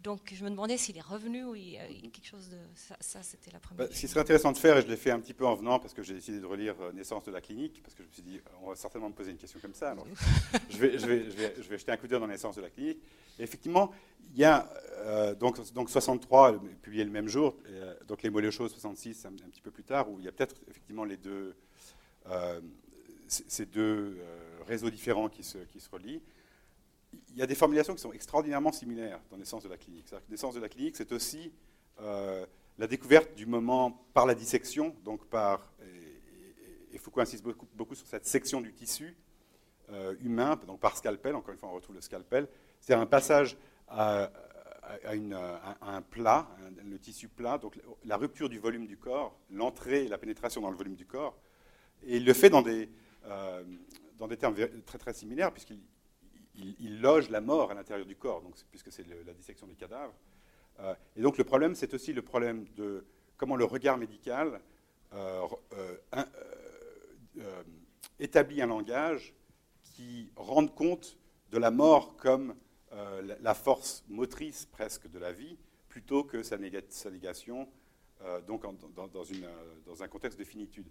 Donc 0.02 0.34
je 0.34 0.44
me 0.46 0.50
demandais 0.50 0.78
s'il 0.78 0.98
est 0.98 1.02
revenu 1.02 1.44
ou 1.44 1.56
il 1.56 1.78
a 1.78 1.88
quelque 1.88 2.26
chose 2.26 2.50
de... 2.50 2.58
Ça, 2.76 3.22
c'était 3.22 3.52
la 3.52 3.60
première. 3.60 3.88
Bah, 3.88 3.94
ce 3.94 4.00
qui 4.00 4.08
serait 4.08 4.22
intéressant 4.22 4.54
de 4.54 4.58
faire, 4.58 4.78
et 4.78 4.82
je 4.82 4.88
l'ai 4.88 4.96
fait 4.96 5.12
un 5.12 5.20
petit 5.20 5.34
peu 5.34 5.46
en 5.46 5.56
venant, 5.56 5.78
parce 5.78 5.94
que 5.94 6.04
j'ai 6.04 6.14
décidé 6.14 6.40
de 6.40 6.46
relire 6.46 6.76
euh, 6.80 6.94
Naissance 6.94 7.26
de 7.26 7.32
la 7.32 7.42
clinique, 7.42 7.82
parce 7.84 7.96
que 7.96 8.04
je 8.04 8.08
me 8.08 8.14
suis 8.14 8.24
dit, 8.24 8.40
on 8.64 8.70
va 8.70 8.76
certainement 8.76 9.10
me 9.10 9.14
poser 9.14 9.32
une 9.32 9.38
question 9.38 9.60
comme 9.60 9.74
ça. 9.74 9.92
Alors, 9.92 10.08
je, 10.70 10.78
vais, 10.78 10.98
je, 10.98 11.06
vais, 11.06 11.26
je, 11.26 11.36
vais, 11.36 11.54
je, 11.58 11.70
vais, 11.70 11.78
jeter 11.78 11.92
un 11.92 11.98
coup 11.98 12.08
d'œil 12.08 12.20
dans 12.20 12.28
Naissance 12.28 12.56
de 12.56 12.62
la 12.62 12.70
clinique. 12.70 13.00
Et 13.38 13.44
effectivement, 13.44 13.92
il 14.32 14.40
y 14.40 14.46
a 14.46 14.70
euh, 15.00 15.36
donc, 15.36 15.60
donc 15.74 15.90
63, 15.90 16.62
publié 16.82 17.04
le 17.04 17.12
même 17.12 17.28
jour, 17.28 17.58
euh, 17.68 17.94
donc 18.08 18.22
Les 18.24 18.30
mots 18.30 18.52
choses 18.52 18.72
66, 18.72 19.26
un, 19.26 19.30
un, 19.30 19.50
petit 19.50 19.62
peu 19.62 19.72
plus 19.72 19.84
tard, 19.84 20.10
où 20.10 20.20
il 20.20 20.26
y 20.26 20.28
a 20.28 20.32
peut-être 20.32 20.56
effectivement 20.70 21.04
les 21.04 21.18
deux, 21.18 21.56
euh, 22.28 22.62
ces 23.28 23.66
deux 23.66 24.18
euh, 24.18 24.64
réseaux 24.66 24.90
différents 24.90 25.30
qui 25.30 25.44
se, 25.44 25.58
qui 25.60 25.80
se 25.80 25.90
relient 25.90 26.22
il 27.32 27.38
y 27.38 27.42
a 27.42 27.48
des 27.48 27.56
formulations 27.56 27.94
qui 27.94 28.02
sont 28.02 28.14
extraordinairement 28.14 28.72
similaires 28.72 29.20
dans 29.30 29.38
Naissance 29.38 29.64
de 29.64 29.70
la 29.70 29.78
clinique. 29.78 30.14
Naissance 30.30 30.56
de 30.56 30.60
la 30.60 30.70
clinique, 30.70 30.96
c'est 30.96 31.12
aussi 31.12 31.52
euh, 32.02 32.46
la 32.78 32.88
découverte 32.88 33.36
du 33.36 33.46
moment 33.46 34.06
par 34.14 34.26
la 34.26 34.36
dissection, 34.36 34.96
donc 35.04 35.26
par, 35.26 35.72
et, 36.94 36.98
Foucault 36.98 37.22
insiste 37.22 37.44
beaucoup, 37.44 37.68
beaucoup, 37.76 37.96
sur 37.96 38.08
cette 38.08 38.26
section 38.26 38.60
du 38.60 38.74
tissu 38.74 39.16
euh, 39.90 40.16
humain, 40.20 40.60
donc 40.68 40.82
par 40.82 40.98
scalpel, 40.98 41.34
encore 41.34 41.54
une 41.54 41.60
fois 41.60 41.70
on 41.70 41.74
retrouve 41.74 41.96
le 41.96 42.02
scalpel, 42.02 42.48
c'est 42.82 42.94
un 42.94 43.06
passage 43.06 43.58
à, 43.88 44.30
un 45.82 46.02
plat, 46.02 46.50
le 46.84 46.98
tissu 47.00 47.30
plat, 47.30 47.58
donc 47.58 47.80
la 48.06 48.18
rupture 48.18 48.50
du 48.50 48.60
volume 48.60 48.86
du 48.86 48.98
corps, 48.98 49.38
l'entrée 49.50 50.06
et 50.06 50.08
la 50.08 50.18
pénétration 50.18 50.62
dans 50.62 50.72
le 50.72 50.78
volume 50.78 50.96
du 50.96 51.06
corps, 51.06 51.38
et 52.04 52.18
il 52.18 52.26
le 52.26 52.34
fait 52.34 52.50
dans 52.50 52.62
des, 52.62 52.90
euh, 53.26 53.64
dans 54.18 54.28
des 54.28 54.38
termes 54.38 54.56
très 54.86 54.98
très 54.98 55.14
similaires, 55.14 55.52
puisqu'il 55.52 55.80
il, 56.56 57.02
loge 57.02 57.30
la 57.30 57.42
mort 57.42 57.72
à 57.72 57.74
l'intérieur 57.74 58.06
du 58.06 58.16
corps, 58.16 58.42
donc, 58.42 58.56
puisque 58.70 58.92
c'est 58.92 59.06
la 59.08 59.34
dissection 59.34 59.68
des 59.68 59.76
cadavres. 59.76 60.14
Euh, 60.80 60.94
et 61.16 61.22
donc 61.22 61.38
le 61.38 61.44
problème, 61.44 61.76
c'est 61.76 61.94
aussi 61.94 62.14
le 62.14 62.22
problème 62.22 62.66
de 62.76 63.06
comment 63.38 63.56
le 63.56 63.66
regard 63.66 63.98
médical 63.98 64.60
euh, 65.14 65.48
euh, 66.14 67.64
établit 68.20 68.62
un 68.62 68.68
langage 68.68 69.34
qui 69.84 70.32
rende 70.36 70.74
compte 70.74 71.18
de 71.52 71.58
la 71.58 71.72
mort 71.72 72.16
comme 72.18 72.56
la 73.40 73.54
force 73.54 74.04
motrice 74.10 74.66
presque 74.66 75.10
de 75.10 75.20
la 75.20 75.32
vie, 75.32 75.58
plutôt 75.90 76.24
que 76.24 76.42
sa, 76.42 76.58
négation, 76.58 77.70
donc 78.48 78.64
dans, 78.96 80.04
un 80.04 80.08
contexte 80.08 80.40
de 80.40 80.44
finitude. 80.44 80.88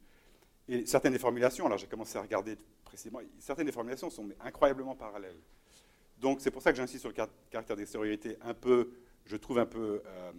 Et 0.68 0.84
certaines 0.84 1.14
des 1.14 1.18
formulations, 1.18 1.64
alors 1.66 1.78
j'ai 1.78 1.86
commencé 1.86 2.18
à 2.18 2.22
regarder 2.22 2.56
précisément, 2.84 3.20
certaines 3.38 3.66
des 3.66 3.72
formulations 3.72 4.10
sont 4.10 4.28
incroyablement 4.40 4.94
parallèles. 4.94 5.38
Donc 6.18 6.40
c'est 6.40 6.50
pour 6.50 6.62
ça 6.62 6.72
que 6.72 6.76
j'insiste 6.76 7.00
sur 7.00 7.08
le 7.08 7.14
caractère 7.50 7.76
d'extériorité 7.76 8.36
un 8.42 8.54
peu, 8.54 8.90
je 9.24 9.36
trouve 9.36 9.58
un 9.58 9.66
peu 9.66 10.02
euh, 10.04 10.32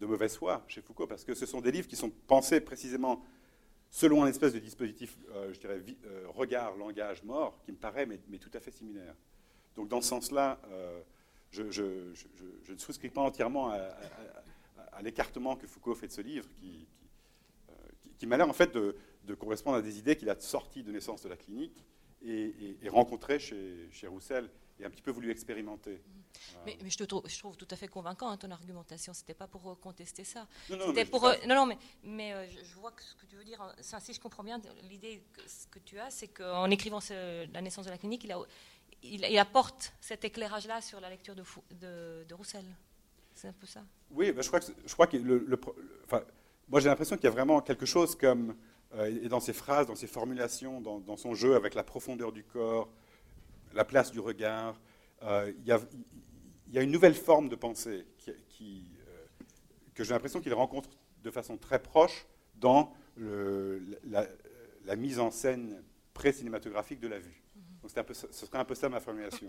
de 0.00 0.06
mauvaise 0.06 0.36
foi 0.36 0.64
chez 0.68 0.82
Foucault, 0.82 1.06
parce 1.06 1.24
que 1.24 1.34
ce 1.34 1.46
sont 1.46 1.60
des 1.60 1.70
livres 1.70 1.88
qui 1.88 1.96
sont 1.96 2.10
pensés 2.10 2.60
précisément 2.60 3.24
selon 3.90 4.24
un 4.24 4.26
espèce 4.26 4.52
de 4.52 4.58
dispositif, 4.58 5.16
euh, 5.30 5.52
je 5.52 5.60
dirais, 5.60 5.80
euh, 6.04 6.26
regard, 6.28 6.76
langage, 6.76 7.22
mort, 7.22 7.60
qui 7.64 7.70
me 7.72 7.76
paraît 7.76 8.06
mais, 8.06 8.38
tout 8.38 8.50
à 8.52 8.60
fait 8.60 8.72
similaire. 8.72 9.14
Donc 9.76 9.88
dans 9.88 10.00
ce 10.00 10.08
sens-là, 10.08 10.60
je, 11.50 11.62
ne 11.62 12.78
souscris 12.78 13.10
pas 13.10 13.22
entièrement 13.22 13.70
à, 13.70 15.02
l'écartement 15.02 15.56
que 15.56 15.66
Foucault 15.66 15.94
fait 15.94 16.06
de 16.06 16.12
ce 16.12 16.20
livre, 16.20 16.48
qui, 16.56 16.86
m'a 18.26 18.36
l'air 18.36 18.48
en 18.48 18.52
fait 18.52 18.72
de, 18.74 18.96
de, 19.24 19.34
correspondre 19.34 19.76
à 19.76 19.82
des 19.82 19.98
idées 19.98 20.16
qu'il 20.16 20.30
a 20.30 20.38
sorties 20.38 20.82
de 20.82 20.92
naissance 20.92 21.22
de 21.22 21.28
la 21.28 21.36
clinique 21.36 21.84
et, 22.24 22.76
rencontré 22.88 23.38
chez, 23.38 23.88
chez, 23.90 24.06
Roussel 24.06 24.48
et 24.80 24.84
un 24.84 24.90
petit 24.90 25.02
peu 25.02 25.10
voulu 25.10 25.30
expérimenter. 25.30 26.00
Mais, 26.66 26.76
je, 26.86 26.96
te 26.96 27.04
trouve, 27.04 27.22
je, 27.28 27.38
trouve, 27.38 27.56
tout 27.56 27.68
à 27.70 27.76
fait 27.76 27.86
convaincant 27.86 28.28
hein, 28.28 28.36
ton 28.36 28.50
argumentation. 28.50 29.12
C'était 29.12 29.34
pas 29.34 29.46
pour 29.46 29.78
contester 29.80 30.24
ça. 30.24 30.48
Non, 30.70 30.78
non, 30.78 31.04
pour, 31.10 31.26
euh, 31.26 31.34
non, 31.46 31.54
non, 31.54 31.66
mais, 31.66 31.78
mais 32.02 32.32
euh, 32.32 32.46
je, 32.50 32.74
vois 32.74 32.90
que 32.90 33.02
ce 33.02 33.14
que 33.14 33.26
tu 33.26 33.36
veux 33.36 33.44
dire. 33.44 33.60
Hein, 33.60 34.00
si 34.00 34.12
je 34.12 34.20
comprends 34.20 34.42
bien, 34.42 34.60
l'idée 34.88 35.22
que, 35.32 35.42
que 35.70 35.78
tu 35.78 35.98
as, 35.98 36.10
c'est 36.10 36.28
qu'en 36.28 36.70
écrivant 36.70 37.00
la 37.10 37.62
naissance 37.62 37.84
de 37.84 37.90
la 37.90 37.98
clinique, 37.98 38.24
il, 38.24 38.32
a, 38.32 38.38
il, 39.02 39.38
apporte 39.38 39.92
cet 40.00 40.24
éclairage-là 40.24 40.80
sur 40.80 41.00
la 41.00 41.10
lecture 41.10 41.34
de, 41.34 41.44
de, 41.72 42.24
de 42.24 42.34
Roussel. 42.34 42.64
C'est 43.34 43.48
un 43.48 43.52
peu 43.52 43.66
ça. 43.66 43.84
Oui, 44.10 44.32
ben, 44.32 44.42
je 44.42 44.48
crois 44.48 44.60
que, 44.60 44.66
je 44.86 44.92
crois 44.92 45.06
que 45.06 45.16
le, 45.16 45.38
le 45.38 45.60
enfin, 46.04 46.24
moi 46.68 46.80
j'ai 46.80 46.88
l'impression 46.88 47.16
qu'il 47.16 47.24
y 47.24 47.28
a 47.28 47.30
vraiment 47.32 47.60
quelque 47.60 47.86
chose 47.86 48.16
comme 48.16 48.54
euh, 48.96 49.06
et 49.22 49.28
dans 49.28 49.40
ses 49.40 49.52
phrases, 49.52 49.86
dans 49.86 49.96
ses 49.96 50.06
formulations, 50.06 50.80
dans, 50.80 51.16
son 51.16 51.34
jeu 51.34 51.54
avec 51.56 51.74
la 51.74 51.82
profondeur 51.82 52.32
du 52.32 52.44
corps, 52.44 52.88
la 53.72 53.84
place 53.84 54.12
du 54.12 54.20
regard, 54.20 54.80
euh, 55.22 55.52
il, 55.58 55.66
y 55.66 56.78
a, 56.78 56.82
une 56.82 56.90
nouvelle 56.90 57.14
forme 57.14 57.48
de 57.48 57.56
pensée 57.56 58.04
euh, 58.28 58.32
que 59.94 60.04
j'ai 60.04 60.12
l'impression 60.12 60.40
qu'il 60.40 60.54
rencontre 60.54 60.90
de 61.22 61.30
façon 61.30 61.56
très 61.56 61.80
proche 61.80 62.26
dans 62.56 62.92
la, 63.16 64.26
mise 64.96 65.18
en 65.18 65.30
scène 65.30 65.82
pré-cinématographique 66.12 67.00
de 67.00 67.08
la 67.08 67.18
vue. 67.18 67.42
Donc 67.82 67.90
ce 67.90 68.46
serait 68.46 68.58
un 68.58 68.64
peu 68.64 68.74
ça 68.74 68.88
ma 68.88 69.00
formulation. 69.00 69.46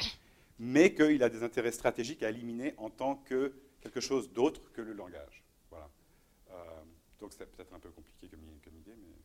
Mais 0.58 0.94
qu'il 0.94 1.22
a 1.22 1.30
des 1.30 1.44
intérêts 1.44 1.72
stratégiques 1.72 2.24
à 2.24 2.30
éliminer 2.30 2.74
en 2.78 2.90
tant 2.90 3.16
que 3.16 3.54
quelque 3.82 4.00
chose 4.00 4.32
d'autre 4.32 4.72
que 4.72 4.82
le 4.82 4.94
langage. 4.94 5.45
Donc 7.26 7.34
c'est 7.36 7.48
peut-être 7.48 7.74
un 7.74 7.80
peu 7.80 7.90
compliqué 7.90 8.28
comme, 8.28 8.42
comme 8.64 8.78
idée, 8.78 8.94
mais... 8.96 9.16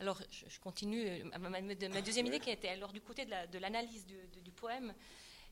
Alors, 0.00 0.18
je, 0.30 0.58
continue. 0.58 1.22
Ma, 1.38 2.00
deuxième 2.00 2.24
idée 2.24 2.40
qui 2.40 2.48
était 2.48 2.70
alors 2.70 2.90
du 2.90 3.02
côté 3.02 3.26
de 3.26 3.58
l'analyse 3.58 4.06
du, 4.06 4.52
poème. 4.52 4.94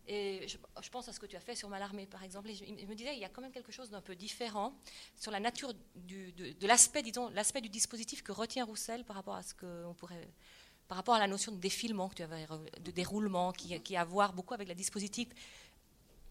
Et 0.09 0.49
je, 0.49 0.89
pense 0.89 1.09
à 1.09 1.13
ce 1.13 1.21
que 1.21 1.27
tu 1.27 1.37
as 1.37 1.41
fait 1.41 1.55
sur 1.55 1.69
Malarmé, 1.69 2.07
par 2.07 2.25
exemple. 2.25 2.49
Et 2.49 2.55
je, 2.55 2.65
me 2.65 2.95
disais, 2.95 3.15
il 3.15 3.21
y 3.21 3.25
a 3.27 3.29
quand 3.29 3.43
même 3.43 3.53
quelque 3.53 3.71
chose 3.71 3.91
d'un 3.91 4.01
peu 4.01 4.17
différent 4.17 4.75
sur 5.15 5.31
la 5.31 5.41
nature 5.41 5.75
de, 5.95 6.67
l'aspect, 6.67 7.03
disons, 7.03 7.29
l'aspect 7.29 7.61
du 7.61 7.69
dispositif 7.69 8.23
que 8.23 8.33
retient 8.33 8.65
Roussel 8.65 9.05
par 9.05 9.17
rapport 9.17 9.35
à 9.35 9.43
ce 9.43 9.53
pourrait, 9.93 10.27
par 10.89 10.97
rapport 10.97 11.17
à 11.17 11.19
la 11.19 11.29
notion 11.29 11.53
de 11.53 11.59
défilement 11.59 12.09
que 12.09 12.15
tu 12.15 12.23
avais, 12.23 12.47
de 12.81 12.91
déroulement, 12.91 13.53
qui, 13.53 13.79
qui 13.83 13.95
a 13.95 14.01
à 14.01 14.05
voir 14.05 14.33
beaucoup 14.33 14.55
avec 14.55 14.69
la 14.69 14.75
dispositif, 14.75 15.29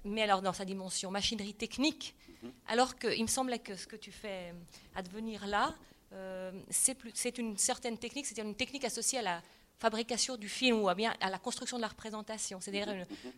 mais 0.04 0.22
alors 0.22 0.42
dans 0.42 0.54
sa 0.54 0.66
dimension 0.66 1.12
machinerie 1.12 1.54
technique. 1.54 2.16
Mm-hmm. 2.44 2.50
Alors 2.68 2.96
qu'il 2.96 3.22
me 3.22 3.28
semblait 3.28 3.60
que 3.60 3.76
ce 3.76 3.88
que 3.88 3.96
tu 3.96 4.12
fais 4.12 4.54
advenir 4.96 5.48
là, 5.48 5.76
euh, 6.14 6.52
c'est 6.70 7.38
une 7.38 7.58
certaine 7.58 7.98
technique, 7.98 8.26
c'est 8.26 8.40
une 8.40 8.56
technique 8.56 8.84
associée 8.84 9.20
à 9.20 9.22
la 9.22 9.42
fabrication 9.80 10.38
du 10.38 10.50
film 10.50 10.80
ou 10.80 10.90
à, 10.90 10.96
bien 10.96 11.16
à 11.22 11.30
la 11.30 11.40
construction 11.40 11.78
de 11.78 11.82
la 11.82 11.88
représentation, 11.88 12.60
c'est-à-dire 12.62 12.88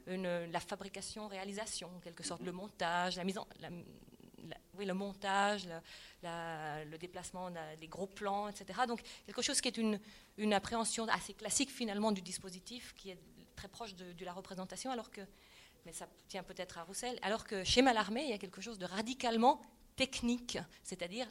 une, 0.07 0.51
la 0.51 0.59
fabrication-réalisation, 0.59 1.89
en 1.95 1.99
quelque 1.99 2.24
sorte, 2.24 2.41
le 2.41 2.51
montage, 2.51 3.16
la 3.16 3.24
mise 3.24 3.38
en, 3.38 3.47
oui, 4.78 4.86
le 4.86 4.93
montage, 4.93 5.70
le 6.24 6.97
déplacement 6.97 7.49
des 7.80 7.88
gros 7.88 8.07
plans, 8.07 8.49
etc. 8.49 8.82
Donc 8.88 9.01
quelque 9.26 9.41
chose 9.41 9.61
qui 9.61 9.70
est 9.70 9.78
une, 9.78 9.99
une, 10.38 10.53
appréhension 10.53 11.07
assez 11.07 11.34
classique 11.34 11.70
finalement 11.70 12.11
du 12.11 12.22
dispositif, 12.22 12.93
qui 12.97 13.11
est 13.11 13.20
très 13.55 13.70
proche 13.70 13.95
de, 13.95 14.11
de 14.11 14.26
la 14.26 14.34
représentation, 14.34 14.91
alors 14.91 15.11
que, 15.11 15.22
mais 15.86 15.94
ça 15.94 16.08
tient 16.28 16.44
peut-être 16.44 16.78
à 16.78 16.84
Roussel, 16.84 17.18
alors 17.22 17.46
que 17.46 17.64
chez 17.64 17.82
Mallarmé, 17.82 18.24
il 18.24 18.30
y 18.30 18.34
a 18.34 18.38
quelque 18.38 18.62
chose 18.62 18.80
de 18.80 18.86
radicalement 18.86 19.62
technique, 19.96 20.58
c'est-à-dire 20.84 21.28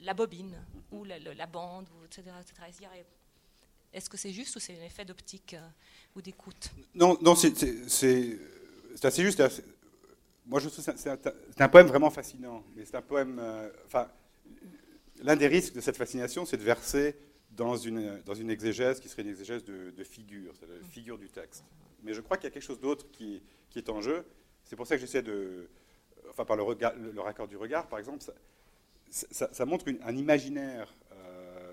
la 0.00 0.14
bobine 0.14 0.56
ou 0.92 1.04
la, 1.04 1.46
bande, 1.46 1.88
etc. 2.04 2.24
Est-ce 3.92 4.10
que 4.10 4.16
c'est 4.16 4.32
juste 4.32 4.54
ou 4.56 4.60
c'est 4.60 4.78
un 4.78 4.84
effet 4.84 5.04
d'optique 5.04 5.54
euh, 5.54 5.68
ou 6.14 6.20
d'écoute? 6.20 6.70
Non, 6.94 7.34
c'est 7.34 7.54
assez 9.02 9.22
juste. 9.22 9.42
Moi, 10.44 10.60
je 10.60 10.68
trouve 10.68 10.84
que 10.84 10.92
c'est 10.98 11.60
un, 11.60 11.68
poème 11.68 11.86
vraiment 11.86 12.10
fascinant. 12.10 12.62
Mais 12.76 12.84
c'est 12.84 12.96
un 12.96 13.02
poème. 13.02 13.38
Euh, 13.38 13.70
l'un 15.22 15.36
des 15.36 15.46
risques 15.46 15.74
de 15.74 15.80
cette 15.80 15.96
fascination, 15.96 16.44
c'est 16.44 16.58
de 16.58 16.62
verser 16.62 17.16
dans 17.50 17.76
une, 17.76 18.20
dans 18.24 18.34
une 18.34 18.50
exégèse 18.50 19.00
qui 19.00 19.08
serait 19.08 19.22
une 19.22 19.30
exégèse 19.30 19.64
de, 19.64 19.90
de 19.90 20.04
figure, 20.04 20.52
c'est 20.60 20.66
la 20.66 20.86
figure 20.88 21.18
du 21.18 21.28
texte. 21.28 21.64
Mais 22.02 22.14
je 22.14 22.20
crois 22.20 22.36
qu'il 22.36 22.44
y 22.44 22.48
a 22.48 22.50
quelque 22.50 22.62
chose 22.62 22.80
d'autre 22.80 23.10
qui, 23.10 23.42
qui, 23.70 23.78
est 23.78 23.88
en 23.88 24.00
jeu. 24.00 24.24
C'est 24.64 24.76
pour 24.76 24.86
ça 24.86 24.96
que 24.96 25.00
j'essaie 25.00 25.22
de, 25.22 25.68
enfin 26.30 26.44
par 26.44 26.56
le, 26.56 27.20
raccord 27.20 27.48
du 27.48 27.56
regard, 27.56 27.88
par 27.88 27.98
exemple, 27.98 28.24
ça, 29.10 29.66
montre 29.66 29.86
un 30.02 30.16
imaginaire 30.16 30.94
euh, 31.12 31.72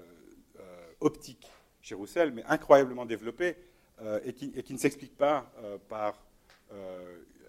euh, 0.59 0.87
optique 1.01 1.47
chez 1.81 1.95
Roussel, 1.95 2.31
mais 2.31 2.43
incroyablement 2.45 3.05
développé, 3.05 3.55
euh, 4.01 4.19
et, 4.25 4.33
qui, 4.33 4.73
ne 4.73 4.77
s'explique 4.77 5.15
pas 5.15 5.51
par 5.87 6.21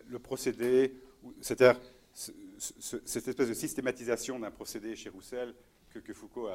le 0.09 0.19
procédé, 0.19 0.95
c'est-à-dire 1.41 1.81
cette 2.13 3.29
espèce 3.29 3.49
de 3.49 3.55
systématisation 3.55 4.39
d'un 4.39 4.51
procédé 4.51 4.95
chez 4.95 5.09
Roussel 5.09 5.55
que, 5.91 6.13
Foucault 6.13 6.49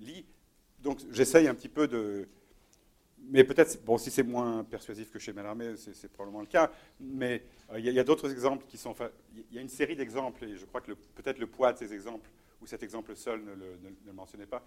lit. 0.00 0.26
Donc 0.80 0.98
j'essaye 1.12 1.46
un 1.46 1.54
petit 1.54 1.68
peu 1.68 1.86
de 1.86 2.28
mais 3.28 3.44
peut-être, 3.44 3.82
bon, 3.84 3.98
si 3.98 4.10
c'est 4.10 4.22
moins 4.22 4.64
persuasif 4.64 5.10
que 5.10 5.18
chez 5.18 5.32
Mallarmé, 5.32 5.74
c'est 5.76 6.10
probablement 6.12 6.40
le 6.40 6.46
cas. 6.46 6.70
Mais 7.00 7.42
euh, 7.72 7.78
il 7.78 7.84
y 7.86 7.98
a, 7.98 8.04
d'autres 8.04 8.30
exemples 8.30 8.64
qui 8.66 8.76
sont. 8.76 8.94
Il 9.34 9.54
y 9.54 9.58
a 9.58 9.62
une 9.62 9.68
série 9.68 9.96
d'exemples, 9.96 10.44
et 10.44 10.56
je 10.56 10.64
crois 10.64 10.80
que 10.80 10.92
peut-être 10.92 11.38
le 11.38 11.46
poids 11.46 11.72
de 11.72 11.78
ces 11.78 11.92
exemples, 11.92 12.28
ou 12.60 12.66
cet 12.66 12.82
exemple 12.82 13.14
seul 13.16 13.42
ne 13.44 13.54
le, 13.54 14.12
mentionnait 14.12 14.46
pas, 14.46 14.62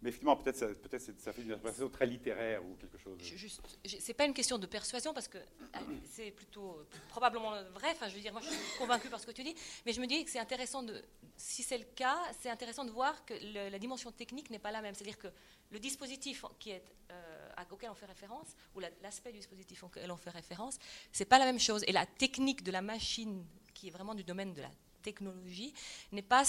mais 0.00 0.08
effectivement, 0.08 0.36
peut-être 0.36 0.56
ça, 0.56 0.66
peut 0.66 0.98
ça 0.98 1.32
fait 1.32 1.42
une 1.42 1.52
interprétation 1.52 1.88
très 1.88 2.06
littéraire 2.06 2.64
ou 2.64 2.74
quelque 2.74 2.98
chose. 2.98 3.18
Ce 3.20 4.08
n'est 4.08 4.14
pas 4.14 4.24
une 4.24 4.34
question 4.34 4.58
de 4.58 4.66
persuasion 4.66 5.14
parce 5.14 5.28
que 5.28 5.38
euh, 5.38 5.78
c'est 6.10 6.32
plutôt 6.32 6.78
probablement 7.08 7.52
vrai. 7.72 7.90
Enfin, 7.92 8.08
je 8.08 8.14
veux 8.16 8.20
dire, 8.20 8.32
moi, 8.32 8.42
je 8.42 8.48
suis 8.48 8.78
convaincue 8.78 9.08
par 9.08 9.20
ce 9.20 9.26
que 9.26 9.32
tu 9.32 9.44
dis, 9.44 9.54
mais 9.86 9.92
je 9.92 10.00
me 10.00 10.06
dis 10.06 10.24
que 10.24 10.30
c'est 10.30 10.40
intéressant 10.40 10.82
de, 10.82 11.02
si 11.36 11.62
c'est 11.62 11.78
le 11.78 11.86
cas, 11.94 12.18
c'est 12.40 12.50
intéressant 12.50 12.84
de 12.84 12.90
voir 12.90 13.24
que 13.24 13.34
la 13.70 13.78
dimension 13.78 14.10
technique 14.10 14.50
n'est 14.50 14.58
pas 14.58 14.72
la 14.72 14.82
même. 14.82 14.94
C'est-à-dire 14.94 15.18
que 15.18 15.28
le 15.70 15.78
dispositif 15.78 16.44
qui 16.58 16.70
est, 16.70 16.84
euh, 17.10 17.31
auquel 17.70 17.90
on 17.90 17.94
fait 17.94 18.06
référence, 18.06 18.48
ou 18.74 18.80
l'aspect 19.02 19.32
du 19.32 19.38
dispositif 19.38 19.82
auquel 19.84 20.10
on 20.10 20.16
fait 20.16 20.30
référence, 20.30 20.78
c'est 21.12 21.24
pas 21.24 21.38
la 21.38 21.44
même 21.44 21.60
chose. 21.60 21.82
Et 21.86 21.92
la 21.92 22.06
technique 22.06 22.62
de 22.62 22.70
la 22.70 22.82
machine, 22.82 23.44
qui 23.74 23.88
est 23.88 23.90
vraiment 23.90 24.14
du 24.14 24.24
domaine 24.24 24.52
de 24.52 24.62
la 24.62 24.70
technologie 25.02 25.74
n'est 26.12 26.22
pas, 26.22 26.44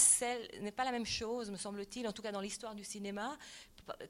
pas 0.76 0.84
la 0.84 0.92
même 0.92 1.06
chose, 1.06 1.50
me 1.50 1.56
semble-t-il, 1.56 2.06
en 2.08 2.12
tout 2.12 2.22
cas 2.22 2.32
dans 2.32 2.40
l'histoire 2.40 2.74
du 2.74 2.84
cinéma, 2.84 3.36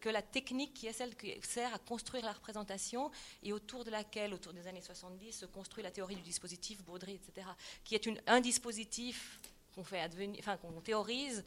que 0.01 0.09
la 0.09 0.23
technique 0.23 0.75
qui 0.75 0.87
est 0.87 0.93
celle 0.93 1.17
qui 1.17 1.35
sert 1.43 1.75
à 1.75 1.79
construire 1.79 2.25
la 2.25 2.33
représentation 2.33 3.11
et 3.43 3.53
autour 3.53 3.85
de 3.85 3.91
laquelle, 3.91 4.33
autour 4.33 4.53
des 4.53 4.67
années 4.67 4.81
70, 4.81 5.33
se 5.33 5.47
construit 5.47 5.83
la 5.83 5.91
théorie 5.91 6.15
du 6.15 6.23
dispositif, 6.23 6.85
Baudry, 6.85 7.15
etc., 7.15 7.49
qui 7.83 7.95
est 7.97 8.09
un 8.27 8.41
dispositif 8.41 9.41
qu'on 9.75 9.83
fait 9.83 10.01
advenir, 10.01 10.39
enfin 10.39 10.57
qu'on 10.57 10.81
théorise. 10.81 11.45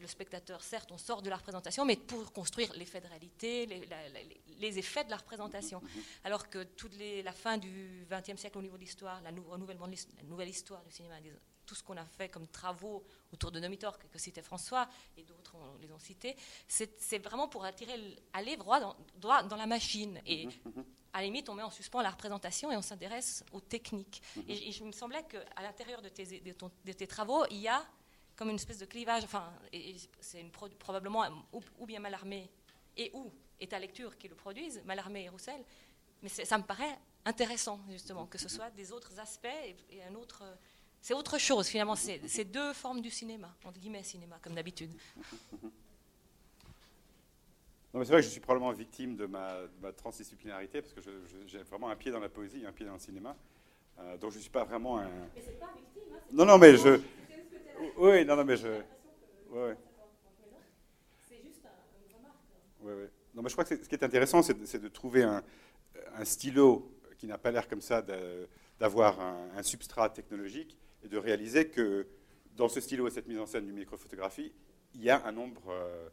Le 0.00 0.06
spectateur, 0.06 0.62
certes, 0.62 0.92
on 0.92 0.98
sort 0.98 1.20
de 1.20 1.28
la 1.28 1.36
représentation, 1.36 1.84
mais 1.84 1.96
pour 1.96 2.32
construire 2.32 2.72
l'effet 2.74 3.00
de 3.00 3.08
réalité, 3.08 3.66
les, 3.66 3.88
les, 4.58 4.78
effets 4.78 5.04
de 5.04 5.10
la 5.10 5.16
représentation. 5.16 5.82
Alors 6.24 6.48
que 6.48 6.62
toute 6.62 6.94
les, 6.94 7.22
la 7.22 7.32
fin 7.32 7.58
du 7.58 8.06
XXe 8.10 8.40
siècle 8.40 8.58
au 8.58 8.62
niveau 8.62 8.76
de 8.76 8.82
l'histoire, 8.82 9.20
la, 9.22 9.30
la 9.30 10.22
nouvelle 10.22 10.48
histoire 10.48 10.82
du 10.84 10.92
cinéma 10.92 11.16
tout 11.70 11.76
ce 11.76 11.84
qu'on 11.84 11.96
a 11.96 12.04
fait 12.04 12.28
comme 12.28 12.48
travaux 12.48 13.04
autour 13.32 13.52
de 13.52 13.60
Nomitor, 13.60 13.96
que, 13.96 14.18
citait 14.18 14.42
François, 14.42 14.88
et 15.16 15.22
d'autres 15.22 15.54
les 15.80 15.92
ont 15.92 16.00
cités, 16.00 16.34
c'est 16.66 17.18
vraiment 17.20 17.46
pour 17.46 17.64
attirer, 17.64 17.94
aller 18.32 18.56
droit 18.56 18.80
dans, 18.80 18.96
droit 19.18 19.44
dans 19.44 19.54
la 19.54 19.66
machine. 19.66 20.20
Et 20.26 20.46
mhm, 20.46 20.52
mhm. 20.64 20.84
à 21.12 21.18
la 21.18 21.26
limite, 21.26 21.48
on 21.48 21.54
met 21.54 21.62
en 21.62 21.70
suspens 21.70 22.02
la 22.02 22.10
représentation 22.10 22.72
et 22.72 22.76
on 22.76 22.82
s'intéresse 22.82 23.44
aux 23.52 23.60
techniques. 23.60 24.20
Mhm. 24.34 24.44
Et, 24.48 24.72
je 24.72 24.82
me 24.82 24.90
semblait 24.90 25.22
qu'à 25.22 25.62
l'intérieur 25.62 26.02
de, 26.02 26.08
tes 26.08 27.06
travaux, 27.06 27.44
il 27.52 27.58
y 27.58 27.68
a 27.68 27.86
comme 28.40 28.48
une 28.48 28.56
espèce 28.56 28.78
de 28.78 28.86
clivage, 28.86 29.22
enfin, 29.22 29.52
c'est 30.18 30.42
probablement 30.78 31.26
ou, 31.52 31.84
bien 31.84 32.00
Mallarmé 32.00 32.50
et 32.96 33.10
ou 33.12 33.30
et 33.60 33.66
ta 33.66 33.78
lecture 33.78 34.16
qui 34.16 34.28
le 34.28 34.34
produisent, 34.34 34.80
Mallarmé 34.86 35.24
et 35.24 35.28
Roussel, 35.28 35.62
mais 36.22 36.30
ça 36.30 36.56
me 36.56 36.62
paraît 36.62 36.98
intéressant 37.26 37.78
justement 37.90 38.24
que 38.24 38.38
ce 38.38 38.48
soit 38.48 38.70
des 38.70 38.92
autres 38.92 39.20
aspects 39.20 39.46
et 39.90 40.02
un 40.04 40.14
autre 40.14 40.42
c'est 41.02 41.12
autre 41.12 41.38
chose, 41.38 41.66
finalement. 41.66 41.96
C'est 41.96 42.44
deux 42.44 42.72
formes 42.72 43.02
du 43.02 43.10
cinéma, 43.10 43.54
entre 43.64 43.78
guillemets, 43.78 44.02
cinéma, 44.02 44.38
comme 44.42 44.54
d'habitude. 44.54 44.90
Non, 47.92 47.98
mais 47.98 48.04
c'est 48.04 48.12
vrai 48.12 48.20
que 48.20 48.26
je 48.26 48.30
suis 48.30 48.40
probablement 48.40 48.70
victime 48.70 49.16
de 49.16 49.26
ma, 49.26 49.56
transdisciplinarité, 49.96 50.80
parce 50.80 50.94
que 50.94 51.00
j'ai 51.46 51.58
vraiment 51.64 51.88
un 51.88 51.96
pied 51.96 52.12
dans 52.12 52.20
la 52.20 52.28
poésie, 52.28 52.64
un 52.64 52.70
pied 52.70 52.86
dans 52.86 52.92
le 52.92 53.00
cinéma. 53.00 53.34
Euh, 53.98 54.16
donc 54.16 54.30
je 54.30 54.36
ne 54.36 54.42
suis 54.42 54.50
pas 54.50 54.62
vraiment 54.62 54.98
un. 54.98 55.08
Mais 55.34 55.42
c'est 55.44 55.58
pas 55.58 55.72
victime, 55.74 56.14
hein, 56.14 56.20
Non, 56.32 56.44
non, 56.44 56.56
mais 56.56 56.76
je. 56.76 57.00
Oui, 57.96 58.24
non, 58.24 58.36
non, 58.36 58.44
mais 58.44 58.56
je. 58.56 58.68
Oui, 59.50 59.74
C'est 61.28 61.42
juste 61.42 61.62
une 62.08 62.16
remarque. 62.16 62.36
Oui, 62.80 62.92
oui. 62.96 63.06
Non, 63.34 63.42
mais 63.42 63.48
je 63.48 63.54
crois 63.54 63.64
que 63.64 63.76
ce 63.76 63.88
qui 63.88 63.94
est 63.94 64.04
intéressant, 64.04 64.42
c'est 64.42 64.54
de, 64.54 64.78
de, 64.78 64.88
trouver 64.88 65.22
un, 65.22 65.42
un 66.14 66.24
stylo 66.24 66.90
qui 67.18 67.26
n'a 67.26 67.38
pas 67.38 67.50
l'air 67.50 67.68
comme 67.68 67.80
ça 67.80 68.02
d'avoir 68.78 69.20
un, 69.20 69.50
un, 69.56 69.62
substrat 69.62 70.10
technologique 70.10 70.76
et 71.02 71.08
de 71.08 71.18
réaliser 71.18 71.68
que 71.68 72.06
dans 72.56 72.68
ce 72.68 72.80
stylo 72.80 73.06
et 73.06 73.10
cette 73.10 73.28
mise 73.28 73.38
en 73.38 73.46
scène 73.46 73.66
du 73.66 73.72
microphotographie, 73.72 74.52
il 74.94 75.02
y 75.02 75.10
a 75.10 75.24
un 75.26 75.32
nombre 75.32 75.70
euh, 75.70 76.08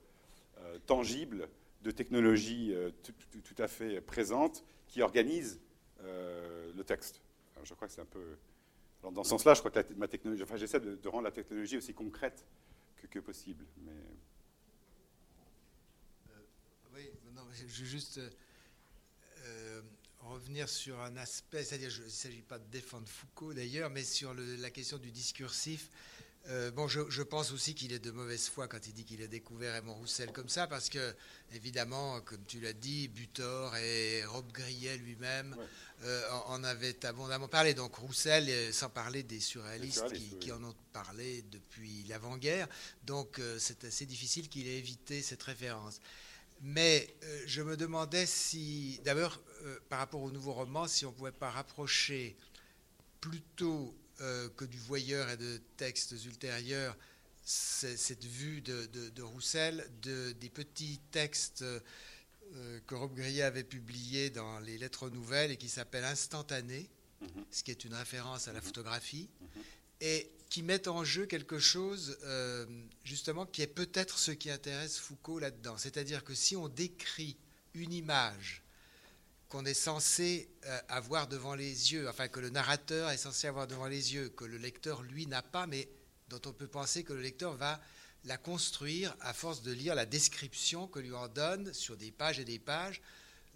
euh, 0.59 0.77
tangible 0.85 1.49
de 1.81 1.91
technologies 1.91 2.73
euh, 2.73 2.91
tout, 3.03 3.61
à 3.61 3.67
fait 3.67 4.01
présentes 4.01 4.63
qui 4.87 5.01
organisent 5.01 5.59
le 6.03 6.83
texte. 6.83 7.21
je 7.63 7.73
crois 7.73 7.87
que 7.87 7.93
c'est 7.93 8.01
un 8.01 8.05
peu. 8.05 8.37
Dans 9.03 9.23
ce 9.23 9.29
sens-là, 9.29 9.53
je 9.53 9.59
crois 9.59 9.71
que 9.71 9.93
ma 9.93 10.07
technologie. 10.07 10.43
Enfin, 10.43 10.57
j'essaie 10.57 10.79
de, 10.79 11.07
rendre 11.07 11.23
la 11.23 11.31
technologie 11.31 11.77
aussi 11.77 11.93
concrète 11.93 12.45
que, 13.09 13.19
possible. 13.19 13.65
Mais... 13.85 13.91
oui, 16.93 17.09
non, 17.33 17.43
je 17.53 17.63
veux 17.63 17.85
juste 17.85 18.19
revenir 20.27 20.67
sur 20.67 20.99
un 21.01 21.15
aspect, 21.17 21.63
c'est-à-dire 21.63 21.89
il 21.97 22.03
ne 22.03 22.09
s'agit 22.09 22.41
pas 22.41 22.59
de 22.59 22.65
défendre 22.65 23.07
Foucault 23.07 23.53
d'ailleurs, 23.53 23.89
mais 23.89 24.03
sur 24.03 24.33
la 24.33 24.69
question 24.69 24.97
du 24.97 25.11
discursif. 25.11 25.89
Euh, 26.49 26.71
bon, 26.71 26.87
je, 26.87 27.21
pense 27.23 27.51
aussi 27.51 27.75
qu'il 27.75 27.91
est 27.91 27.99
de 27.99 28.11
mauvaise 28.11 28.47
foi 28.47 28.69
quand 28.69 28.87
il 28.87 28.93
dit 28.93 29.03
qu'il 29.03 29.21
a 29.21 29.27
découvert 29.27 29.73
Raymond 29.73 29.95
Roussel 29.95 30.31
comme 30.31 30.47
ça, 30.47 30.65
parce 30.65 30.87
que, 30.87 31.13
évidemment, 31.53 32.21
comme 32.21 32.43
tu 32.47 32.61
l'as 32.61 32.73
dit, 32.73 33.09
Butor 33.09 33.75
et 33.75 34.23
Rob 34.23 34.49
Grillet 34.53 34.97
lui-même 34.97 35.57
euh, 36.03 36.23
en 36.45 36.63
avaient 36.63 37.05
abondamment 37.05 37.49
parlé. 37.49 37.73
Donc 37.73 37.95
Roussel, 37.95 38.45
euh, 38.49 38.71
sans 38.71 38.89
parler 38.89 39.23
des 39.23 39.41
surréalistes, 39.41 40.05
qui, 40.39 40.51
en 40.53 40.63
ont 40.63 40.75
parlé 40.93 41.43
depuis 41.51 42.05
l'avant-guerre. 42.07 42.67
Donc 43.03 43.41
c'est 43.59 43.83
assez 43.83 44.05
difficile 44.05 44.47
qu'il 44.47 44.67
ait 44.67 44.77
évité 44.77 45.21
cette 45.21 45.43
référence. 45.43 45.99
Mais 46.61 47.13
je 47.45 47.61
me 47.61 47.75
demandais 47.77 48.25
si, 48.25 48.99
d'abord, 49.03 49.39
par 49.89 49.99
rapport 49.99 50.21
au 50.21 50.31
nouveau 50.31 50.53
roman, 50.53 50.87
si 50.87 51.05
on 51.05 51.11
ne 51.11 51.15
pouvait 51.15 51.31
pas 51.31 51.51
rapprocher 51.51 52.35
plutôt 53.19 53.93
euh, 54.21 54.49
que 54.49 54.65
du 54.65 54.77
voyeur 54.77 55.29
et 55.29 55.37
de 55.37 55.61
textes 55.77 56.13
ultérieurs 56.25 56.95
cette 57.43 58.25
vue 58.25 58.61
de, 58.61 59.21
Roussel 59.21 59.89
de, 60.01 60.33
des 60.33 60.49
petits 60.49 60.99
textes 61.11 61.63
que 62.85 62.95
Rob 62.95 63.15
Grillet 63.15 63.43
avait 63.43 63.63
publiés 63.63 64.29
dans 64.29 64.59
les 64.59 64.77
Lettres 64.77 65.09
Nouvelles 65.09 65.51
et 65.51 65.55
qui 65.55 65.69
s'appellent 65.69 66.03
Instantané, 66.03 66.89
mhm. 67.21 67.45
ce 67.49 67.63
qui 67.63 67.71
est 67.71 67.85
une 67.85 67.93
référence 67.93 68.49
à 68.49 68.51
la 68.51 68.59
mhm. 68.59 68.65
photographie. 68.65 69.29
Mhm 69.39 69.61
et 70.01 70.31
qui 70.49 70.63
mettent 70.63 70.87
en 70.87 71.03
jeu 71.03 71.25
quelque 71.25 71.59
chose, 71.59 72.17
euh, 72.23 72.65
justement, 73.03 73.45
qui 73.45 73.61
est 73.61 73.67
peut-être 73.67 74.17
ce 74.17 74.31
qui 74.31 74.49
intéresse 74.49 74.97
Foucault 74.97 75.39
là-dedans. 75.39 75.77
C'est-à-dire 75.77 76.23
que 76.23 76.33
si 76.33 76.55
on 76.55 76.67
décrit 76.67 77.37
une 77.73 77.93
image 77.93 78.63
qu'on 79.49 79.65
est 79.65 79.73
censé 79.73 80.49
euh, 80.65 80.79
avoir 80.89 81.27
devant 81.27 81.55
les 81.55 81.93
yeux, 81.93 82.09
enfin 82.09 82.27
que 82.27 82.39
le 82.39 82.49
narrateur 82.49 83.09
est 83.09 83.17
censé 83.17 83.47
avoir 83.47 83.67
devant 83.67 83.87
les 83.87 84.13
yeux, 84.13 84.29
que 84.29 84.45
le 84.45 84.57
lecteur, 84.57 85.03
lui, 85.03 85.25
n'a 85.25 85.41
pas, 85.41 85.67
mais 85.67 85.87
dont 86.29 86.41
on 86.45 86.53
peut 86.53 86.67
penser 86.67 87.03
que 87.03 87.13
le 87.13 87.21
lecteur 87.21 87.55
va 87.55 87.79
la 88.25 88.37
construire 88.37 89.15
à 89.21 89.33
force 89.33 89.61
de 89.61 89.71
lire 89.71 89.95
la 89.95 90.05
description 90.05 90.87
que 90.87 90.99
lui 90.99 91.13
en 91.13 91.27
donne 91.29 91.73
sur 91.73 91.95
des 91.95 92.11
pages 92.11 92.39
et 92.39 92.45
des 92.45 92.59
pages 92.59 93.01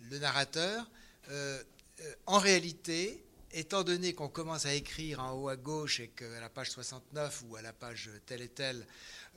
le 0.09 0.17
narrateur, 0.19 0.89
euh, 1.29 1.61
en 2.25 2.39
réalité, 2.39 3.23
étant 3.53 3.83
donné 3.83 4.13
qu'on 4.13 4.29
commence 4.29 4.65
à 4.65 4.73
écrire 4.73 5.19
en 5.19 5.33
haut 5.33 5.49
à 5.49 5.55
gauche 5.55 5.99
et 5.99 6.07
qu'à 6.07 6.39
la 6.39 6.49
page 6.49 6.71
69 6.71 7.43
ou 7.49 7.55
à 7.55 7.61
la 7.61 7.73
page 7.73 8.09
telle 8.25 8.41
et 8.41 8.47
telle, 8.47 8.85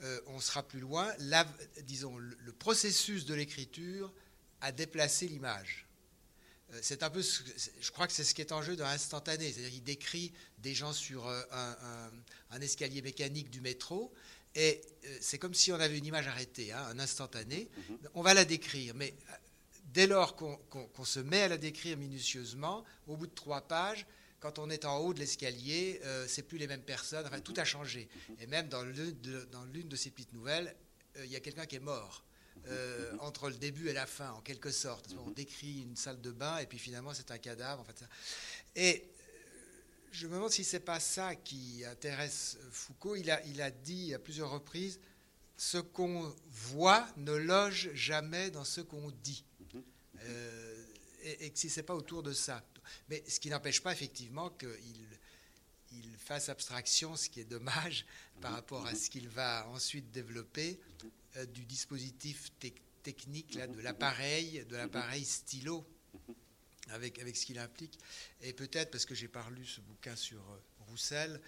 euh, 0.02 0.20
on 0.26 0.40
sera 0.40 0.62
plus 0.62 0.80
loin, 0.80 1.12
disons, 1.82 2.16
le, 2.16 2.52
processus 2.52 3.26
de 3.26 3.34
l'écriture 3.34 4.12
a 4.60 4.72
déplacé 4.72 5.26
l'image. 5.26 5.83
Euh, 6.72 6.78
c'est 6.82 7.02
un 7.02 7.10
peu, 7.10 7.22
je 7.22 7.90
crois 7.90 8.06
que 8.06 8.12
c'est 8.12 8.24
ce 8.24 8.34
qui 8.34 8.40
est 8.40 8.52
en 8.52 8.62
jeu 8.62 8.76
dans 8.76 8.84
l'instantané, 8.84 9.52
c'est-à-dire 9.52 9.70
qu'il 9.70 9.84
décrit 9.84 10.32
des 10.58 10.74
gens 10.74 10.92
sur 10.92 11.26
euh, 11.26 11.42
un, 12.50 12.60
escalier 12.60 13.02
mécanique 13.02 13.50
du 13.50 13.60
métro, 13.60 14.12
et 14.54 14.80
c'est 15.20 15.38
comme 15.38 15.54
si 15.54 15.72
on 15.72 15.80
avait 15.80 15.98
une 15.98 16.06
image 16.06 16.28
arrêtée, 16.28 16.70
hein, 16.70 16.86
un 16.88 17.00
instantané. 17.00 17.68
Mm-hmm. 17.68 18.08
On 18.14 18.22
va 18.22 18.34
la 18.34 18.44
décrire, 18.44 18.94
mais 18.94 19.12
dès 19.92 20.06
lors 20.06 20.36
qu'on 20.36 21.04
se 21.04 21.20
met 21.20 21.42
à 21.42 21.48
la 21.48 21.56
décrire 21.56 21.96
minutieusement, 21.96 22.84
au 23.08 23.16
bout 23.16 23.26
de 23.26 23.34
trois 23.34 23.62
pages, 23.62 24.06
quand 24.44 24.58
on 24.58 24.68
est 24.68 24.84
en 24.84 24.98
haut 24.98 25.14
de 25.14 25.20
l'escalier, 25.20 26.00
euh, 26.04 26.26
c'est 26.28 26.42
plus 26.42 26.58
les 26.58 26.66
mêmes 26.66 26.82
personnes. 26.82 27.24
Enfin, 27.26 27.40
tout 27.40 27.54
a 27.56 27.64
changé. 27.64 28.10
Et 28.40 28.46
même 28.46 28.68
dans 28.68 28.82
l'une 28.82 29.88
de, 29.88 29.96
ces 29.96 30.10
petites 30.10 30.34
nouvelles, 30.34 30.76
euh, 31.16 31.24
il 31.24 31.32
y 31.32 31.36
a 31.36 31.40
quelqu'un 31.40 31.64
qui 31.64 31.76
est 31.76 31.80
mort. 31.80 32.22
Euh, 32.66 33.12
entre 33.20 33.50
le 33.50 33.56
début 33.56 33.88
et 33.88 33.92
la 33.92 34.06
fin, 34.06 34.30
en 34.32 34.40
quelque 34.40 34.70
sorte. 34.70 35.14
On 35.26 35.30
décrit 35.30 35.82
une 35.82 35.96
salle 35.96 36.20
de 36.22 36.30
bain 36.30 36.58
et 36.58 36.66
puis 36.66 36.78
finalement 36.78 37.12
c'est 37.12 37.30
un 37.30 37.38
cadavre. 37.38 37.82
En 37.82 37.84
fait. 37.84 38.02
Et 38.74 39.04
je 40.12 40.26
me 40.26 40.34
demande 40.34 40.50
si 40.50 40.64
c'est 40.64 40.80
pas 40.80 41.00
ça 41.00 41.34
qui 41.34 41.84
intéresse 41.84 42.56
Foucault. 42.70 43.16
Il 43.16 43.30
a, 43.30 43.44
il 43.46 43.60
a 43.60 43.70
dit 43.70 44.14
à 44.14 44.18
plusieurs 44.18 44.50
reprises 44.50 44.98
ce 45.56 45.78
qu'on 45.78 46.34
voit 46.48 47.06
ne 47.16 47.32
loge 47.32 47.90
jamais 47.94 48.50
dans 48.50 48.64
ce 48.64 48.80
qu'on 48.80 49.10
dit. 49.22 49.44
Euh, 50.22 50.84
et, 51.22 51.50
que 51.50 51.58
si 51.58 51.68
ce 51.68 51.80
n'est 51.80 51.84
pas 51.84 51.94
autour 51.94 52.22
de 52.22 52.32
ça. 52.32 52.64
Mais 53.08 53.22
ce 53.28 53.40
qui 53.40 53.50
n'empêche 53.50 53.82
pas 53.82 53.92
effectivement 53.92 54.50
qu'il 54.50 55.08
il 55.92 56.16
fasse 56.18 56.48
abstraction, 56.48 57.16
ce 57.16 57.28
qui 57.28 57.40
est 57.40 57.44
dommage 57.44 58.06
par 58.40 58.50
mhm. 58.50 58.56
rapport 58.56 58.86
à 58.86 58.92
mhm. 58.92 58.98
ce 58.98 59.10
qu'il 59.10 59.28
va 59.28 59.66
ensuite 59.68 60.10
développer 60.10 60.80
euh, 61.04 61.08
du 61.52 61.64
dispositif 61.64 62.52
technique, 63.02 63.54
là, 63.54 63.66
de 63.66 63.80
l'appareil, 63.80 64.64
de 64.68 64.76
l'appareil 64.76 65.24
stylo. 65.24 65.84
avec, 66.90 67.18
avec 67.18 67.36
ce 67.36 67.46
qu'il 67.46 67.58
implique. 67.58 67.98
Et 68.42 68.52
peut-être, 68.52 68.90
parce 68.90 69.06
que 69.06 69.14
j'ai 69.14 69.28
pas 69.28 69.44
lu 69.50 69.64
ce 69.64 69.80
bouquin 69.80 70.16
sur 70.16 70.42
Roussel, 70.88 71.40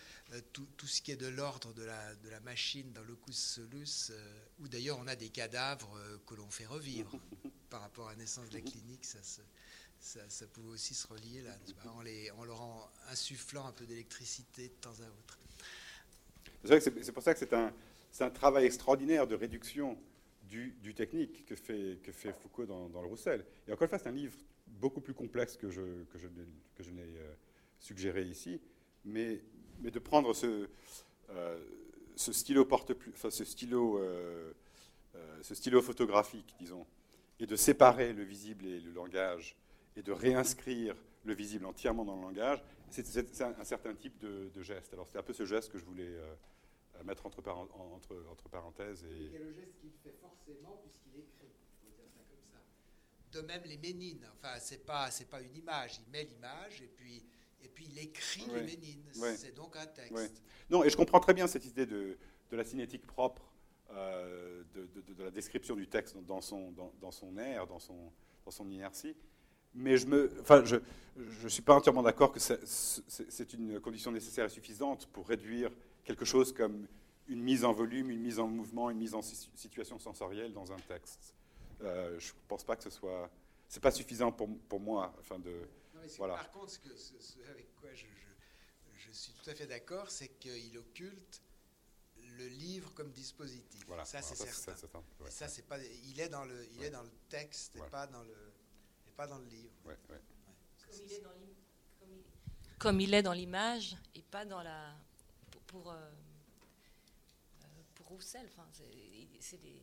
tout, 0.53 0.67
tout, 0.77 0.87
ce 0.87 1.03
qui 1.03 1.13
est 1.13 1.17
de 1.17 1.27
l'ordre 1.27 1.75
de 1.75 1.85
la, 1.85 2.15
de 2.17 2.29
la 2.31 2.41
machine 2.41 2.91
dans 2.93 3.03
Locus 3.03 3.37
Solus, 3.37 4.13
où 4.61 4.69
d'ailleurs 4.69 4.99
on 4.99 5.07
a 5.07 5.15
des 5.15 5.29
cadavres 5.29 5.99
que 6.27 6.35
l'on 6.35 6.51
fait 6.51 6.67
revivre 6.67 7.13
par 7.71 7.83
rapport 7.83 8.09
à 8.09 8.13
la 8.13 8.19
naissance 8.19 8.49
de 8.49 8.55
la 8.55 8.63
clinique, 8.63 9.05
ça 9.05 9.23
se 9.23 9.43
ça, 10.01 10.47
pouvait 10.47 10.69
aussi 10.69 10.95
se 10.95 11.07
relier 11.07 11.43
là, 11.43 11.53
en, 11.91 12.03
les, 12.03 12.31
en, 12.33 12.45
leur 12.45 12.91
insufflant 13.11 13.67
un 13.67 13.73
peu 13.73 13.87
d'électricité 13.87 14.69
de 14.69 14.75
temps 14.75 14.95
à 15.01 15.09
autre. 15.09 15.39
C'est 16.65 17.13
pour 17.13 17.23
ça 17.23 17.33
que 17.33 17.41
c'est 17.41 17.53
un, 17.53 17.73
un, 18.25 18.31
travail 18.31 18.67
extraordinaire 18.67 19.27
de 19.27 19.35
réduction 19.35 19.99
du, 20.49 20.95
technique 20.95 21.45
que 21.47 21.55
fait, 21.57 22.33
Foucault 22.41 22.67
dans, 22.67 22.89
le 22.89 23.07
Roussel. 23.09 23.45
Et 23.67 23.73
encore 23.73 23.83
une 23.83 23.89
fois, 23.89 23.99
c'est 23.99 24.09
un 24.09 24.13
livre 24.13 24.37
beaucoup 24.67 25.01
plus 25.01 25.15
complexe 25.15 25.57
que 25.57 25.71
je, 25.71 26.05
que 26.13 26.19
je, 26.19 26.29
n'ai 26.91 27.03
euh, 27.03 27.35
suggéré 27.79 28.23
ici, 28.23 28.61
mais, 29.05 29.43
de 29.81 29.99
prendre 29.99 30.35
ce, 30.35 30.69
euh, 31.31 31.59
stylo 32.17 32.67
euh, 33.99 34.53
photographique, 35.83 36.55
disons, 36.59 36.87
et 37.39 37.47
de 37.47 37.57
séparer 37.57 38.13
le 38.13 38.23
visible 38.23 38.67
et 38.67 38.81
le 38.81 38.93
langage 38.93 39.57
et 39.97 40.03
de 40.03 40.13
réinscrire 40.13 40.95
le 41.25 41.35
visible 41.35 41.67
entièrement 41.67 42.05
dans 42.05 42.17
le 42.17 42.23
langage, 42.23 42.63
c'est 42.91 43.43
un, 43.43 43.65
certain 43.65 43.95
type 43.95 44.19
de, 44.19 44.63
geste. 44.63 44.93
Alors 44.93 45.09
c'est 45.09 45.19
un 45.19 45.23
peu 45.23 45.33
ce 45.33 45.45
geste 45.45 45.73
que 45.73 45.79
je 45.79 45.85
voulais 45.85 46.15
euh, 46.99 47.05
mettre 47.05 47.27
entre, 47.27 47.39
entre, 47.49 48.25
entre, 48.31 48.49
parenthèses. 48.49 49.05
Et... 49.05 49.31
C'est 49.33 49.39
le 49.39 49.53
geste 49.53 49.79
qu'il 49.81 49.93
fait 50.03 50.17
forcément 50.21 50.81
puisqu'il 50.83 51.19
écrit, 51.21 51.53
il 51.85 51.91
faut 51.91 51.97
dire 51.97 52.07
ça 52.15 52.21
comme 52.29 52.45
ça. 52.51 53.41
De 53.41 53.47
même 53.47 53.63
les 53.65 53.79
ménines, 53.79 54.27
enfin 54.35 54.59
c'est 54.59 54.85
pas, 54.85 55.09
pas 55.31 55.41
une 55.41 55.57
image, 55.57 56.01
il 56.05 56.11
met 56.11 56.25
l'image 56.25 56.83
et 56.83 56.89
puis, 56.89 57.25
et 57.63 57.69
puis 57.69 57.87
il 57.91 57.99
écrit 57.99 58.47
les 58.53 58.63
ménines, 58.63 59.05
c'est 59.13 59.55
donc 59.55 59.77
un 59.77 59.87
texte. 59.87 60.43
Non, 60.71 60.85
et 60.85 60.91
je 60.91 60.97
comprends 60.97 61.21
très 61.21 61.35
bien 61.35 61.47
cette 61.47 61.67
idée 61.67 61.87
de, 61.87 62.19
de 62.51 62.57
la 62.57 62.65
cinétique 62.65 63.07
propre, 63.07 63.53
euh, 63.91 64.65
de, 64.75 64.89
de, 65.15 65.23
la 65.23 65.31
description 65.31 65.77
du 65.77 65.87
texte 65.87 66.17
dans 66.19 66.41
son, 66.41 66.73
dans, 66.73 66.93
dans 67.01 67.13
son 67.13 67.37
air, 67.39 67.67
dans 67.67 67.79
son, 67.79 68.13
dans 68.45 68.51
son 68.51 68.69
inertie 68.69 69.17
mais 69.77 69.97
je 69.97 70.07
ne 70.07 70.29
enfin, 70.41 70.65
je, 70.65 70.77
je 71.17 71.49
suis 71.49 71.63
pas 71.63 71.75
entièrement 71.75 72.03
d'accord 72.03 72.33
que 72.33 72.41
c'est 72.41 73.53
une 73.53 73.81
condition 73.81 74.11
nécessaire 74.11 74.47
et 74.47 74.49
suffisante 74.49 75.07
pour 75.13 75.29
réduire 75.29 75.71
quelque 76.07 76.25
chose 76.25 76.55
comme 76.55 76.87
une 77.29 77.43
mise 77.43 77.65
en 77.65 77.73
volume, 77.73 78.11
une 78.11 78.23
mise 78.23 78.39
en 78.39 78.47
mouvement, 78.47 78.89
une 78.89 78.99
mise 78.99 79.15
en 79.15 79.21
situation 79.23 79.99
sensorielle 79.99 80.55
dans 80.55 80.73
un 80.73 80.79
texte. 80.89 81.35
Euh, 81.83 82.19
je 82.19 82.33
ne 82.33 82.39
pense 82.49 82.65
pas 82.65 82.77
que 82.77 82.85
ce 82.85 82.91
soit... 82.91 83.31
C'est 83.69 83.83
pas 83.83 83.91
suffisant 83.91 84.33
pour, 84.33 84.49
pour 84.69 84.81
moi. 84.81 85.13
Enfin 85.19 85.41
de, 85.41 85.69
voilà. 86.19 86.35
Par 86.35 86.51
contre, 86.53 86.71
ce, 86.71 86.79
que, 86.79 86.89
avec 87.51 87.75
quoi 87.75 87.93
je, 87.95 88.07
je, 88.97 89.11
suis 89.11 89.33
tout 89.33 89.51
à 89.51 89.55
fait 89.55 89.67
d'accord, 89.67 90.09
c'est 90.11 90.29
qu'il 90.39 90.79
occulte 90.79 91.43
le 92.39 92.47
livre 92.47 92.93
comme 92.95 93.11
dispositif. 93.11 93.85
Voilà. 93.87 94.05
Ça, 94.05 94.23
c'est 94.23 94.37
certain. 94.37 95.03
Ça, 95.29 95.49
c'est 95.49 95.67
pas, 95.67 95.79
il 95.83 96.21
est 96.21 96.29
dans 96.29 96.45
le, 96.45 96.67
il 96.75 96.85
est 96.85 96.91
dans 96.91 97.03
le 97.03 97.11
texte 97.29 97.75
et 97.77 97.91
pas 97.91 98.07
dans 98.07 98.23
le 98.23 98.53
pas 99.17 99.27
dans 99.27 99.39
le 99.39 99.47
livre. 99.47 99.73
Comme, 102.79 103.01
il 103.01 103.15
est 103.15 103.23
dans 103.23 103.33
l'image 103.33 103.97
et 104.15 104.23
pas 104.23 104.45
dans 104.45 104.63
la. 104.63 104.95
Pour, 105.67 105.91
euh, 105.91 105.95
euh, 105.95 107.67
pour, 107.95 108.07
Roussel, 108.09 108.47
enfin, 108.47 108.67
c'est 109.41 109.61
des. 109.61 109.83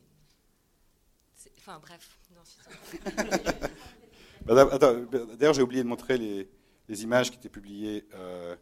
Enfin, 1.58 1.78
bref. 1.78 2.18
D'ailleurs, 5.38 5.54
j'ai 5.54 5.62
oublié 5.62 5.82
de 5.82 5.88
montrer 5.88 6.18
les, 6.18 6.48
les, 6.88 7.02
images 7.02 7.30
qui 7.30 7.36
étaient 7.36 7.48
publiées 7.48 8.06
euh, 8.14 8.56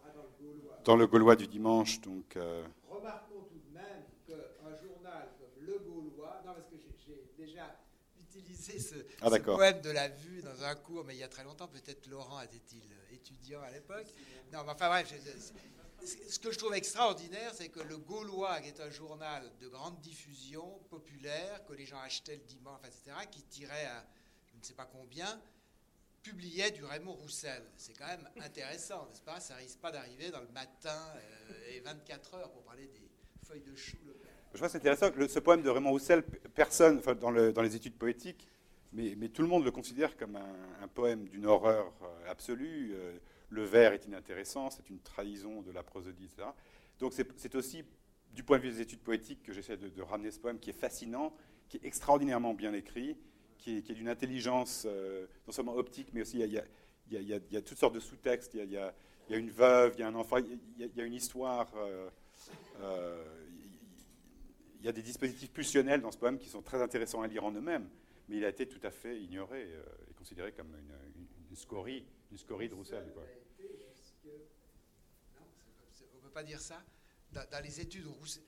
dans 0.85 0.97
le 0.97 1.07
Gaulois 1.07 1.37
du 1.37 1.47
dimanche. 1.47 2.01
Donc, 2.01 2.37
euh, 2.37 2.65
Remarquons 2.89 3.43
tout 3.49 3.59
de 3.59 3.75
même 3.75 4.05
qu'un 4.27 4.77
journal 4.77 5.29
comme 5.39 5.65
Le 5.65 5.79
Gaulois, 5.79 6.43
non, 6.45 6.55
parce 6.55 6.67
que 6.67 6.77
j'ai 7.07 7.31
déjà 7.37 7.79
utilisé 8.21 8.79
ce, 8.79 8.95
ah, 9.21 9.31
ce, 9.31 9.39
poème 9.39 9.81
de 9.81 9.91
la 9.91 10.09
vue 10.09 10.43
dans 10.43 10.65
un 10.65 10.75
cours, 10.75 11.05
mais 11.05 11.15
il 11.15 11.21
y 11.21 11.25
a 11.25 11.29
très 11.29 11.45
longtemps. 11.45 11.69
Peut-être 11.69 12.07
Laurent 12.09 12.41
était-il 12.41 12.83
étudiant 13.13 13.63
à 13.63 13.71
l'époque. 13.71 14.07
Non, 14.53 14.65
mais 14.65 14.73
enfin 14.73 14.89
bref, 14.89 15.13
ce 16.05 16.39
que 16.39 16.51
je 16.51 16.59
trouve 16.59 16.75
extraordinaire, 16.75 17.53
c'est 17.55 17.69
que 17.69 17.81
le 17.81 17.99
Gaulois, 17.99 18.61
qui 18.61 18.69
est 18.69 18.81
un 18.81 18.91
journal 18.91 19.51
de 19.61 19.69
grande 19.69 20.01
diffusion, 20.01 20.81
populaire, 20.91 21.65
que 21.67 21.73
les 21.73 21.87
gens 21.87 22.01
achetaient 22.01 22.37
le 22.37 22.45
dimanche, 22.45 22.81
etc., 22.85 23.13
qui 23.31 23.43
tirait 23.43 23.87
à 23.87 24.05
je 24.47 24.59
ne 24.59 24.63
sais 24.63 24.75
pas 24.75 24.85
combien, 24.85 25.41
publiait 26.23 26.71
du 26.71 26.85
Raymond 26.85 27.15
Roussel. 27.15 27.63
C'est 27.77 27.95
quand 27.95 28.07
même 28.07 28.29
intéressant, 28.41 29.07
n'est-ce 29.09 29.23
pas? 29.23 29.41
Ça 29.41 29.57
risque 29.57 29.79
pas 29.79 29.91
d'arriver 29.91 30.31
dans 30.31 30.41
le 30.41 30.49
matin 30.49 30.97
euh, 31.17 31.75
et 31.75 31.81
24 31.81 32.35
heures 32.35 32.51
pour 32.53 32.63
parler 32.63 32.87
des 32.87 33.11
feuilles 33.45 33.63
de 33.63 33.75
chou. 33.75 33.97
Je 34.55 34.59
vois, 34.59 34.69
c'est 34.69 34.79
intéressant 34.79 35.11
que 35.11 35.27
ce 35.27 35.39
poème 35.41 35.63
de 35.63 35.71
Raymond 35.71 35.91
Roussel, 35.91 36.23
personne, 36.55 37.01
dans 37.01 37.31
les 37.63 37.77
études 37.77 37.97
poétiques, 37.97 38.47
mais, 38.93 39.29
tout 39.31 39.43
le 39.43 39.49
monde 39.49 39.65
le 39.65 39.71
considère 39.71 40.17
comme 40.17 40.37
un, 40.37 40.89
poème 40.89 41.27
d'une 41.29 41.47
horreur 41.47 41.93
euh, 42.03 42.31
absolue. 42.31 42.93
Euh, 42.95 43.19
le 43.53 43.65
vers 43.65 43.93
est 43.93 44.07
inintéressant, 44.07 44.71
c'est 44.71 44.89
une 44.91 45.01
trahison 45.01 45.63
de 45.63 45.71
la 45.71 45.83
prosodie, 45.83 46.25
etc. 46.25 46.49
Donc 46.99 47.13
c'est 47.13 47.55
aussi, 47.55 47.85
du 48.35 48.43
point 48.43 48.59
de 48.59 48.63
vue 48.63 48.71
des 48.71 48.81
études 48.81 49.01
poétiques, 49.01 49.43
que 49.43 49.53
j'essaie 49.53 49.77
de, 49.77 50.03
ramener 50.03 50.31
ce 50.31 50.39
poème 50.39 50.59
qui 50.59 50.71
est 50.71 50.75
fascinant, 50.75 51.35
qui 51.69 51.77
est 51.77 51.85
extraordinairement 51.85 52.55
bien 52.55 52.73
écrit, 52.73 53.17
qui 53.59 53.79
est, 53.79 53.93
d'une 53.93 54.09
intelligence 54.09 54.85
euh, 54.87 55.27
non 55.47 55.53
seulement 55.53 55.75
optique, 55.75 56.09
mais 56.13 56.23
aussi 56.23 56.41
il 56.41 56.53
y 57.11 57.57
a, 57.57 57.61
toutes 57.61 57.79
sortes 57.79 57.95
de 57.95 58.01
sous-textes. 58.01 58.55
Il 58.55 58.71
y, 58.71 58.77
a, 58.77 58.95
une 59.31 59.51
veuve, 59.51 59.95
il 59.97 60.01
y 60.01 60.03
a 60.03 60.09
un 60.09 60.15
enfant, 60.15 60.39
il 60.39 60.59
y, 60.79 61.01
a, 61.01 61.05
une 61.05 61.15
histoire. 61.15 61.69
il 64.81 64.85
y 64.85 64.89
a 64.89 64.93
des 64.93 65.03
dispositifs 65.03 65.53
pulsionnels 65.53 66.01
dans 66.01 66.11
ce 66.11 66.19
poème 66.19 66.39
qui 66.39 66.49
sont 66.49 66.63
très 66.63 66.83
intéressants 66.83 67.23
à 67.23 67.27
lire 67.27 67.45
en 67.45 67.53
eux-mêmes 67.53 67.89
mais 68.29 68.37
il 68.37 68.45
a 68.45 68.49
été 68.49 68.67
tout 68.67 68.81
à 68.83 68.91
fait 68.91 69.21
ignoré 69.21 69.63
euh, 69.63 69.83
et 70.11 70.15
considéré 70.15 70.53
comme 70.53 70.75
une, 71.51 71.57
scorie, 71.57 72.05
une 72.31 72.39
scorie 72.39 72.69
de 72.69 72.75
Roussel. 72.75 73.05
Non, 73.15 73.23
on 76.13 76.17
ne 76.17 76.22
peut 76.22 76.22
pas 76.33 76.43
dire 76.43 76.61
ça. 76.61 76.83
Dans, 77.33 77.63
les 77.63 77.81
études 77.81 78.07
Roussel, 78.07 78.43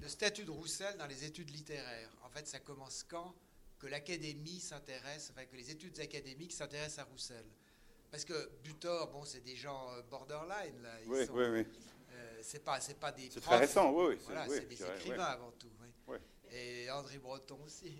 le 0.00 0.08
statut 0.08 0.44
de 0.44 0.50
Roussel 0.50 0.96
dans 0.98 1.06
les 1.06 1.24
études 1.24 1.50
littéraires, 1.50 2.10
en 2.22 2.28
fait, 2.28 2.46
ça 2.46 2.58
commence 2.60 3.02
quand 3.02 3.34
que 3.78 3.86
l'académie 3.86 4.60
s'intéresse, 4.60 5.30
enfin, 5.32 5.44
que 5.46 5.56
les 5.56 5.70
études 5.70 5.98
académiques 6.00 6.52
s'intéressent 6.52 6.98
à 7.00 7.04
Roussel. 7.04 7.44
Parce 8.10 8.24
que 8.24 8.50
Butor, 8.62 9.10
bon, 9.10 9.24
c'est 9.24 9.40
des 9.40 9.56
gens 9.56 9.90
euh, 9.92 10.02
borderline, 10.02 10.80
là. 10.82 10.96
oui, 11.06 11.26
oui, 11.30 11.44
oui. 11.52 11.66
Euh, 12.12 12.38
c'est 12.42 12.64
pas, 12.64 12.80
c'est 12.80 12.98
pas 12.98 13.12
des. 13.12 13.28
C'est 13.30 13.40
très 13.40 13.58
récent, 13.58 13.92
oui, 13.92 14.14
oui. 14.14 14.18
Voilà, 14.24 14.46
c'est 14.48 14.66
des 14.66 14.82
écrivains 14.82 15.24
avant 15.24 15.52
tout. 15.52 15.70
Oui. 16.08 16.16
Et 16.52 16.90
André 16.90 17.18
Breton 17.18 17.58
aussi. 17.64 17.92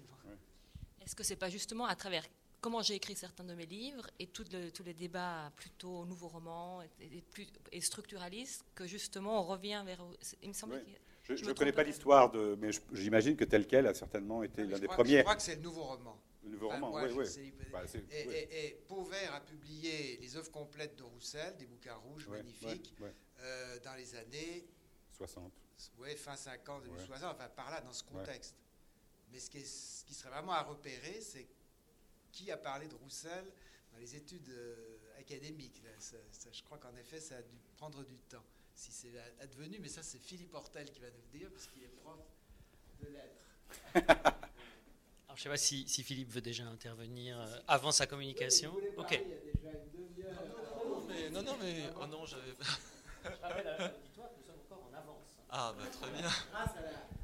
Est-ce 1.05 1.15
que 1.15 1.23
c'est 1.23 1.37
pas 1.37 1.51
justement 1.51 1.87
à 1.87 1.95
travers 1.95 2.25
comment 2.67 2.83
j'ai 2.83 2.97
écrit 2.97 3.15
certains 3.15 3.45
de 3.45 3.55
mes 3.55 3.65
livres 3.65 4.11
et 4.19 4.27
tous 4.27 4.45
les 4.85 4.93
débats 4.93 5.53
plutôt 5.55 6.05
nouveaux 6.05 6.27
romans 6.27 6.83
et, 6.83 7.23
plus, 7.31 7.47
et 7.71 7.81
structuralistes 7.81 8.65
que 8.75 8.89
justement 8.89 9.41
on 9.41 9.45
revient 9.45 9.85
vers. 9.87 10.05
Il 10.43 10.49
me 10.49 10.53
semble 10.53 10.83
Je 11.23 11.45
ne 11.45 11.53
connais 11.53 11.71
pas 11.71 11.85
l'histoire, 11.85 12.29
de, 12.33 12.59
mais 12.61 12.71
j'imagine 12.91 13.37
que 13.37 13.45
tel 13.45 13.69
quel 13.69 13.87
a 13.87 13.95
certainement 13.95 14.43
été 14.43 14.65
l'un 14.65 14.81
des 14.81 14.89
premiers. 14.89 15.19
Je 15.19 15.23
crois 15.23 15.37
que 15.37 15.43
c'est 15.43 15.55
le 15.55 15.63
nouveau 15.63 15.85
roman. 15.85 16.21
Le 16.43 16.51
nouveau 16.51 16.71
roman, 16.71 16.93
oui, 16.93 17.09
oui. 17.15 17.55
Bah, 17.71 17.83
et, 18.11 18.67
et, 18.67 18.71
Pauvert 18.89 19.33
a 19.33 19.41
publié 19.41 20.19
les 20.21 20.37
œuvres 20.37 20.51
complètes 20.51 20.97
de 20.97 21.05
Roussel, 21.05 21.57
des 21.59 21.67
bouquins 21.67 21.95
rouges 21.95 22.27
magnifiques, 22.27 22.97
euh, 23.43 23.79
dans 23.85 23.95
les 23.95 24.17
années 24.17 24.67
60. 25.13 25.53
Oui, 25.99 26.17
fin 26.17 26.35
50, 26.35 26.83
début 26.83 26.99
60, 26.99 27.33
enfin 27.33 27.49
par 27.49 27.71
là, 27.71 27.81
dans 27.81 27.93
ce 27.93 28.03
contexte. 28.03 28.57
Mais 29.33 29.39
ce 29.39 29.51
qui, 29.51 29.65
serait 30.15 30.31
vraiment 30.31 30.53
à 30.53 30.63
repérer, 30.63 31.21
c'est 31.21 31.47
qui 32.33 32.51
a 32.51 32.57
parlé 32.57 32.89
de 32.89 32.95
Roussel 32.95 33.45
dans 33.93 33.99
les 33.99 34.17
études 34.17 34.49
euh, 34.51 34.99
académiques. 35.19 35.83
je 36.53 36.63
crois 36.63 36.79
qu'en 36.79 36.95
effet, 36.97 37.21
ça 37.21 37.37
a 37.37 37.43
dû 37.43 37.59
prendre 37.77 38.05
du 38.05 38.17
temps, 38.29 38.45
si 38.75 38.93
c'est 38.93 39.13
advenu. 39.41 39.79
Mais 39.81 39.89
ça, 39.89 40.03
c'est 40.03 40.19
Philippe 40.19 40.55
Hortel 40.55 40.91
qui 40.91 41.01
va 41.01 41.09
nous 41.11 41.23
le 41.33 41.39
dire, 41.39 41.51
puisqu'il 41.51 41.83
est 41.85 41.97
prof 42.03 42.19
de 43.01 43.09
lettres. 43.09 43.47
Alors, 45.29 45.37
je 45.37 45.41
ne 45.41 45.43
sais 45.43 45.49
pas 45.49 45.57
si, 45.87 46.03
Philippe 46.05 46.31
veut 46.31 46.41
déjà 46.41 46.65
intervenir 46.65 47.41
euh, 47.41 47.59
avant 47.69 47.93
sa 47.93 48.07
communication. 48.07 48.75
ok. 48.97 49.11
Il 49.11 49.15
y 49.15 49.69
a 49.69 49.73
déjà 49.73 49.79
une 49.79 49.91
demi-heure. 49.91 50.45
Non, 50.87 51.07
mais, 51.07 51.31
non, 51.31 51.43
non, 51.43 51.57
mais 51.61 51.85
oh 52.01 52.07
non, 52.07 52.27
j'avais. 52.27 52.43
Dis-toi 53.25 54.31
nous 54.37 54.45
sommes 54.45 54.61
encore 54.65 54.89
en 54.91 54.97
avance. 54.97 55.37
Ah, 55.51 55.75
bah, 55.77 55.85
très 55.91 56.11
bien. 56.11 56.29
Grâce 56.51 56.77
à 56.77 56.83
la 56.83 57.16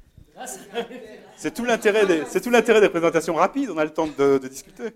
c'est 1.35 1.53
tout 1.53 1.65
l'intérêt 1.65 2.05
des, 2.05 2.89
présentations 2.89 3.35
rapides. 3.35 3.69
On 3.69 3.77
a 3.77 3.85
le 3.85 3.93
temps 3.93 4.07
de, 4.07 4.39
discuter. 4.47 4.91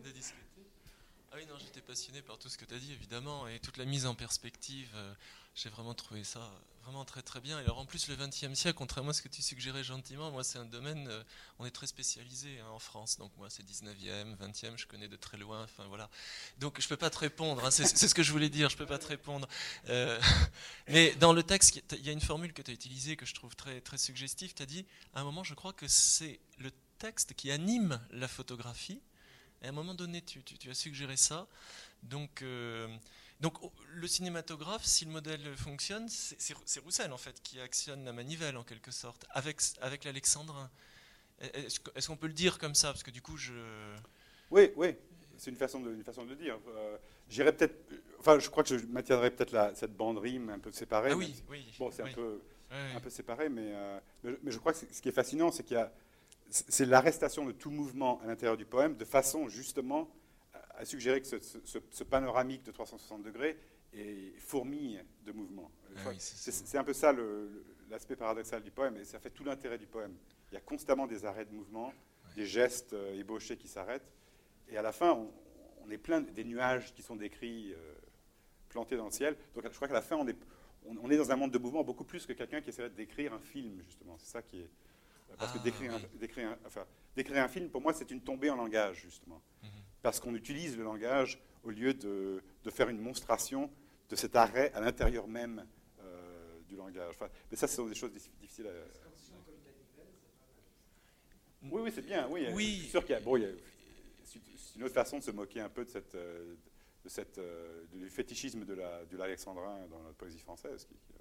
Ah 1.32 1.36
oui, 1.36 1.46
non, 1.50 1.56
j'étais 1.60 1.82
passionné 1.82 2.22
par 2.22 2.38
tout 2.38 2.50
ce 2.50 2.58
que 2.58 2.66
tu 2.66 2.74
as 2.74 2.80
dit, 2.80 2.94
évidemment, 2.94 3.48
et 3.48 3.60
toute 3.60 3.78
la 3.78 3.86
mise 3.86 4.06
en 4.06 4.16
perspective. 4.16 4.90
Euh, 5.58 5.62
j'ai 5.64 5.70
vraiment 5.70 5.94
trouvé 5.94 6.24
ça 6.24 6.52
vraiment 6.84 7.04
très 7.04 7.22
très 7.22 7.42
bien. 7.42 7.60
Et 7.60 7.64
alors 7.64 7.80
en 7.80 7.86
plus, 7.86 8.08
le 8.08 8.16
XXe 8.16 8.54
siècle, 8.54 8.78
contrairement 8.78 9.10
à 9.10 9.14
ce 9.14 9.22
que 9.22 9.28
tu 9.28 9.42
suggérais 9.42 9.84
gentiment, 9.84 10.32
moi 10.32 10.44
c'est 10.44 10.58
un 10.58 10.66
domaine, 10.66 11.08
euh, 11.10 11.24
on 11.60 11.66
est 11.66 11.72
très 11.72 11.88
spécialisé 11.88 12.60
hein, 12.60 12.70
en 12.72 12.80
France. 12.80 13.18
Donc 13.18 13.32
moi 13.38 13.50
c'est 13.50 13.64
19e, 13.64 14.38
20e, 14.38 14.78
je 14.78 14.88
connais 14.88 15.08
de 15.08 15.18
très 15.18 15.38
loin. 15.38 15.64
Enfin 15.64 15.86
voilà. 15.88 16.10
Donc 16.60 16.80
je 16.80 16.88
peux 16.88 16.98
pas 16.98 17.10
te 17.10 17.18
répondre. 17.18 17.66
hein, 17.66 17.72
c'est 17.72 17.86
ce 17.86 18.16
que 18.16 18.24
je 18.24 18.32
voulais 18.32 18.50
dire. 18.50 18.70
Je 18.70 18.78
peux 18.78 18.86
pas 18.86 19.00
te 19.00 19.08
répondre. 19.08 19.48
Euh, 19.90 20.20
mais 20.88 21.14
dans 21.16 21.34
le 21.34 21.44
texte, 21.44 21.82
il 21.92 22.06
y 22.06 22.10
a 22.10 22.14
une 22.14 22.22
formule 22.22 22.54
que 22.54 22.62
tu 22.62 22.72
as 22.72 22.74
utilisée 22.74 23.16
que 23.16 23.26
je 23.26 23.34
trouve 23.34 23.56
très 23.56 23.82
très 23.82 23.98
suggestive. 23.98 24.54
Tu 24.54 24.64
as 24.64 24.68
dit 24.68 24.86
à 25.14 25.22
un 25.22 25.24
moment, 25.24 25.44
je 25.44 25.56
crois 25.56 25.74
que 25.74 25.88
c'est 25.88 26.40
le 26.60 26.72
texte 27.00 27.34
qui 27.34 27.52
anime 27.52 28.00
la 28.12 28.28
photographie. 28.28 29.02
Et 29.62 29.66
à 29.66 29.70
un 29.70 29.74
moment 29.74 29.96
donné, 29.96 30.22
tu, 30.22 30.70
as 30.70 30.74
suggéré 30.76 31.18
ça. 31.18 31.48
Donc, 32.04 32.44
euh, 32.44 32.88
donc 33.40 33.54
le 33.90 34.08
cinématographe, 34.08 34.86
si 34.86 35.06
le 35.06 35.12
modèle 35.12 35.56
fonctionne, 35.56 36.08
c'est 36.10 36.80
Roussel 36.80 37.12
en 37.14 37.18
fait 37.18 37.42
qui 37.42 37.60
actionne 37.60 38.04
la 38.06 38.14
manivelle 38.14 38.58
en 38.58 38.64
quelque 38.64 38.92
sorte, 38.92 39.26
avec, 39.32 39.62
avec 39.82 40.04
l'alexandrin. 40.06 40.70
Est-ce 41.40 41.80
que- 41.80 41.92
est-ce 41.96 42.08
qu'on 42.08 42.18
peut 42.18 42.28
le 42.28 42.34
dire 42.34 42.58
comme 42.58 42.74
ça? 42.74 42.88
Parce 42.92 43.04
que 43.04 43.12
du 43.12 43.22
coup, 43.22 43.38
je. 43.38 43.54
Oui, 44.50 44.72
oui, 44.76 44.96
c'est 45.38 45.52
une 45.52 45.58
façon 45.58 45.80
de, 45.82 45.94
une 45.94 46.04
façon 46.04 46.24
de 46.26 46.30
le 46.32 46.36
dire. 46.36 46.58
Euh, 46.68 46.98
J'irais 47.30 47.52
peut-être, 47.56 47.76
enfin, 48.20 48.40
je 48.40 48.50
crois 48.50 48.64
que 48.64 48.76
je 48.78 48.86
maintiendrai 48.86 49.30
peut-être 49.32 49.74
cette 49.76 49.96
bande 49.96 50.18
rime 50.18 50.50
un 50.50 50.60
peu 50.60 50.72
séparée. 50.72 51.10
Ah 51.12 51.18
oui, 51.18 51.34
si- 51.36 51.44
oui. 51.50 51.66
Bon, 51.78 51.92
c'est 51.92 52.02
oui. 52.04 52.10
un 52.12 52.14
peu, 52.14 52.42
un 52.72 53.00
peu 53.02 53.10
séparé, 53.10 53.50
mais, 53.50 53.74
euh, 53.76 54.00
mais, 54.24 54.32
mais 54.44 54.52
je 54.52 54.58
crois 54.58 54.72
que 54.74 54.80
ce 54.80 55.02
qui 55.02 55.10
est 55.10 55.12
fascinant, 55.12 55.52
c'est 55.52 55.64
qu'il 55.64 55.76
y 55.76 55.80
a, 55.80 55.92
c'est 56.50 56.86
l'arrestation 56.86 57.46
de 57.46 57.52
tout 57.52 57.70
mouvement 57.70 58.20
à 58.22 58.26
l'intérieur 58.28 58.56
du 58.58 58.66
poème, 58.66 58.96
de 58.96 59.04
façon 59.06 59.50
justement 59.50 60.10
à, 60.78 60.82
à 60.82 60.86
suggérer 60.86 61.22
que 61.22 61.28
ce, 61.28 61.40
ce- 61.40 61.60
ce- 61.64 61.80
ce 61.90 62.04
panoramique 62.04 62.64
de 62.64 62.72
360 62.72 63.24
degrés 63.24 63.58
est 63.94 64.38
fourmille 64.38 65.04
de 65.26 65.32
mouvements. 65.32 65.72
Ah 65.98 66.10
oui, 66.10 66.16
c'est 66.20 66.78
un 66.78 66.84
peu 66.84 66.94
ça 66.94 67.14
l'aspect 67.90 68.16
paradoxal 68.16 68.62
du 68.62 68.72
poème, 68.72 68.98
et 68.98 69.06
ça 69.06 69.20
fait 69.20 69.30
tout 69.30 69.44
l'intérêt 69.44 69.78
du 69.78 69.88
poème. 69.88 70.16
Il 70.52 70.56
y 70.56 70.58
a 70.58 70.62
constamment 70.62 71.08
des 71.08 71.26
arrêts 71.26 71.46
de 71.46 71.54
mouvement, 71.54 71.94
des 72.36 72.46
gestes 72.46 72.94
euh, 72.94 73.18
ébauchés 73.20 73.58
qui 73.58 73.68
s'arrêtent, 73.68 74.12
et 74.70 74.78
à 74.78 74.82
la 74.82 74.92
fin, 74.92 75.14
on, 75.14 75.32
on 75.86 75.90
est 75.90 75.98
plein 75.98 76.22
des 76.22 76.44
nuages 76.44 76.94
qui 76.94 77.02
sont 77.02 77.16
décrits, 77.16 77.74
euh, 77.74 77.94
plantés 78.70 78.98
dans 78.98 79.06
le 79.06 79.12
ciel. 79.12 79.36
Donc 79.56 79.64
je 79.64 79.76
crois 79.76 79.88
qu'à 79.88 79.94
la 79.94 80.02
fin, 80.02 80.18
on 80.18 80.28
est, 80.28 80.36
on, 80.86 80.98
on 81.02 81.10
est 81.10 81.18
dans 81.18 81.32
un 81.32 81.38
monde 81.38 81.52
de 81.52 81.58
mouvement 81.58 81.84
beaucoup 81.84 82.04
plus 82.04 82.26
que 82.26 82.34
quelqu'un 82.34 82.60
qui 82.62 82.70
essaierait 82.70 82.90
de 82.90 82.96
décrire 82.96 83.34
un 83.34 83.40
film, 83.40 83.82
justement. 83.82 84.18
C'est 84.20 84.32
ça 84.32 84.42
qui 84.42 84.60
est. 84.60 84.70
Parce 85.38 85.54
que 85.54 85.58
Ah, 85.60 85.64
décrire, 85.64 85.94
un, 85.94 85.98
oui. 85.98 86.04
décrire 86.20 86.50
un- 86.50 86.58
enfin, 86.66 86.86
décrire 87.16 87.44
un 87.44 87.48
film, 87.48 87.70
pour 87.70 87.82
moi, 87.82 87.94
c'est 87.94 88.10
une 88.12 88.22
tombée 88.22 88.50
en 88.50 88.56
langage, 88.58 89.02
justement. 89.02 89.42
Mhm. 89.64 89.70
Parce 90.08 90.22
qu'on 90.22 90.36
utilise 90.36 90.78
le 90.78 90.86
langage 90.86 91.38
au 91.66 91.70
lieu 91.70 91.94
de, 91.94 92.42
de 92.64 92.70
faire 92.70 92.88
une 92.88 93.02
monstration 93.02 93.70
de 94.10 94.16
cet 94.16 94.38
arrêt 94.38 94.72
à 94.74 94.80
l'intérieur 94.80 95.28
même 95.28 95.68
euh, 96.00 96.60
du 96.70 96.78
langage. 96.78 97.10
Enfin, 97.10 97.28
mais 97.52 97.58
ça, 97.58 97.68
ce 97.68 97.76
sont 97.76 97.88
des 97.88 97.94
choses 97.94 98.12
diffi- 98.14 98.32
difficiles 98.40 98.68
à. 98.68 98.72
Oui, 101.64 101.82
oui, 101.84 101.92
c'est 101.94 102.04
bien. 102.04 102.26
Oui, 102.30 102.48
Oui. 102.54 102.76
Je 102.78 102.82
suis 102.84 102.90
sûr 102.92 103.02
qu'il 103.02 103.16
y 103.16 103.18
a. 103.18 103.20
Bon, 103.20 103.36
il 103.36 103.44
y 103.44 103.46
a- 103.48 103.50
c'est 104.24 104.40
une 104.78 104.84
autre 104.84 104.94
façon 104.94 105.18
de 105.20 105.24
se 105.24 105.32
moquer 105.32 105.60
un 105.60 105.68
peu 105.68 105.84
de 105.84 105.90
cette, 105.90 106.16
euh, 106.16 106.56
de 107.04 107.10
cette, 107.10 107.38
euh, 107.40 107.84
du 107.92 108.10
fétichisme 108.10 108.64
de 108.64 108.76
la, 108.76 109.04
de 109.04 109.18
l'alexandrin 109.18 109.88
dans 109.90 110.04
la 110.04 110.14
poésie 110.14 110.40
française. 110.40 110.86
qui- 110.86 110.94
qui- 110.96 111.14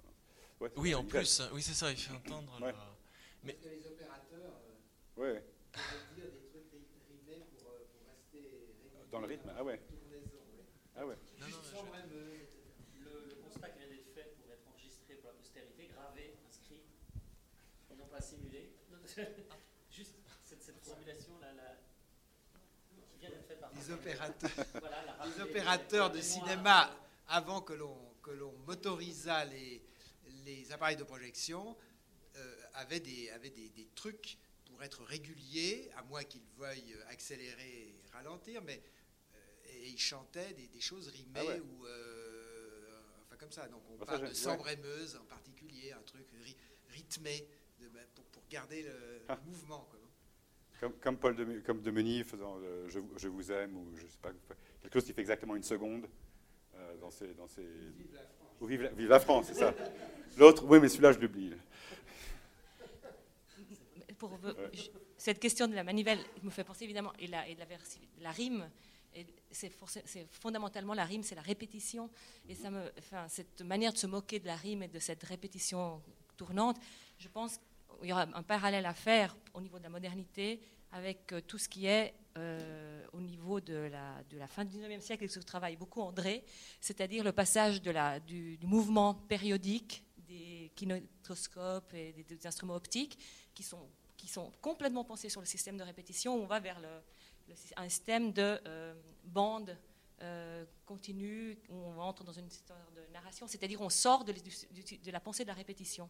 ouais, 0.61 0.69
c'est 0.73 0.79
Oui, 0.79 0.95
en 0.95 1.03
plus, 1.03 1.41
oui, 1.51 1.61
c'est 1.61 1.73
ça, 1.73 1.91
il 1.91 1.97
fait 1.97 2.13
entendre. 2.13 2.57
Ouais. 2.61 2.71
la- 2.71 2.95
Parce 3.53 3.53
que 3.57 3.67
les 3.67 3.85
opérateurs 3.85 4.61
euh, 5.17 5.21
Ouais, 5.21 5.43
peuvent 5.73 6.15
dire 6.15 6.25
des 6.31 6.47
trucs 6.49 6.71
ri- 6.71 6.87
rimés 7.09 7.43
pour, 7.57 7.67
euh, 7.71 7.83
pour 7.91 8.07
rester 8.07 8.37
réguliers 8.39 9.06
dans 9.17 9.27
le 9.27 9.33
rythme. 9.33 9.51
Ah 9.57 9.63
ouais. 9.63 9.79
Ah 10.95 11.05
ouais. 11.05 11.15
Non, 11.39 11.47
non, 11.47 11.57
je- 11.63 11.71
brameuse, 11.71 12.39
etc. 12.41 12.51
Le, 12.99 13.25
le 13.29 13.35
constat 13.43 13.69
qui 13.69 13.79
vient 13.79 13.87
d'être 13.87 14.13
fait 14.13 14.35
pour 14.37 14.51
être 14.51 14.67
enregistré 14.67 15.15
pour 15.15 15.29
la 15.29 15.35
postérité, 15.35 15.87
gravé, 15.87 16.35
inscrit, 16.47 16.81
et 17.91 17.95
non 17.95 18.05
pas 18.07 18.21
simulé. 18.21 18.71
Juste 19.91 20.13
cette, 20.43 20.61
cette 20.61 20.83
simulation-là, 20.83 21.53
là, 21.53 21.77
qui 23.11 23.19
vient 23.19 23.29
d'être 23.29 23.47
faite 23.47 23.59
par 23.59 23.71
Les 23.73 23.91
opérateurs, 23.91 24.51
Voilà, 24.79 25.03
la 25.05 25.25
les 25.25 25.41
opérateurs 25.41 26.11
de 26.11 26.21
cinéma, 26.21 26.95
avant 27.27 27.61
que 27.61 27.73
l'on 27.73 27.97
que 28.23 28.31
l'on 28.31 28.51
motorisât 28.67 29.45
les, 29.45 29.81
les 30.45 30.71
appareils 30.73 30.97
de 30.97 31.03
projection, 31.03 31.77
euh, 32.35 32.55
avaient, 32.73 32.99
des, 32.99 33.29
avaient 33.29 33.49
des, 33.51 33.69
des 33.69 33.87
trucs 33.95 34.37
pour 34.65 34.83
être 34.83 35.03
réguliers, 35.05 35.89
à 35.95 36.03
moins 36.03 36.23
qu'ils 36.25 36.43
veuillent 36.57 36.97
accélérer 37.07 37.69
et 37.87 38.01
ralentir, 38.11 38.61
mais 38.63 38.81
euh, 38.83 38.96
et 39.77 39.87
ils 39.89 39.99
chantaient 39.99 40.53
des, 40.53 40.67
des 40.67 40.81
choses 40.81 41.07
rimées 41.09 41.31
Ah 41.35 41.45
ouais. 41.45 41.59
ou 41.59 41.85
euh, 41.85 42.99
enfin 43.25 43.35
comme 43.37 43.51
ça. 43.51 43.67
Donc 43.67 43.81
on 43.89 43.97
Bah, 43.97 44.05
parle 44.05 44.21
de 44.21 44.27
ouais. 44.27 44.33
sambremeuse 44.33 45.15
en 45.15 45.25
particulier, 45.25 45.91
un 45.93 46.01
truc 46.01 46.27
ry- 46.43 46.55
rythmé 46.89 47.47
de- 47.79 47.87
bah, 47.89 47.99
pour, 48.15 48.25
pour 48.25 48.43
garder 48.49 48.83
le, 48.83 48.89
le 48.89 49.21
Ah. 49.27 49.39
mouvement. 49.45 49.87
quoi. 49.89 49.99
Comme, 50.79 50.93
comme 50.99 51.17
Paul 51.17 51.35
de, 51.35 51.59
comme 51.61 51.81
de 51.81 51.89
Meny 51.91 52.23
faisant 52.23 52.59
euh, 52.61 52.87
je, 52.87 52.99
je 53.17 53.27
vous 53.27 53.51
aime 53.51 53.75
ou 53.77 53.95
je 53.95 54.05
sais 54.05 54.17
pas 54.21 54.31
quelque 54.81 54.93
chose 54.93 55.05
qui 55.05 55.13
fait 55.13 55.21
exactement 55.21 55.55
une 55.55 55.63
seconde 55.63 56.07
euh, 56.75 56.97
dans 56.97 57.09
ses 57.09 57.33
dans 57.33 57.47
ou 58.61 58.67
vive 58.67 58.83
la, 58.83 58.89
vive 58.91 59.07
la 59.09 59.19
France 59.19 59.47
c'est 59.47 59.55
ça 59.55 59.73
l'autre 60.37 60.63
oui 60.65 60.79
mais 60.79 60.87
celui-là 60.87 61.13
je 61.13 61.19
l'oublie 61.19 61.51
pour, 64.19 64.37
cette 65.17 65.39
question 65.39 65.67
de 65.67 65.73
la 65.73 65.83
manivelle 65.83 66.19
me 66.43 66.49
fait 66.49 66.63
penser 66.63 66.83
évidemment, 66.85 67.13
et 67.19 67.27
la, 67.27 67.47
et 67.47 67.55
la, 67.55 67.65
versi- 67.65 68.07
la 68.19 68.31
rime, 68.31 68.69
c'est 69.51 69.71
fondamentalement 70.31 70.93
la 70.93 71.05
rime, 71.05 71.23
c'est 71.23 71.35
la 71.35 71.41
répétition. 71.41 72.09
Et 72.47 72.55
cette 73.27 73.61
manière 73.61 73.93
de 73.93 73.97
se 73.97 74.07
moquer 74.07 74.39
de 74.39 74.47
la 74.47 74.55
rime 74.55 74.83
et 74.83 74.87
de 74.87 74.99
cette 74.99 75.23
répétition 75.23 76.01
tournante, 76.35 76.77
je 77.17 77.27
pense 77.27 77.59
qu'il 77.99 78.09
y 78.09 78.13
aura 78.13 78.27
un 78.33 78.43
parallèle 78.43 78.85
à 78.85 78.93
faire 78.93 79.35
au 79.53 79.61
niveau 79.61 79.77
de 79.79 79.83
la 79.83 79.89
modernité 79.89 80.61
avec 80.91 81.33
euh, 81.33 81.41
tout 81.41 81.57
ce 81.57 81.67
qui 81.67 81.85
est 81.85 82.13
euh, 82.37 83.05
au 83.13 83.19
niveau 83.19 83.59
de 83.59 83.89
la, 83.91 84.47
fin 84.47 84.63
du 84.63 84.77
19e 84.77 85.01
siècle 85.01 85.23
et 85.23 85.27
ce 85.27 85.39
que 85.39 85.45
travaille 85.45 85.75
beaucoup 85.75 86.01
André, 86.01 86.43
c'est-à-dire 86.79 87.23
le 87.23 87.31
passage 87.31 87.81
du, 87.81 88.59
mouvement 88.63 89.13
périodique 89.13 90.03
des 90.17 90.71
kinétoscopes 90.75 91.93
et 91.93 92.13
des, 92.13 92.47
instruments 92.47 92.75
optiques 92.75 93.17
qui 93.53 93.63
sont, 93.63 93.89
qui 94.15 94.27
sont 94.27 94.51
complètement 94.61 95.03
pensés 95.03 95.29
sur 95.29 95.41
le 95.41 95.47
système 95.47 95.77
de 95.77 95.83
répétition. 95.83 96.35
On 96.35 96.45
va 96.45 96.59
vers 96.59 96.79
le, 96.79 96.89
un 97.75 97.89
système 97.89 98.31
de 98.31 98.59
euh, 98.65 98.93
bande 99.25 99.77
euh, 100.21 100.65
continue, 100.85 101.57
où 101.69 101.75
on 101.75 101.99
entre 101.99 102.23
dans 102.23 102.31
une 102.31 102.47
histoire 102.47 102.91
de 102.95 103.13
narration, 103.13 103.47
c'est-à-dire 103.47 103.81
on 103.81 103.89
sort 103.89 104.23
de, 104.25 104.33
la 105.11 105.19
pensée 105.19 105.43
de 105.43 105.49
la 105.49 105.53
répétition. 105.53 106.09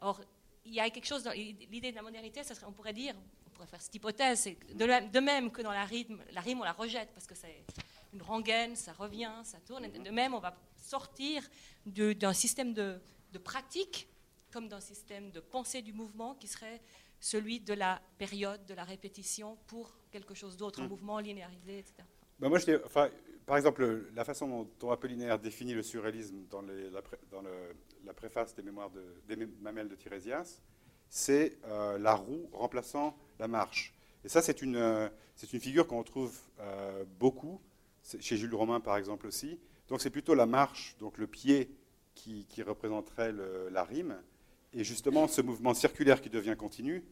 Or, 0.00 0.20
il 0.64 0.74
y 0.74 0.80
a 0.80 0.88
quelque 0.90 1.06
chose 1.06 1.22
dans 1.22 1.32
l'idée 1.32 1.90
de 1.90 1.96
la 1.96 2.02
modernité, 2.02 2.42
on 2.66 2.72
pourrait 2.72 2.92
dire, 2.92 3.14
on 3.46 3.50
pourrait 3.50 3.66
faire 3.66 3.80
cette 3.80 3.94
hypothèse, 3.94 4.44
de, 4.74 5.10
de 5.10 5.20
même 5.20 5.50
que 5.50 5.62
dans 5.62 5.72
la 5.72 5.84
rythme, 5.84 6.20
la 6.32 6.40
rime 6.40 6.60
on 6.60 6.64
la 6.64 6.72
rejette 6.72 7.10
parce 7.14 7.26
que 7.26 7.34
c'est 7.34 7.64
une 8.12 8.22
rengaine, 8.22 8.76
ça 8.76 8.92
revient, 8.92 9.32
ça 9.44 9.58
tourne. 9.60 9.88
De 9.90 10.10
même, 10.10 10.34
on 10.34 10.40
va 10.40 10.56
sortir 10.76 11.42
d'un 11.84 12.32
système 12.32 12.74
de 12.74 13.00
pratique 13.42 14.08
comme 14.56 14.68
d'un 14.68 14.80
système 14.80 15.30
de 15.32 15.40
pensée 15.40 15.82
du 15.82 15.92
mouvement 15.92 16.34
qui 16.34 16.46
serait 16.48 16.80
celui 17.20 17.60
de 17.60 17.74
la 17.74 18.00
période, 18.18 18.64
de 18.66 18.74
la 18.74 18.84
répétition 18.84 19.56
pour 19.66 19.96
quelque 20.10 20.34
chose 20.34 20.56
d'autre, 20.56 20.80
un 20.80 20.86
Mm. 20.86 20.88
mouvement 20.88 21.18
linéarisé, 21.18 21.78
etc. 21.78 21.94
Ben, 22.38 22.48
moi, 22.48 22.58
je 22.58 22.66
dis- 22.66 22.82
enfin, 22.84 23.08
par 23.46 23.56
exemple, 23.56 24.06
la 24.14 24.24
façon 24.24 24.68
dont, 24.78 24.90
Apollinaire 24.90 25.38
définit 25.38 25.74
le 25.74 25.82
surréalisme 25.82 26.46
dans, 26.50 26.62
les- 26.62 26.90
la, 26.90 27.02
pré- 27.02 27.18
dans 27.30 27.42
le- 27.42 27.74
la 28.04 28.12
préface 28.14 28.54
des 28.54 28.62
mémoires 28.62 28.90
de, 28.90 29.02
des 29.28 29.46
mamelles 29.60 29.88
de 29.88 29.94
Tirésias, 29.96 30.60
c'est 31.08 31.56
euh, 31.64 31.98
la 31.98 32.14
roue 32.14 32.48
remplaçant 32.52 33.16
la 33.38 33.48
marche. 33.48 33.94
Et 34.24 34.28
ça, 34.28 34.42
c'est 34.42 34.60
une, 34.62 34.76
euh, 34.76 35.08
c'est 35.36 35.52
une 35.52 35.60
figure 35.60 35.86
qu'on 35.86 35.98
retrouve 35.98 36.36
euh, 36.60 37.04
beaucoup, 37.18 37.60
chez 38.20 38.36
Jules 38.36 38.54
Romain 38.54 38.80
par 38.80 38.96
exemple 38.96 39.26
aussi. 39.26 39.58
Donc 39.88 40.00
c'est 40.00 40.10
plutôt 40.10 40.34
la 40.34 40.46
marche, 40.46 40.96
donc 40.98 41.16
le 41.18 41.26
pied, 41.26 41.70
qui, 42.14 42.44
qui 42.46 42.62
représenterait 42.62 43.30
le- 43.32 43.68
la 43.70 43.84
rime. 43.84 44.20
Et 44.76 44.84
justement, 44.84 45.26
ce 45.26 45.40
mouvement 45.40 45.72
circulaire 45.74 46.20
qui 46.20 46.28
devient 46.28 46.54
continu, 46.56 47.02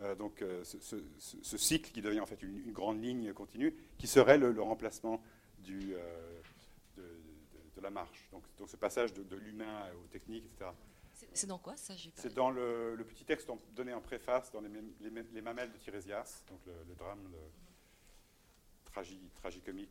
euh, 0.00 0.14
donc 0.14 0.42
euh, 0.42 0.62
ce, 0.62 0.78
ce- 0.80 1.02
ce- 1.18 1.42
ce 1.42 1.56
cycle 1.58 1.90
qui 1.90 2.02
devient 2.02 2.20
en 2.20 2.26
fait 2.26 2.42
une, 2.42 2.58
une 2.66 2.72
grande 2.72 3.02
ligne 3.02 3.32
continue, 3.32 3.74
qui 3.98 4.06
serait 4.06 4.36
le, 4.36 4.52
le 4.52 4.60
remplacement 4.60 5.22
du, 5.60 5.94
euh, 5.94 6.40
de, 6.98 7.02
de- 7.02 7.76
de 7.76 7.80
la 7.80 7.90
marche. 7.90 8.28
Donc, 8.30 8.42
donc 8.58 8.68
ce 8.68 8.76
passage 8.76 9.14
de, 9.14 9.22
de 9.22 9.36
l'humain 9.36 9.88
aux 10.04 10.06
techniques, 10.08 10.44
etc. 10.44 10.70
C'est- 11.32 11.46
dans 11.46 11.58
quoi 11.58 11.76
ça 11.76 11.94
C'est 12.16 12.34
dans 12.34 12.50
le, 12.50 12.94
le 12.94 13.04
petit 13.04 13.24
texte 13.24 13.48
donné 13.74 13.94
en 13.94 14.02
préface 14.02 14.52
dans 14.52 14.60
les, 14.60 14.68
mamelles 15.40 15.72
de 15.72 15.78
Tirésias, 15.78 16.42
donc 16.50 16.60
le, 16.66 16.72
le 16.86 16.94
drame 16.94 17.26
tragi- 18.92 19.30
tragicomique 19.36 19.90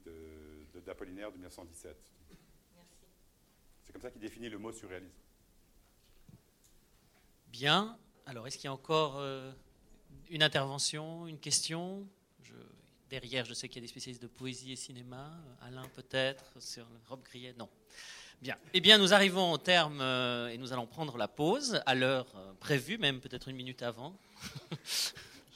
d'Apollinaire 0.85 1.31
de, 1.31 1.37
1917. 1.37 1.95
Merci. 2.75 2.91
C'est 3.83 3.91
comme 3.93 4.01
ça 4.03 4.11
qu'il 4.11 4.21
définit 4.21 4.49
le 4.49 4.59
mot 4.59 4.71
surréalisme. 4.71 5.17
Bien. 7.53 7.95
Alors, 8.25 8.47
est-ce 8.47 8.57
qu'il 8.57 8.65
y 8.65 8.67
a 8.67 8.73
encore 8.73 9.17
euh, 9.19 9.51
une 10.31 10.41
intervention, 10.41 11.27
une 11.27 11.37
question? 11.37 12.07
Derrière, 13.11 13.45
je 13.45 13.53
sais 13.53 13.67
qu'il 13.67 13.75
y 13.75 13.81
a 13.81 13.85
des 13.85 13.91
spécialistes 13.91 14.23
de 14.23 14.27
poésie 14.27 14.71
et 14.71 14.75
cinéma. 14.75 15.29
Alain, 15.61 15.87
peut-être, 15.93 16.45
sur 16.59 16.83
Rob 17.07 17.21
Grillet 17.21 17.53
Non. 17.59 17.69
Bien. 18.41 18.57
Eh 18.73 18.81
bien, 18.81 18.97
nous 18.97 19.13
arrivons 19.13 19.51
au 19.51 19.59
terme 19.59 20.01
euh, 20.01 20.47
et 20.47 20.57
nous 20.57 20.73
allons 20.73 20.87
prendre 20.87 21.15
la 21.15 21.27
pause 21.27 21.79
à 21.85 21.93
l'heure 21.93 22.25
euh, 22.35 22.53
prévue, 22.59 22.97
même 22.97 23.21
peut-être 23.21 23.47
une 23.49 23.55
minute 23.55 23.83
avant. 23.83 24.17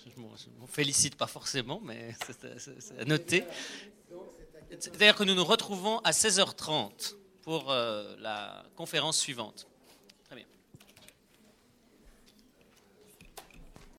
je 0.06 0.22
ne 0.22 0.60
m'en 0.60 0.68
félicite 0.68 1.16
pas 1.16 1.26
forcément, 1.26 1.82
mais 1.84 2.16
c'est 2.30 3.00
à 3.00 3.06
noter. 3.06 3.44
C'est-à-dire 4.70 5.16
que 5.16 5.24
nous 5.24 5.34
nous 5.34 5.46
retrouvons 5.46 5.98
à 6.02 6.12
16h30 6.12 7.16
pour 7.42 7.72
la 7.72 8.64
conférence 8.76 9.18
suivante. 9.18 9.68